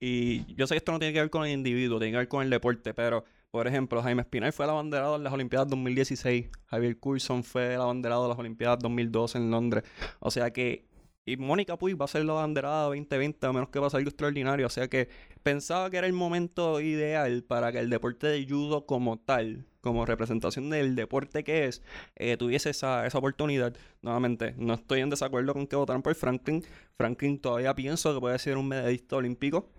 y 0.00 0.54
yo 0.54 0.66
sé 0.66 0.74
que 0.74 0.78
esto 0.78 0.92
no 0.92 0.98
tiene 0.98 1.12
que 1.12 1.20
ver 1.20 1.30
con 1.30 1.44
el 1.44 1.52
individuo, 1.52 1.98
tiene 1.98 2.12
que 2.12 2.18
ver 2.18 2.28
con 2.28 2.42
el 2.42 2.48
deporte, 2.48 2.94
pero 2.94 3.24
por 3.50 3.66
ejemplo, 3.66 4.02
Jaime 4.02 4.22
Espinal 4.22 4.52
fue 4.52 4.66
el 4.66 4.70
abanderado 4.70 5.16
en 5.16 5.24
las 5.24 5.32
Olimpiadas 5.32 5.68
2016. 5.68 6.50
Javier 6.66 6.98
Coulson 6.98 7.42
fue 7.42 7.74
el 7.74 7.80
abanderado 7.80 8.24
de 8.24 8.28
las 8.28 8.38
Olimpiadas 8.38 8.78
2012 8.80 9.38
en 9.38 9.50
Londres. 9.50 9.84
O 10.20 10.30
sea 10.30 10.52
que. 10.52 10.86
Y 11.24 11.36
Mónica 11.36 11.76
Puig 11.76 12.00
va 12.00 12.06
a 12.06 12.08
ser 12.08 12.24
la 12.24 12.32
abanderada 12.32 12.84
2020, 12.84 13.46
a 13.46 13.52
menos 13.52 13.68
que 13.68 13.80
pase 13.80 13.98
algo 13.98 14.08
extraordinario. 14.08 14.66
O 14.66 14.70
sea 14.70 14.88
que 14.88 15.08
pensaba 15.42 15.90
que 15.90 15.98
era 15.98 16.06
el 16.06 16.14
momento 16.14 16.80
ideal 16.80 17.44
para 17.44 17.70
que 17.70 17.80
el 17.80 17.90
deporte 17.90 18.28
de 18.28 18.46
judo 18.48 18.86
como 18.86 19.18
tal, 19.18 19.66
como 19.82 20.06
representación 20.06 20.70
del 20.70 20.94
deporte 20.94 21.44
que 21.44 21.66
es, 21.66 21.82
eh, 22.16 22.38
tuviese 22.38 22.70
esa, 22.70 23.06
esa 23.06 23.18
oportunidad. 23.18 23.74
Nuevamente, 24.00 24.54
no 24.56 24.74
estoy 24.74 25.00
en 25.00 25.10
desacuerdo 25.10 25.52
con 25.52 25.66
que 25.66 25.76
votaran 25.76 26.02
por 26.02 26.14
Franklin. 26.14 26.64
Franklin 26.96 27.38
todavía 27.38 27.74
pienso 27.74 28.14
que 28.14 28.20
puede 28.20 28.38
ser 28.38 28.56
un 28.56 28.68
medallista 28.68 29.16
olímpico, 29.16 29.70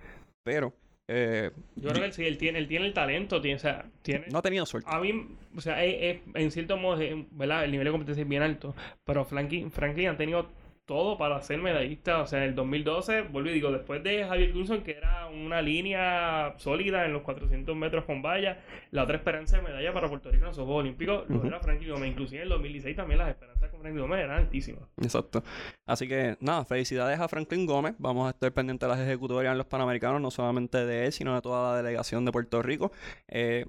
pero 0.43 0.75
eh, 1.11 1.49
yo 1.75 1.89
creo 1.89 2.03
que 2.03 2.11
sí, 2.11 2.23
él 2.23 2.37
tiene, 2.37 2.59
él 2.59 2.67
tiene 2.67 2.85
el 2.85 2.93
talento, 2.93 3.41
tiene, 3.41 3.57
o 3.57 3.59
sea, 3.59 3.85
tiene... 4.03 4.27
No 4.31 4.37
ha 4.37 4.41
tenido 4.43 4.63
suerte. 4.67 4.87
A 4.91 4.99
mí, 4.99 5.27
o 5.55 5.59
sea, 5.59 5.83
es, 5.83 6.19
en 6.35 6.51
cierto 6.51 6.77
modo, 6.77 7.01
¿verdad? 7.31 7.65
El 7.65 7.71
nivel 7.71 7.85
de 7.85 7.91
competencia 7.91 8.21
es 8.21 8.29
bien 8.29 8.43
alto, 8.43 8.75
pero 9.05 9.25
Franklin, 9.25 9.71
Franklin 9.71 10.09
han 10.09 10.17
tenido 10.17 10.47
todo 10.89 11.19
para 11.19 11.39
ser 11.43 11.59
medallista. 11.59 12.19
O 12.19 12.25
sea, 12.25 12.39
en 12.39 12.49
el 12.49 12.55
2012, 12.55 13.21
vuelvo 13.21 13.51
y 13.51 13.53
digo, 13.53 13.71
después 13.71 14.03
de 14.03 14.25
Javier 14.25 14.51
Cruzon, 14.51 14.81
que 14.81 14.97
era 14.97 15.27
una 15.27 15.61
línea 15.61 16.55
sólida 16.57 17.05
en 17.05 17.13
los 17.13 17.21
400 17.21 17.75
metros 17.75 18.05
con 18.05 18.23
valla, 18.23 18.57
la 18.89 19.03
otra 19.03 19.17
esperanza 19.17 19.57
de 19.57 19.61
medalla 19.61 19.93
para 19.93 20.09
Puerto 20.09 20.31
Rico 20.31 20.45
en 20.45 20.47
los 20.47 20.55
Juegos 20.55 20.79
Olímpicos 20.79 21.29
lo 21.29 21.45
era 21.45 21.59
Franklin 21.59 21.91
Gómez. 21.91 22.09
Inclusive 22.09 22.37
en 22.37 22.43
el 22.43 22.49
2016 22.49 22.95
también 22.95 23.19
las 23.19 23.29
esperanzas 23.29 23.69
con 23.69 23.81
Franklin 23.81 24.01
Gómez 24.01 24.23
eran 24.23 24.39
altísimas. 24.39 24.81
Exacto. 24.99 25.43
Así 25.85 26.07
que, 26.07 26.37
nada, 26.39 26.65
felicidades 26.65 27.19
a 27.19 27.27
Franklin 27.27 27.67
Gómez. 27.67 27.93
Vamos 27.99 28.25
a 28.25 28.31
estar 28.31 28.51
pendientes 28.51 28.89
de 28.89 28.95
las 28.95 29.05
ejecutorias 29.05 29.51
en 29.51 29.59
los 29.59 29.67
Panamericanos, 29.67 30.19
no 30.19 30.31
solamente 30.31 30.87
de 30.87 31.05
él, 31.05 31.11
sino 31.11 31.35
de 31.35 31.41
toda 31.43 31.71
la 31.71 31.77
delegación 31.83 32.25
de 32.25 32.31
Puerto 32.31 32.63
Rico. 32.63 32.91
Eh, 33.27 33.67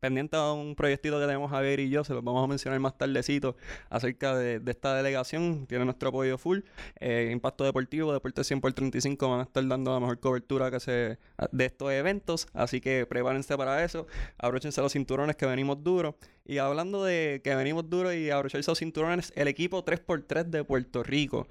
pendiente 0.00 0.36
a 0.36 0.52
un 0.52 0.74
proyectito 0.74 1.18
que 1.18 1.26
tenemos 1.26 1.50
Javier 1.50 1.80
y 1.80 1.90
yo, 1.90 2.04
se 2.04 2.14
los 2.14 2.22
vamos 2.22 2.44
a 2.44 2.46
mencionar 2.46 2.78
más 2.80 2.96
tardecito 2.96 3.56
acerca 3.90 4.36
de, 4.36 4.60
esta 4.66 4.94
delegación. 4.94 5.66
Tiene 5.66 5.84
nuestro 5.84 6.08
apoyo 6.08 6.38
full. 6.38 6.60
Eh, 7.00 7.30
Impacto 7.32 7.64
Deportivo, 7.64 8.12
Deporte 8.12 8.44
100 8.44 8.60
por 8.60 8.72
35 8.72 9.28
van 9.28 9.40
a 9.40 9.42
estar 9.44 9.66
dando 9.66 9.92
la 9.92 10.00
mejor 10.00 10.20
cobertura 10.20 10.70
que 10.70 10.80
se 10.80 11.18
de 11.52 11.64
estos 11.64 11.92
eventos. 11.92 12.46
Así 12.52 12.80
que 12.80 13.06
prepárense 13.06 13.56
para 13.56 13.84
eso. 13.84 14.06
Abróchense 14.38 14.80
los 14.80 14.92
cinturones 14.92 15.36
que 15.36 15.46
venimos 15.46 15.82
duros. 15.82 16.14
Y 16.44 16.58
hablando 16.58 17.04
de 17.04 17.40
que 17.42 17.54
venimos 17.54 17.88
duros 17.88 18.14
y 18.14 18.30
abrocharse 18.30 18.70
los 18.70 18.78
cinturones, 18.78 19.32
el 19.36 19.48
equipo 19.48 19.84
3x3 19.84 20.44
de 20.44 20.64
Puerto 20.64 21.02
Rico 21.02 21.48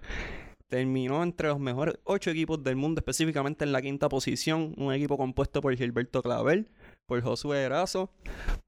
terminó 0.73 1.21
entre 1.21 1.49
los 1.49 1.59
mejores 1.59 1.99
ocho 2.03 2.31
equipos 2.31 2.63
del 2.63 2.75
mundo, 2.75 2.99
específicamente 2.99 3.63
en 3.63 3.71
la 3.71 3.79
quinta 3.79 4.09
posición. 4.09 4.73
Un 4.77 4.91
equipo 4.91 5.17
compuesto 5.17 5.61
por 5.61 5.75
Gilberto 5.75 6.23
Clavel, 6.23 6.67
por 7.05 7.21
Josué 7.21 7.63
Erazo, 7.63 8.11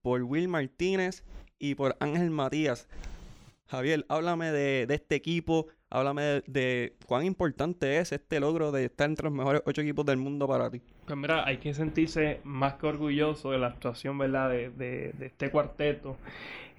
por 0.02 0.24
Will 0.24 0.48
Martínez 0.48 1.24
y 1.60 1.76
por 1.76 1.96
Ángel 2.00 2.30
Matías. 2.30 2.88
Javier, 3.68 4.06
háblame 4.10 4.52
de, 4.52 4.86
este 4.90 5.16
equipo, 5.16 5.68
háblame 5.90 6.44
de, 6.46 6.96
cuán 7.08 7.26
importante 7.26 7.98
es 7.98 8.12
este 8.12 8.40
logro 8.40 8.72
de 8.72 8.86
estar 8.86 9.10
entre 9.10 9.26
los 9.26 9.34
mejores 9.34 9.64
ocho 9.66 9.82
equipos 9.82 10.06
del 10.06 10.18
mundo 10.18 10.48
para 10.48 10.70
ti. 10.70 10.82
Pues 11.06 11.18
mira, 11.18 11.46
hay 11.48 11.58
que 11.58 11.74
sentirse 11.74 12.42
más 12.44 12.76
que 12.76 12.88
orgulloso 12.88 13.52
de 13.52 13.58
la 13.58 13.68
actuación, 13.68 14.18
¿verdad?, 14.18 14.50
de, 14.50 14.70
de 14.70 15.26
este 15.26 15.50
cuarteto. 15.50 16.18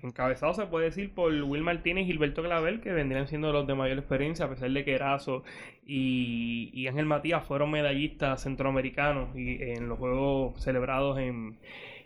Encabezado 0.03 0.55
se 0.55 0.67
puede 0.67 0.87
decir 0.87 1.13
por 1.13 1.33
Will 1.33 1.63
Martínez 1.63 2.05
y 2.05 2.07
Gilberto 2.07 2.43
Clavel, 2.43 2.81
que 2.81 2.93
vendrían 2.93 3.27
siendo 3.27 3.53
los 3.53 3.67
de 3.67 3.75
mayor 3.75 3.99
experiencia, 3.99 4.47
a 4.47 4.51
pesar 4.51 4.71
de 4.71 4.85
que 4.85 4.95
Erazo 4.95 5.43
y, 5.87 6.87
Ángel 6.89 7.07
Matías 7.07 7.45
fueron 7.45 7.71
medallistas 7.71 8.43
centroamericanos 8.43 9.37
y 9.37 9.61
en 9.61 9.89
los 9.89 9.99
juegos 9.99 10.63
celebrados 10.63 11.19
en, 11.19 11.59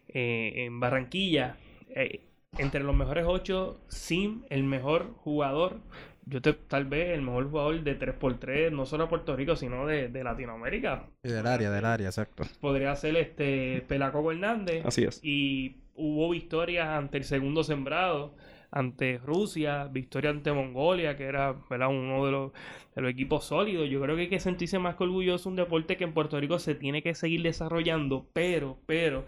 eh, 0.09 0.65
en 0.67 0.81
Barranquilla. 0.81 1.57
Eh, 1.95 2.21
entre 2.59 2.83
los 2.83 2.97
mejores 2.97 3.25
ocho, 3.29 3.81
Sim, 3.89 4.43
el 4.51 4.65
mejor 4.65 5.15
jugador 5.19 5.81
yo 6.31 6.41
te, 6.41 6.53
tal 6.53 6.85
vez 6.85 7.11
el 7.11 7.23
mejor 7.23 7.51
jugador 7.51 7.83
de 7.83 7.99
3x3, 7.99 8.71
no 8.71 8.87
solo 8.87 9.05
de 9.05 9.11
Puerto 9.11 9.35
Rico, 9.35 9.57
sino 9.57 9.87
de, 9.87 10.09
Latinoamérica. 10.23 11.07
Y 11.25 11.29
del 11.29 11.47
área, 11.47 11.71
del 11.71 11.85
área, 11.85 12.07
exacto. 12.07 12.45
Podría 12.61 12.95
ser 12.95 13.17
este 13.17 13.85
Pelaco 13.89 14.31
Hernández. 14.31 14.85
Así 14.87 15.05
es. 15.05 15.19
Y 15.25 15.77
hubo 16.01 16.31
victorias 16.31 16.89
ante 16.89 17.19
el 17.19 17.25
segundo 17.25 17.63
sembrado, 17.63 18.35
ante 18.71 19.19
Rusia, 19.19 19.89
victoria 19.91 20.31
ante 20.31 20.53
Mongolia, 20.53 21.17
que 21.17 21.25
era 21.25 21.55
uno 21.89 22.25
de 22.25 22.33
los, 22.33 22.53
de 22.95 23.03
los 23.03 23.11
equipos 23.11 23.45
sólidos. 23.45 23.89
Yo 23.89 24.01
creo 24.01 24.17
que 24.17 24.23
hay 24.23 24.29
que 24.29 24.41
sentirse 24.41 24.79
más 24.79 24.97
que 24.97 25.05
orgulloso 25.05 25.49
un 25.49 25.57
deporte 25.57 25.97
que 25.97 26.05
en 26.05 26.15
Puerto 26.15 26.39
Rico 26.41 26.59
se 26.59 26.75
tiene 26.75 27.03
que 27.03 27.15
seguir 27.15 27.43
desarrollando, 27.43 28.27
pero, 28.33 28.79
pero, 28.87 29.27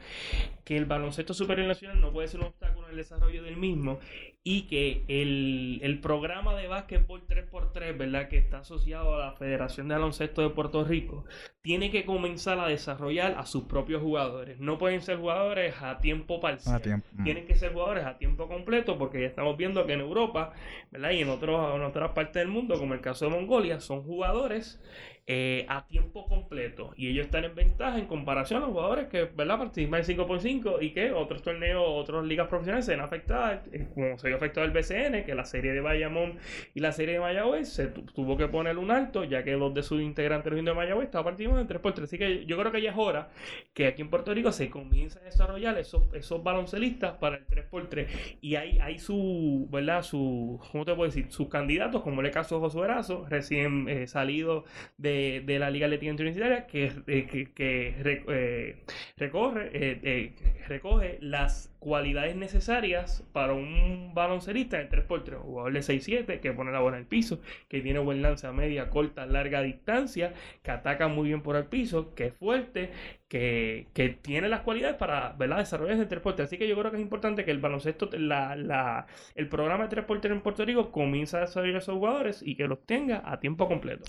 que 0.65 0.77
el 0.77 0.87
baloncesto 0.87 1.35
superior 1.35 1.69
nacional 1.69 2.01
no 2.01 2.13
puede 2.13 2.29
ser 2.29 2.41
un 2.41 2.47
obstáculo 2.47 2.82
el 2.93 2.99
desarrollo 2.99 3.43
del 3.43 3.57
mismo 3.57 3.99
y 4.45 4.63
que 4.63 5.05
el, 5.07 5.81
el 5.83 6.01
programa 6.01 6.57
de 6.57 6.67
básquetbol 6.67 7.23
3x3, 7.29 7.97
¿verdad? 7.97 8.29
Que 8.29 8.39
está 8.39 8.59
asociado 8.59 9.15
a 9.15 9.27
la 9.27 9.33
Federación 9.33 9.89
de 9.89 9.95
Baloncesto 9.95 10.43
de 10.43 10.51
Puerto 10.51 10.85
Rico, 10.85 11.25
tiene 11.63 11.93
que 11.93 12.05
comenzar 12.05 12.59
a 12.59 12.67
desarrollar 12.67 13.37
a 13.39 13.47
sus 13.47 13.65
propios 13.65 14.03
jugadores. 14.03 14.59
No 14.59 14.79
pueden 14.79 15.01
ser 15.01 15.19
jugadores 15.19 15.75
a 15.81 15.99
tiempo 15.99 16.41
parcial. 16.41 16.83
Mm. 17.13 17.23
Tienen 17.25 17.47
que 17.47 17.55
ser 17.55 17.73
jugadores 17.73 18.05
a 18.05 18.19
tiempo 18.19 18.49
completo 18.49 18.99
porque 18.99 19.21
ya 19.21 19.29
estamos 19.29 19.57
viendo 19.57 19.87
que 19.87 19.93
en 19.93 20.01
Europa, 20.01 20.53
¿verdad? 20.91 21.11
Y 21.11 21.21
en, 21.21 21.29
otros, 21.29 21.77
en 21.77 21.83
otras 21.83 22.11
partes 22.11 22.35
del 22.35 22.49
mundo, 22.49 22.79
como 22.79 22.95
el 22.95 23.01
caso 23.01 23.27
de 23.27 23.31
Mongolia, 23.31 23.79
son 23.79 24.03
jugadores 24.03 24.81
eh, 25.29 25.67
a 25.69 25.87
tiempo 25.87 26.27
completo. 26.27 26.93
Y 26.97 27.09
ellos 27.09 27.27
están 27.27 27.45
en 27.45 27.55
ventaja 27.55 27.97
en 27.97 28.07
comparación 28.07 28.61
a 28.61 28.67
los 28.67 28.75
jugadores 28.75 29.07
que 29.07 29.25
¿verdad? 29.25 29.59
participan 29.59 30.01
en 30.01 30.07
5x5 30.07 30.83
y 30.83 30.91
que 30.91 31.13
otros 31.13 31.43
torneos, 31.43 31.85
otras 31.87 32.25
ligas 32.25 32.49
profesionales 32.49 32.87
se 32.87 32.93
ven 32.93 33.01
afectadas, 33.01 33.61
eh, 33.73 33.87
como 33.95 34.19
se 34.19 34.27
vio 34.27 34.37
afectado 34.37 34.67
el 34.67 34.73
BCN, 34.73 35.25
que 35.25 35.35
la 35.37 35.45
serie 35.45 35.73
de 35.73 35.81
Bayamón 35.81 36.39
y 36.75 36.81
la 36.81 36.91
serie 36.91 37.15
de 37.15 37.21
Mayagüez 37.21 37.69
se 37.69 37.87
tuvo 37.87 38.37
que 38.37 38.49
poner 38.49 38.79
un 38.79 38.91
alto, 38.91 39.23
ya 39.23 39.45
que 39.45 39.53
los 39.53 39.73
de 39.73 39.85
sus 39.85 40.03
integrantes 40.03 40.53
de 40.53 40.75
Mayagüez 40.75 41.07
estaban 41.07 41.27
participando 41.27 41.61
en 41.61 41.69
3x3. 41.69 42.03
Así 42.03 42.19
que 42.19 42.45
yo 42.45 42.59
creo 42.59 42.73
que 42.73 42.83
ya 42.83 42.91
es 42.91 42.97
hora 42.99 43.31
que 43.75 43.87
aquí 43.87 44.03
en 44.03 44.11
Puerto 44.11 44.35
Rico 44.35 44.51
se 44.51 44.71
comience 44.71 45.21
a 45.21 45.23
desarrollar 45.23 45.79
esos, 45.79 46.03
esos 46.15 46.43
baloncelistas 46.43 47.19
para 47.19 47.37
el 47.37 47.47
3x3. 47.47 48.39
Y 48.41 48.57
hay, 48.57 48.81
hay 48.81 48.99
su, 48.99 49.69
¿verdad? 49.71 50.03
Su, 50.03 50.61
¿cómo 50.73 50.85
te 50.85 50.95
puedo 50.95 51.09
decir? 51.09 51.31
Sus 51.31 51.49
candidatos, 51.49 52.03
como 52.03 52.23
el 52.23 52.31
caso 52.33 52.57
de 52.57 52.61
Josué 52.63 52.85
Erazo, 52.87 53.25
recién 53.29 53.89
eh, 53.89 54.09
salido 54.09 54.65
de 54.99 55.12
de, 55.13 55.59
la 55.59 55.71
Liga 55.71 55.87
Atlética 55.87 56.13
Universitaria 56.13 56.67
que, 56.67 56.93
eh, 57.07 57.49
que, 57.55 57.95
eh, 57.99 58.77
recorre, 59.17 59.71
eh, 59.73 60.33
recoge 60.69 61.19
las 61.21 61.73
cualidades 61.79 62.37
necesarias 62.37 63.25
para 63.33 63.55
un 63.55 64.13
baloncelistas 64.15 64.81
en 64.81 64.89
3x3. 64.89 65.39
Jugador 65.39 65.73
de 65.73 65.81
6-7 65.81 66.41
que 66.41 66.53
pone 66.53 66.71
la 66.71 66.81
bola 66.81 66.97
en 66.97 67.03
el 67.03 67.09
piso, 67.09 67.41
que 67.69 67.81
tiene 67.81 67.99
buen 67.99 68.23
lance 68.23 68.47
a 68.47 68.53
media, 68.53 68.89
corta, 68.89 69.27
larga 69.27 69.63
distancia, 69.63 70.33
que 70.63 70.71
ataca 70.71 71.09
muy 71.09 71.29
bien 71.29 71.43
por 71.43 71.57
el 71.57 71.65
piso, 71.65 72.15
que 72.15 72.27
es 72.27 72.35
fuerte, 72.35 72.91
que, 73.27 73.89
que, 73.95 74.11
tiene 74.11 74.49
las 74.49 74.61
cualidades 74.61 74.97
para 74.97 75.33
¿verdad? 75.33 75.59
desarrollarse 75.59 76.03
en 76.03 76.09
3x3. 76.09 76.41
Así 76.45 76.59
que 76.59 76.69
yo 76.69 76.79
creo 76.79 76.91
que 76.91 76.99
es 76.99 77.03
importante 77.03 77.45
que 77.45 77.51
el 77.51 77.59
baloncesto, 77.59 78.11
la, 78.13 78.55
la, 78.55 79.07
el 79.35 79.49
programa 79.49 79.89
de 79.89 79.97
3x3 79.97 80.33
en 80.33 80.41
Puerto 80.43 80.65
Rico 80.65 80.93
comience 80.93 81.37
a 81.37 81.41
desarrollar 81.41 81.77
a 81.77 81.79
esos 81.79 81.95
jugadores 81.97 82.43
y 82.45 82.55
que 82.57 82.69
los 82.69 82.85
tenga 82.87 83.23
a 83.25 83.41
tiempo 83.41 83.67
completo. 83.67 84.05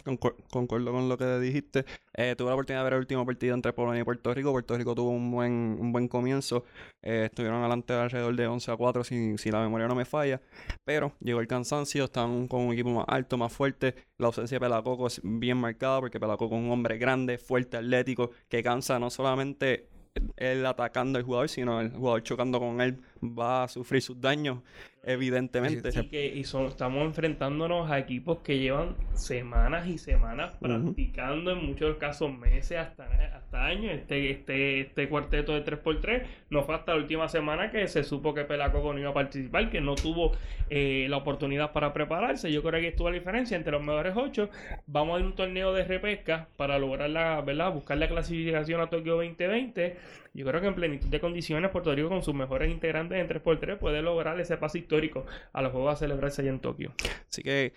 concuerdo 0.51 0.91
con 0.91 1.09
lo 1.09 1.17
que 1.17 1.39
dijiste. 1.39 1.85
Eh, 2.15 2.35
tuve 2.37 2.49
la 2.49 2.53
oportunidad 2.53 2.81
de 2.81 2.83
ver 2.83 2.93
el 2.93 2.99
último 2.99 3.25
partido 3.25 3.55
entre 3.55 3.73
Polonia 3.73 4.01
y 4.01 4.03
Puerto 4.03 4.33
Rico. 4.33 4.51
Puerto 4.51 4.77
Rico 4.77 4.93
tuvo 4.93 5.09
un 5.09 5.31
buen, 5.31 5.77
un 5.79 5.91
buen 5.91 6.07
comienzo. 6.07 6.42
Eh, 7.01 7.25
estuvieron 7.25 7.59
adelante 7.59 7.93
alrededor 7.93 8.35
de 8.35 8.47
11 8.47 8.71
a 8.71 8.77
4, 8.77 9.03
si, 9.03 9.37
si 9.37 9.51
la 9.51 9.61
memoria 9.61 9.87
no 9.87 9.95
me 9.95 10.05
falla. 10.05 10.41
Pero 10.83 11.13
llegó 11.19 11.39
el 11.39 11.47
cansancio, 11.47 12.05
están 12.05 12.47
con 12.47 12.61
un 12.61 12.73
equipo 12.73 12.89
más 12.91 13.05
alto, 13.07 13.37
más 13.37 13.51
fuerte. 13.51 13.95
La 14.17 14.27
ausencia 14.27 14.55
de 14.55 14.59
Pelacoco 14.59 15.07
es 15.07 15.21
bien 15.23 15.57
marcada 15.57 15.99
porque 15.99 16.19
Pelacoco 16.19 16.55
es 16.55 16.61
un 16.61 16.71
hombre 16.71 16.97
grande, 16.97 17.37
fuerte, 17.37 17.77
atlético, 17.77 18.31
que 18.49 18.63
cansa 18.63 18.99
no 18.99 19.09
solamente 19.09 19.89
él 20.37 20.65
atacando 20.65 21.17
al 21.17 21.25
jugador, 21.25 21.49
sino 21.49 21.81
el 21.81 21.91
jugador 21.91 22.23
chocando 22.23 22.59
con 22.59 22.81
él 22.81 22.99
va 23.23 23.63
a 23.63 23.67
sufrir 23.67 24.01
sus 24.01 24.19
daños 24.19 24.59
evidentemente. 25.03 25.89
Y, 25.99 26.07
que, 26.07 26.25
y 26.25 26.43
son, 26.45 26.67
estamos 26.67 27.03
enfrentándonos 27.03 27.91
a 27.91 27.99
equipos 27.99 28.39
que 28.39 28.59
llevan 28.59 28.95
semanas 29.13 29.87
y 29.87 29.97
semanas 29.97 30.53
practicando, 30.59 31.51
en 31.51 31.65
muchos 31.65 31.97
casos 31.97 32.31
meses, 32.35 32.77
hasta, 32.77 33.05
hasta 33.35 33.65
años. 33.65 33.93
Este, 33.93 34.31
este, 34.31 34.81
este 34.81 35.09
cuarteto 35.09 35.53
de 35.53 35.65
3x3 35.65 36.23
no 36.49 36.63
fue 36.63 36.75
hasta 36.75 36.93
la 36.93 36.99
última 36.99 37.27
semana 37.27 37.69
que 37.69 37.87
se 37.87 38.03
supo 38.03 38.33
que 38.33 38.45
Pelacoco 38.45 38.93
no 38.93 38.99
iba 38.99 39.09
a 39.09 39.13
participar, 39.13 39.69
que 39.69 39.81
no 39.81 39.95
tuvo 39.95 40.31
eh, 40.69 41.07
la 41.09 41.17
oportunidad 41.17 41.73
para 41.73 41.93
prepararse. 41.93 42.51
Yo 42.51 42.63
creo 42.63 42.79
que 42.79 42.89
estuvo 42.89 43.09
la 43.09 43.17
diferencia 43.17 43.57
entre 43.57 43.73
los 43.73 43.83
mejores 43.83 44.13
ocho. 44.15 44.49
Vamos 44.87 45.17
a 45.17 45.19
ir 45.19 45.25
a 45.25 45.27
un 45.27 45.35
torneo 45.35 45.73
de 45.73 45.83
repesca 45.83 46.47
para 46.55 46.79
lograr 46.79 47.09
la, 47.09 47.41
¿verdad? 47.41 47.73
buscar 47.73 47.97
la 47.97 48.07
clasificación 48.07 48.79
a 48.79 48.87
Tokio 48.87 49.15
2020. 49.15 49.97
Yo 50.35 50.47
creo 50.47 50.61
que 50.61 50.67
en 50.67 50.73
plenitud 50.73 51.09
de 51.09 51.19
condiciones 51.19 51.69
Puerto 51.69 51.93
Rico 51.93 52.09
con 52.09 52.23
sus 52.23 52.33
mejores 52.33 52.71
integrantes 52.71 53.12
en 53.19 53.27
3x3 53.27 53.77
puede 53.77 54.01
lograr 54.01 54.39
ese 54.39 54.57
pase 54.57 54.79
histórico 54.79 55.25
a 55.51 55.61
los 55.61 55.71
Juegos 55.71 55.93
a 55.93 55.95
celebrarse 55.97 56.41
allá 56.41 56.51
en 56.51 56.59
Tokio. 56.59 56.93
Así 57.29 57.41
que 57.43 57.73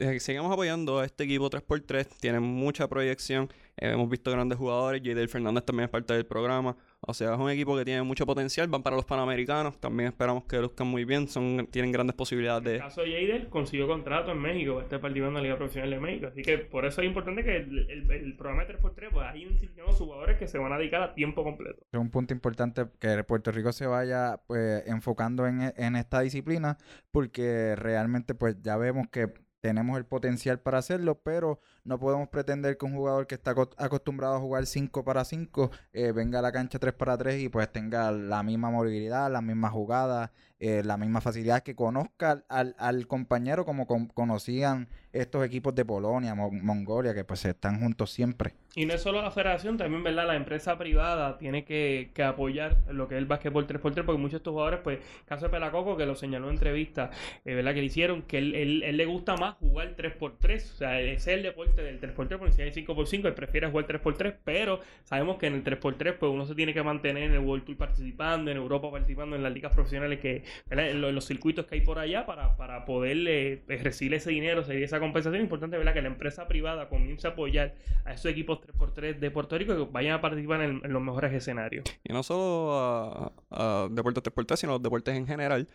eh, 0.00 0.20
sigamos 0.20 0.52
apoyando 0.52 0.98
a 0.98 1.04
este 1.04 1.24
equipo 1.24 1.50
3x3. 1.50 2.06
Tienen 2.20 2.42
mucha 2.42 2.88
proyección. 2.88 3.48
Eh, 3.76 3.90
hemos 3.90 4.08
visto 4.08 4.30
grandes 4.30 4.58
jugadores. 4.58 5.02
Jadel 5.04 5.28
Fernández 5.28 5.64
también 5.64 5.84
es 5.84 5.90
parte 5.90 6.14
del 6.14 6.26
programa. 6.26 6.76
O 7.00 7.12
sea, 7.12 7.34
es 7.34 7.40
un 7.40 7.50
equipo 7.50 7.76
que 7.76 7.84
tiene 7.84 8.02
mucho 8.02 8.24
potencial. 8.24 8.68
Van 8.68 8.82
para 8.82 8.96
los 8.96 9.04
Panamericanos. 9.04 9.78
También 9.78 10.08
esperamos 10.08 10.44
que 10.44 10.58
luzcan 10.58 10.86
muy 10.86 11.04
bien. 11.04 11.28
Son, 11.28 11.66
tienen 11.70 11.92
grandes 11.92 12.14
posibilidades 12.16 12.64
de. 12.64 12.70
En 12.70 12.76
el 12.76 12.82
caso 12.82 13.02
de 13.02 13.12
Jadel, 13.12 13.48
consiguió 13.48 13.86
contrato 13.86 14.32
en 14.32 14.38
México. 14.38 14.80
Este 14.80 14.98
partido 14.98 15.28
en 15.28 15.34
la 15.34 15.42
Liga 15.42 15.56
Profesional 15.56 15.90
de 15.90 16.00
México. 16.00 16.26
Así 16.28 16.42
que 16.42 16.58
por 16.58 16.84
eso 16.84 17.02
es 17.02 17.06
importante 17.06 17.44
que 17.44 17.56
el, 17.56 18.34
programa 18.36 18.64
de 18.64 18.78
3x3, 18.78 19.08
pues 19.12 19.26
hay 19.26 19.42
identificamos 19.42 19.96
jugadores 19.96 20.38
que 20.38 20.46
se 20.46 20.58
van 20.58 20.72
a 20.72 20.78
dedicar 20.78 21.02
a 21.02 21.14
tiempo 21.14 21.44
completo. 21.44 21.82
Es 21.92 22.00
un 22.00 22.10
punto 22.10 22.32
importante 22.32 22.86
que 22.98 23.22
Puerto 23.24 23.52
Rico 23.52 23.72
se 23.72 23.86
vaya 23.86 24.40
pues 24.46 24.86
enfocando 24.86 25.46
en, 25.46 25.72
en 25.76 25.96
esta 25.96 26.20
disciplina. 26.20 26.78
Porque 27.10 27.76
realmente, 27.76 28.34
pues 28.34 28.60
ya 28.62 28.76
vemos 28.76 29.08
que 29.08 29.43
tenemos 29.64 29.96
el 29.96 30.04
potencial 30.04 30.60
para 30.60 30.76
hacerlo, 30.76 31.22
pero 31.22 31.58
no 31.84 31.98
podemos 31.98 32.28
pretender 32.28 32.76
que 32.76 32.84
un 32.84 32.94
jugador 32.94 33.26
que 33.26 33.34
está 33.34 33.52
acostumbrado 33.78 34.34
a 34.34 34.38
jugar 34.38 34.66
5 34.66 35.04
para 35.04 35.24
5 35.24 35.70
eh, 35.94 36.12
venga 36.12 36.40
a 36.40 36.42
la 36.42 36.52
cancha 36.52 36.78
3 36.78 36.92
para 36.92 37.16
3 37.16 37.44
y 37.44 37.48
pues 37.48 37.72
tenga 37.72 38.12
la 38.12 38.42
misma 38.42 38.70
movilidad, 38.70 39.32
la 39.32 39.40
misma 39.40 39.70
jugada, 39.70 40.32
eh, 40.60 40.82
la 40.84 40.96
misma 40.96 41.20
facilidad, 41.20 41.62
que 41.62 41.74
conozca 41.74 42.44
al, 42.48 42.74
al 42.78 43.06
compañero 43.06 43.64
como 43.64 43.86
conocían 43.86 44.88
estos 45.14 45.44
equipos 45.44 45.74
de 45.74 45.84
Polonia, 45.84 46.34
Mongolia, 46.34 47.14
que 47.14 47.24
pues 47.24 47.44
están 47.44 47.80
juntos 47.80 48.10
siempre. 48.10 48.54
Y 48.76 48.86
no 48.86 48.94
es 48.94 49.02
solo 49.02 49.22
la 49.22 49.30
federación, 49.30 49.76
también, 49.76 50.02
¿verdad? 50.02 50.26
La 50.26 50.34
empresa 50.34 50.76
privada 50.76 51.38
tiene 51.38 51.64
que, 51.64 52.10
que 52.12 52.24
apoyar 52.24 52.76
lo 52.90 53.06
que 53.06 53.14
es 53.14 53.18
el 53.20 53.26
básquetbol 53.26 53.68
3x3, 53.68 54.04
porque 54.04 54.20
muchos 54.20 54.32
de 54.32 54.36
estos 54.38 54.52
jugadores, 54.52 54.80
pues, 54.82 54.98
caso 55.26 55.44
de 55.44 55.50
Pelacoco, 55.50 55.96
que 55.96 56.06
lo 56.06 56.16
señaló 56.16 56.48
en 56.48 56.54
entrevista, 56.54 57.10
eh, 57.44 57.54
¿verdad? 57.54 57.72
Que 57.72 57.80
le 57.80 57.86
hicieron, 57.86 58.22
que 58.22 58.38
él, 58.38 58.54
él, 58.82 58.96
le 58.96 59.06
gusta 59.06 59.36
más 59.36 59.54
jugar 59.58 59.94
3x3, 59.94 60.56
o 60.56 60.76
sea, 60.76 61.00
es 61.00 61.26
el 61.28 61.44
deporte 61.44 61.82
del 61.82 62.00
3x3, 62.00 62.38
porque 62.38 62.52
si 62.52 62.62
hay 62.62 62.70
5x5, 62.72 63.26
él 63.26 63.34
prefiere 63.34 63.70
jugar 63.70 63.86
3x3, 63.86 64.34
pero 64.42 64.80
sabemos 65.04 65.36
que 65.36 65.46
en 65.46 65.54
el 65.54 65.62
3x3, 65.62 66.16
pues, 66.18 66.32
uno 66.32 66.44
se 66.44 66.56
tiene 66.56 66.74
que 66.74 66.82
mantener 66.82 67.22
en 67.22 67.32
el 67.32 67.38
World 67.38 67.64
Tour 67.64 67.76
participando, 67.76 68.50
en 68.50 68.56
Europa 68.56 68.90
participando, 68.90 69.36
en 69.36 69.44
las 69.44 69.52
ligas 69.52 69.72
profesionales, 69.72 70.18
que, 70.18 70.42
En, 70.70 71.00
los, 71.00 71.24
circuitos 71.24 71.66
que 71.66 71.76
hay 71.76 71.80
por 71.80 71.98
allá, 71.98 72.26
para, 72.26 72.56
para 72.56 72.84
poder 72.84 73.62
recibir 73.66 74.14
ese 74.14 74.30
dinero, 74.30 74.64
seguir 74.64 74.82
esa 74.82 75.00
compensación. 75.00 75.42
importante, 75.42 75.76
¿verdad? 75.76 75.94
Que 75.94 76.02
la 76.02 76.08
empresa 76.08 76.46
privada 76.48 76.88
comience 76.88 77.26
a 77.26 77.30
apoyar 77.30 77.74
a 78.04 78.12
esos 78.12 78.26
equipos 78.26 78.60
3x3 78.60 79.18
de 79.18 79.30
Puerto 79.30 79.56
Rico 79.58 79.74
que 79.74 79.92
vayan 79.92 80.14
a 80.14 80.20
participar 80.20 80.62
en, 80.62 80.80
los 80.84 81.02
mejores 81.02 81.32
escenarios. 81.32 81.84
Y 82.04 82.12
no 82.12 82.22
solo 82.22 83.32
a, 83.50 83.88
deportes 83.90 84.22
3x3, 84.22 84.56
sino 84.56 84.72
los 84.72 84.82
deportes 84.82 85.16
en 85.16 85.26
general. 85.26 85.68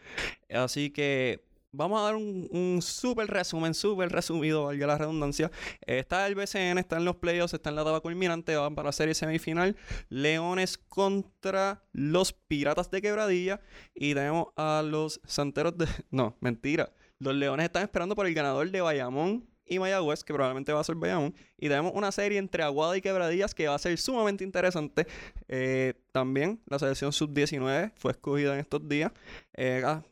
Así 0.49 0.91
que 0.91 1.48
vamos 1.71 1.99
a 1.99 2.03
dar 2.03 2.15
un, 2.15 2.47
un 2.51 2.81
súper 2.81 3.27
resumen, 3.27 3.73
súper 3.73 4.09
resumido, 4.09 4.65
valga 4.65 4.87
la 4.87 4.97
redundancia. 4.97 5.51
está 5.85 6.27
el 6.27 6.35
BCN, 6.35 6.77
está 6.77 6.97
en 6.97 7.05
los 7.05 7.17
playoffs, 7.17 7.53
está 7.53 7.69
en 7.69 7.75
la 7.75 7.83
tabla 7.83 7.99
culminante, 7.99 8.55
van 8.55 8.75
para 8.75 8.87
la 8.87 8.91
serie 8.93 9.13
semifinal. 9.13 9.75
Leones 10.09 10.77
contra 10.77 11.83
los 11.91 12.33
Piratas 12.33 12.89
de 12.91 13.01
Quebradilla. 13.01 13.61
Y 13.93 14.13
tenemos 14.13 14.47
a 14.55 14.83
los 14.85 15.21
Santeros 15.25 15.77
de... 15.77 15.87
No, 16.11 16.35
mentira. 16.39 16.91
Los 17.19 17.35
Leones 17.35 17.65
están 17.65 17.83
esperando 17.83 18.15
por 18.15 18.25
el 18.25 18.33
ganador 18.33 18.69
de 18.71 18.81
Bayamón 18.81 19.47
y 19.69 19.79
Mayagüez, 19.79 20.23
que 20.23 20.33
probablemente 20.33 20.73
va 20.73 20.81
a 20.81 20.83
ser 20.83 20.95
Bayamón. 20.95 21.33
Y 21.57 21.67
tenemos 21.69 21.91
una 21.95 22.11
serie 22.11 22.37
entre 22.37 22.63
Aguada 22.63 22.97
y 22.97 23.01
Quebradillas 23.01 23.53
que 23.53 23.67
va 23.67 23.75
a 23.75 23.79
ser 23.79 23.97
sumamente 23.97 24.43
interesante. 24.43 25.07
Eh, 25.47 25.93
también 26.11 26.59
la 26.67 26.79
selección 26.79 27.13
sub-19 27.13 27.91
fue 27.95 28.11
escogida 28.11 28.53
en 28.53 28.59
estos 28.59 28.87
días. 28.87 29.11
Eh, 29.53 29.83
ah, 29.85 30.03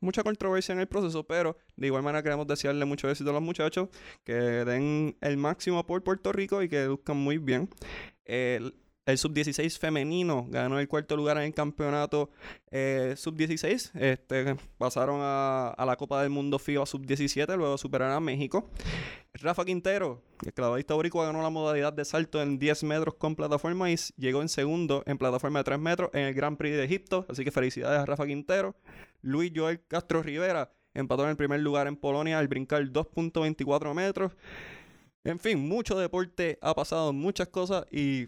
mucha 0.00 0.22
controversia 0.22 0.72
en 0.72 0.80
el 0.80 0.86
proceso, 0.86 1.24
pero 1.24 1.56
de 1.76 1.86
igual 1.86 2.02
manera 2.02 2.22
queremos 2.22 2.46
desearle 2.46 2.84
mucho 2.84 3.10
éxito 3.10 3.30
a 3.30 3.32
los 3.32 3.42
muchachos, 3.42 3.88
que 4.24 4.34
den 4.34 5.16
el 5.20 5.36
máximo 5.36 5.84
por 5.86 6.02
Puerto 6.02 6.32
Rico 6.32 6.62
y 6.62 6.68
que 6.68 6.88
buscan 6.88 7.16
muy 7.16 7.38
bien. 7.38 7.68
El 9.06 9.16
sub-16 9.16 9.78
femenino 9.78 10.46
ganó 10.50 10.78
el 10.78 10.86
cuarto 10.86 11.16
lugar 11.16 11.38
en 11.38 11.44
el 11.44 11.54
campeonato 11.54 12.30
eh, 12.70 13.14
sub-16. 13.16 13.90
Este, 13.94 14.56
pasaron 14.78 15.20
a, 15.22 15.74
la 15.84 15.96
Copa 15.96 16.20
del 16.22 16.30
Mundo 16.30 16.58
FIBA 16.58 16.84
sub-17, 16.84 17.56
luego 17.56 17.78
superaron 17.78 18.14
a 18.14 18.20
México. 18.20 18.70
Rafa 19.34 19.64
Quintero, 19.64 20.22
el 20.44 20.52
clavadista 20.52 20.94
boricua, 20.94 21.26
ganó 21.26 21.42
la 21.42 21.50
modalidad 21.50 21.92
de 21.92 22.04
salto 22.04 22.42
en 22.42 22.58
10 22.58 22.84
metros 22.84 23.14
con 23.14 23.34
plataforma 23.34 23.90
y 23.90 23.96
llegó 24.16 24.42
en 24.42 24.48
segundo 24.48 25.02
en 25.06 25.18
plataforma 25.18 25.60
de 25.60 25.64
3 25.64 25.78
metros 25.78 26.10
en 26.12 26.26
el 26.26 26.34
Grand 26.34 26.58
Prix 26.58 26.76
de 26.76 26.84
Egipto. 26.84 27.26
Así 27.28 27.42
que 27.42 27.50
felicidades 27.50 28.00
a 28.00 28.06
Rafa 28.06 28.26
Quintero. 28.26 28.76
Luis 29.22 29.50
Joel 29.54 29.80
Castro 29.88 30.22
Rivera 30.22 30.72
empató 30.94 31.24
en 31.24 31.30
el 31.30 31.36
primer 31.36 31.60
lugar 31.60 31.86
en 31.86 31.96
Polonia 31.96 32.38
al 32.38 32.48
brincar 32.48 32.82
2.24 32.82 33.94
metros. 33.94 34.32
En 35.24 35.38
fin, 35.38 35.58
mucho 35.58 35.98
deporte 35.98 36.58
ha 36.62 36.74
pasado, 36.74 37.12
muchas 37.12 37.48
cosas 37.48 37.84
y 37.90 38.26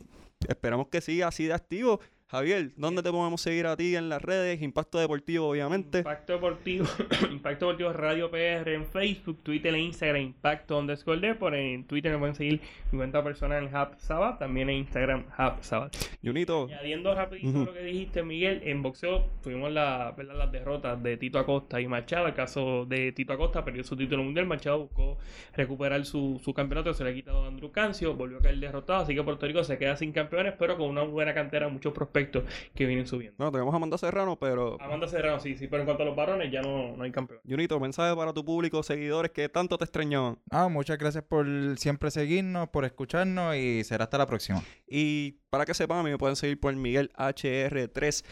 Esperamos 0.49 0.89
que 0.89 1.01
siga 1.01 1.29
así 1.29 1.47
de 1.47 1.55
activo 1.55 2.01
Javier, 2.33 2.71
¿dónde 2.79 3.03
te 3.03 3.11
podemos 3.11 3.43
seguir 3.43 3.67
a 3.67 3.77
ti 3.77 3.95
en 3.95 4.09
las 4.09 4.23
redes? 4.23 4.63
Impacto 4.63 4.99
Deportivo, 4.99 5.51
obviamente. 5.51 5.99
Impacto 5.99 6.33
Deportivo, 6.33 6.87
Impacto 7.31 7.67
Deportivo 7.67 7.93
Radio 7.93 8.31
PR 8.31 8.73
en 8.73 8.87
Facebook, 8.87 9.43
Twitter 9.43 9.75
e 9.75 9.81
Instagram, 9.81 10.23
Impacto 10.23 10.79
underscore 10.79 11.21
Deport. 11.21 11.55
En 11.55 11.85
Twitter 11.85 12.11
me 12.11 12.17
pueden 12.17 12.35
seguir 12.35 12.63
mi 12.91 12.97
cuenta 12.97 13.23
personal 13.23 13.63
en 13.63 13.77
Hub 13.77 13.99
Sabat, 13.99 14.39
también 14.39 14.71
en 14.71 14.77
Instagram 14.79 15.27
Hub 15.39 15.57
Sabat. 15.61 15.95
Junito. 16.25 16.69
Añadiendo 16.71 17.15
rapidito 17.15 17.67
lo 17.67 17.75
que 17.75 17.83
dijiste, 17.83 18.23
Miguel, 18.23 18.63
en 18.65 18.81
boxeo 18.81 19.29
tuvimos 19.43 19.71
la, 19.71 20.15
las 20.17 20.51
derrotas 20.51 21.03
de 21.03 21.19
Tito 21.19 21.39
Acosta 21.39 21.83
y 21.83 21.87
Machado. 21.87 22.29
El 22.29 22.35
caso 22.35 22.87
de 22.87 23.13
Tito 23.13 23.35
Acosta 23.35 23.63
perdió 23.63 23.85
su 23.85 23.95
título 23.95 24.23
mundial. 24.23 24.47
Machado 24.47 24.79
buscó 24.79 25.19
recuperar 25.55 26.07
su, 26.07 26.41
su 26.43 26.55
campeonato, 26.55 26.95
se 26.95 27.05
le 27.05 27.11
ha 27.11 27.15
quitado 27.15 27.45
a 27.45 27.49
Andrew 27.49 27.71
Cancio, 27.71 28.15
volvió 28.15 28.39
a 28.39 28.41
caer 28.41 28.57
derrotado. 28.57 29.03
Así 29.03 29.15
que 29.15 29.23
Puerto 29.23 29.47
Rico 29.47 29.63
se 29.65 29.77
queda 29.77 29.99
sin 29.99 30.13
campeones, 30.13 30.55
pero 30.59 30.79
con 30.79 30.89
una 30.89 31.03
buena 31.03 31.35
cantera, 31.35 31.69
muchos 31.69 31.93
prospectos 31.93 32.22
que 32.31 32.87
vienen 32.87 33.07
subiendo. 33.07 33.37
No, 33.39 33.51
tenemos 33.51 33.73
a 33.73 33.77
Amanda 33.77 33.99
Serrano, 33.99 34.39
pero. 34.39 34.81
Amanda 34.81 35.09
Serrano, 35.09 35.41
sí, 35.41 35.57
sí, 35.57 35.67
pero 35.69 35.83
en 35.83 35.87
cuanto 35.87 36.03
a 36.03 36.07
los 36.07 36.17
varones 36.17 36.51
ya 36.51 36.63
no, 36.63 36.97
no 36.97 37.03
hay 37.03 37.13
campeón. 37.13 37.41
Junito, 37.49 37.79
mensaje 37.81 38.15
para 38.15 38.33
tu 38.33 38.45
público, 38.45 38.83
seguidores 38.83 39.33
que 39.33 39.49
tanto 39.49 39.79
te 39.79 39.85
extrañaban. 39.85 40.39
Ah, 40.51 40.69
muchas 40.69 40.99
gracias 40.99 41.25
por 41.25 41.47
siempre 41.77 42.11
seguirnos, 42.11 42.69
por 42.69 42.85
escucharnos 42.85 43.57
y 43.57 43.85
será 43.85 44.05
hasta 44.05 44.19
la 44.19 44.27
próxima. 44.27 44.63
Y 44.87 45.42
para 45.53 45.67
que 45.67 45.75
sepan, 45.75 45.99
a 45.99 46.03
mí 46.03 46.09
me 46.09 46.17
pueden 46.17 46.35
seguir 46.35 46.59
por 46.59 46.75
Miguel 46.75 47.13
HR3 47.15 48.25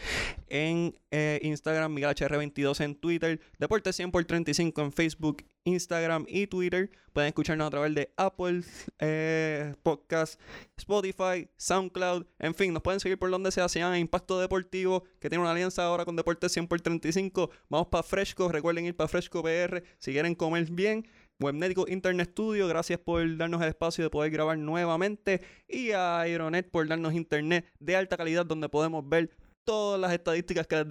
en 0.47 0.95
eh, 1.11 1.39
Instagram, 1.43 1.93
Miguel 1.93 2.15
HR22 2.15 2.83
en 2.83 2.95
Twitter, 2.95 3.39
Deporte 3.59 3.93
100 3.93 4.09
por 4.09 4.25
35 4.25 4.81
en 4.81 4.91
Facebook, 4.91 5.45
Instagram 5.63 6.25
y 6.27 6.47
Twitter. 6.47 6.89
Pueden 7.13 7.27
escucharnos 7.27 7.67
a 7.67 7.69
través 7.69 7.93
de 7.93 8.11
Apple 8.17 8.63
eh, 8.97 9.75
Podcast, 9.83 10.41
Spotify, 10.75 11.47
SoundCloud, 11.57 12.25
en 12.39 12.55
fin, 12.55 12.73
nos 12.73 12.81
pueden 12.81 12.99
seguir 12.99 13.19
por 13.19 13.29
donde 13.29 13.51
sea, 13.51 13.69
sean 13.69 13.95
Impacto 13.97 14.39
Deportivo, 14.39 15.03
que 15.19 15.29
tiene 15.29 15.43
una 15.43 15.51
alianza 15.51 15.83
ahora 15.83 16.05
con 16.05 16.15
Deporte 16.15 16.49
100 16.49 16.67
por 16.67 16.81
35. 16.81 17.51
Vamos 17.69 17.89
para 17.89 18.01
Fresco, 18.01 18.51
recuerden 18.51 18.85
ir 18.85 18.95
para 18.95 19.07
Fresco 19.07 19.43
PR 19.43 19.83
si 19.99 20.11
quieren 20.11 20.33
comer 20.33 20.71
bien. 20.71 21.07
Webnético 21.41 21.87
Internet 21.87 22.29
Studio, 22.31 22.67
gracias 22.67 22.99
por 22.99 23.35
darnos 23.35 23.61
el 23.61 23.69
espacio 23.69 24.03
de 24.03 24.09
poder 24.11 24.31
grabar 24.31 24.57
nuevamente. 24.57 25.41
Y 25.67 25.91
a 25.91 26.19
Aeronet 26.21 26.69
por 26.69 26.87
darnos 26.87 27.13
internet 27.13 27.65
de 27.79 27.95
alta 27.95 28.15
calidad 28.15 28.45
donde 28.45 28.69
podemos 28.69 29.07
ver 29.07 29.31
todas 29.63 29.99
las 29.99 30.13
estadísticas 30.13 30.67
que 30.67 30.85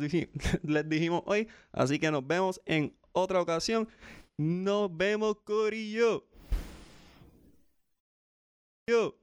les, 0.62 0.88
dijimos 0.88 1.22
hoy. 1.26 1.48
Así 1.72 1.98
que 1.98 2.10
nos 2.10 2.26
vemos 2.26 2.60
en 2.66 2.96
otra 3.12 3.40
ocasión. 3.40 3.88
Nos 4.36 4.94
vemos, 4.96 5.36
Corillo. 5.44 6.26
Yo. 8.88 9.19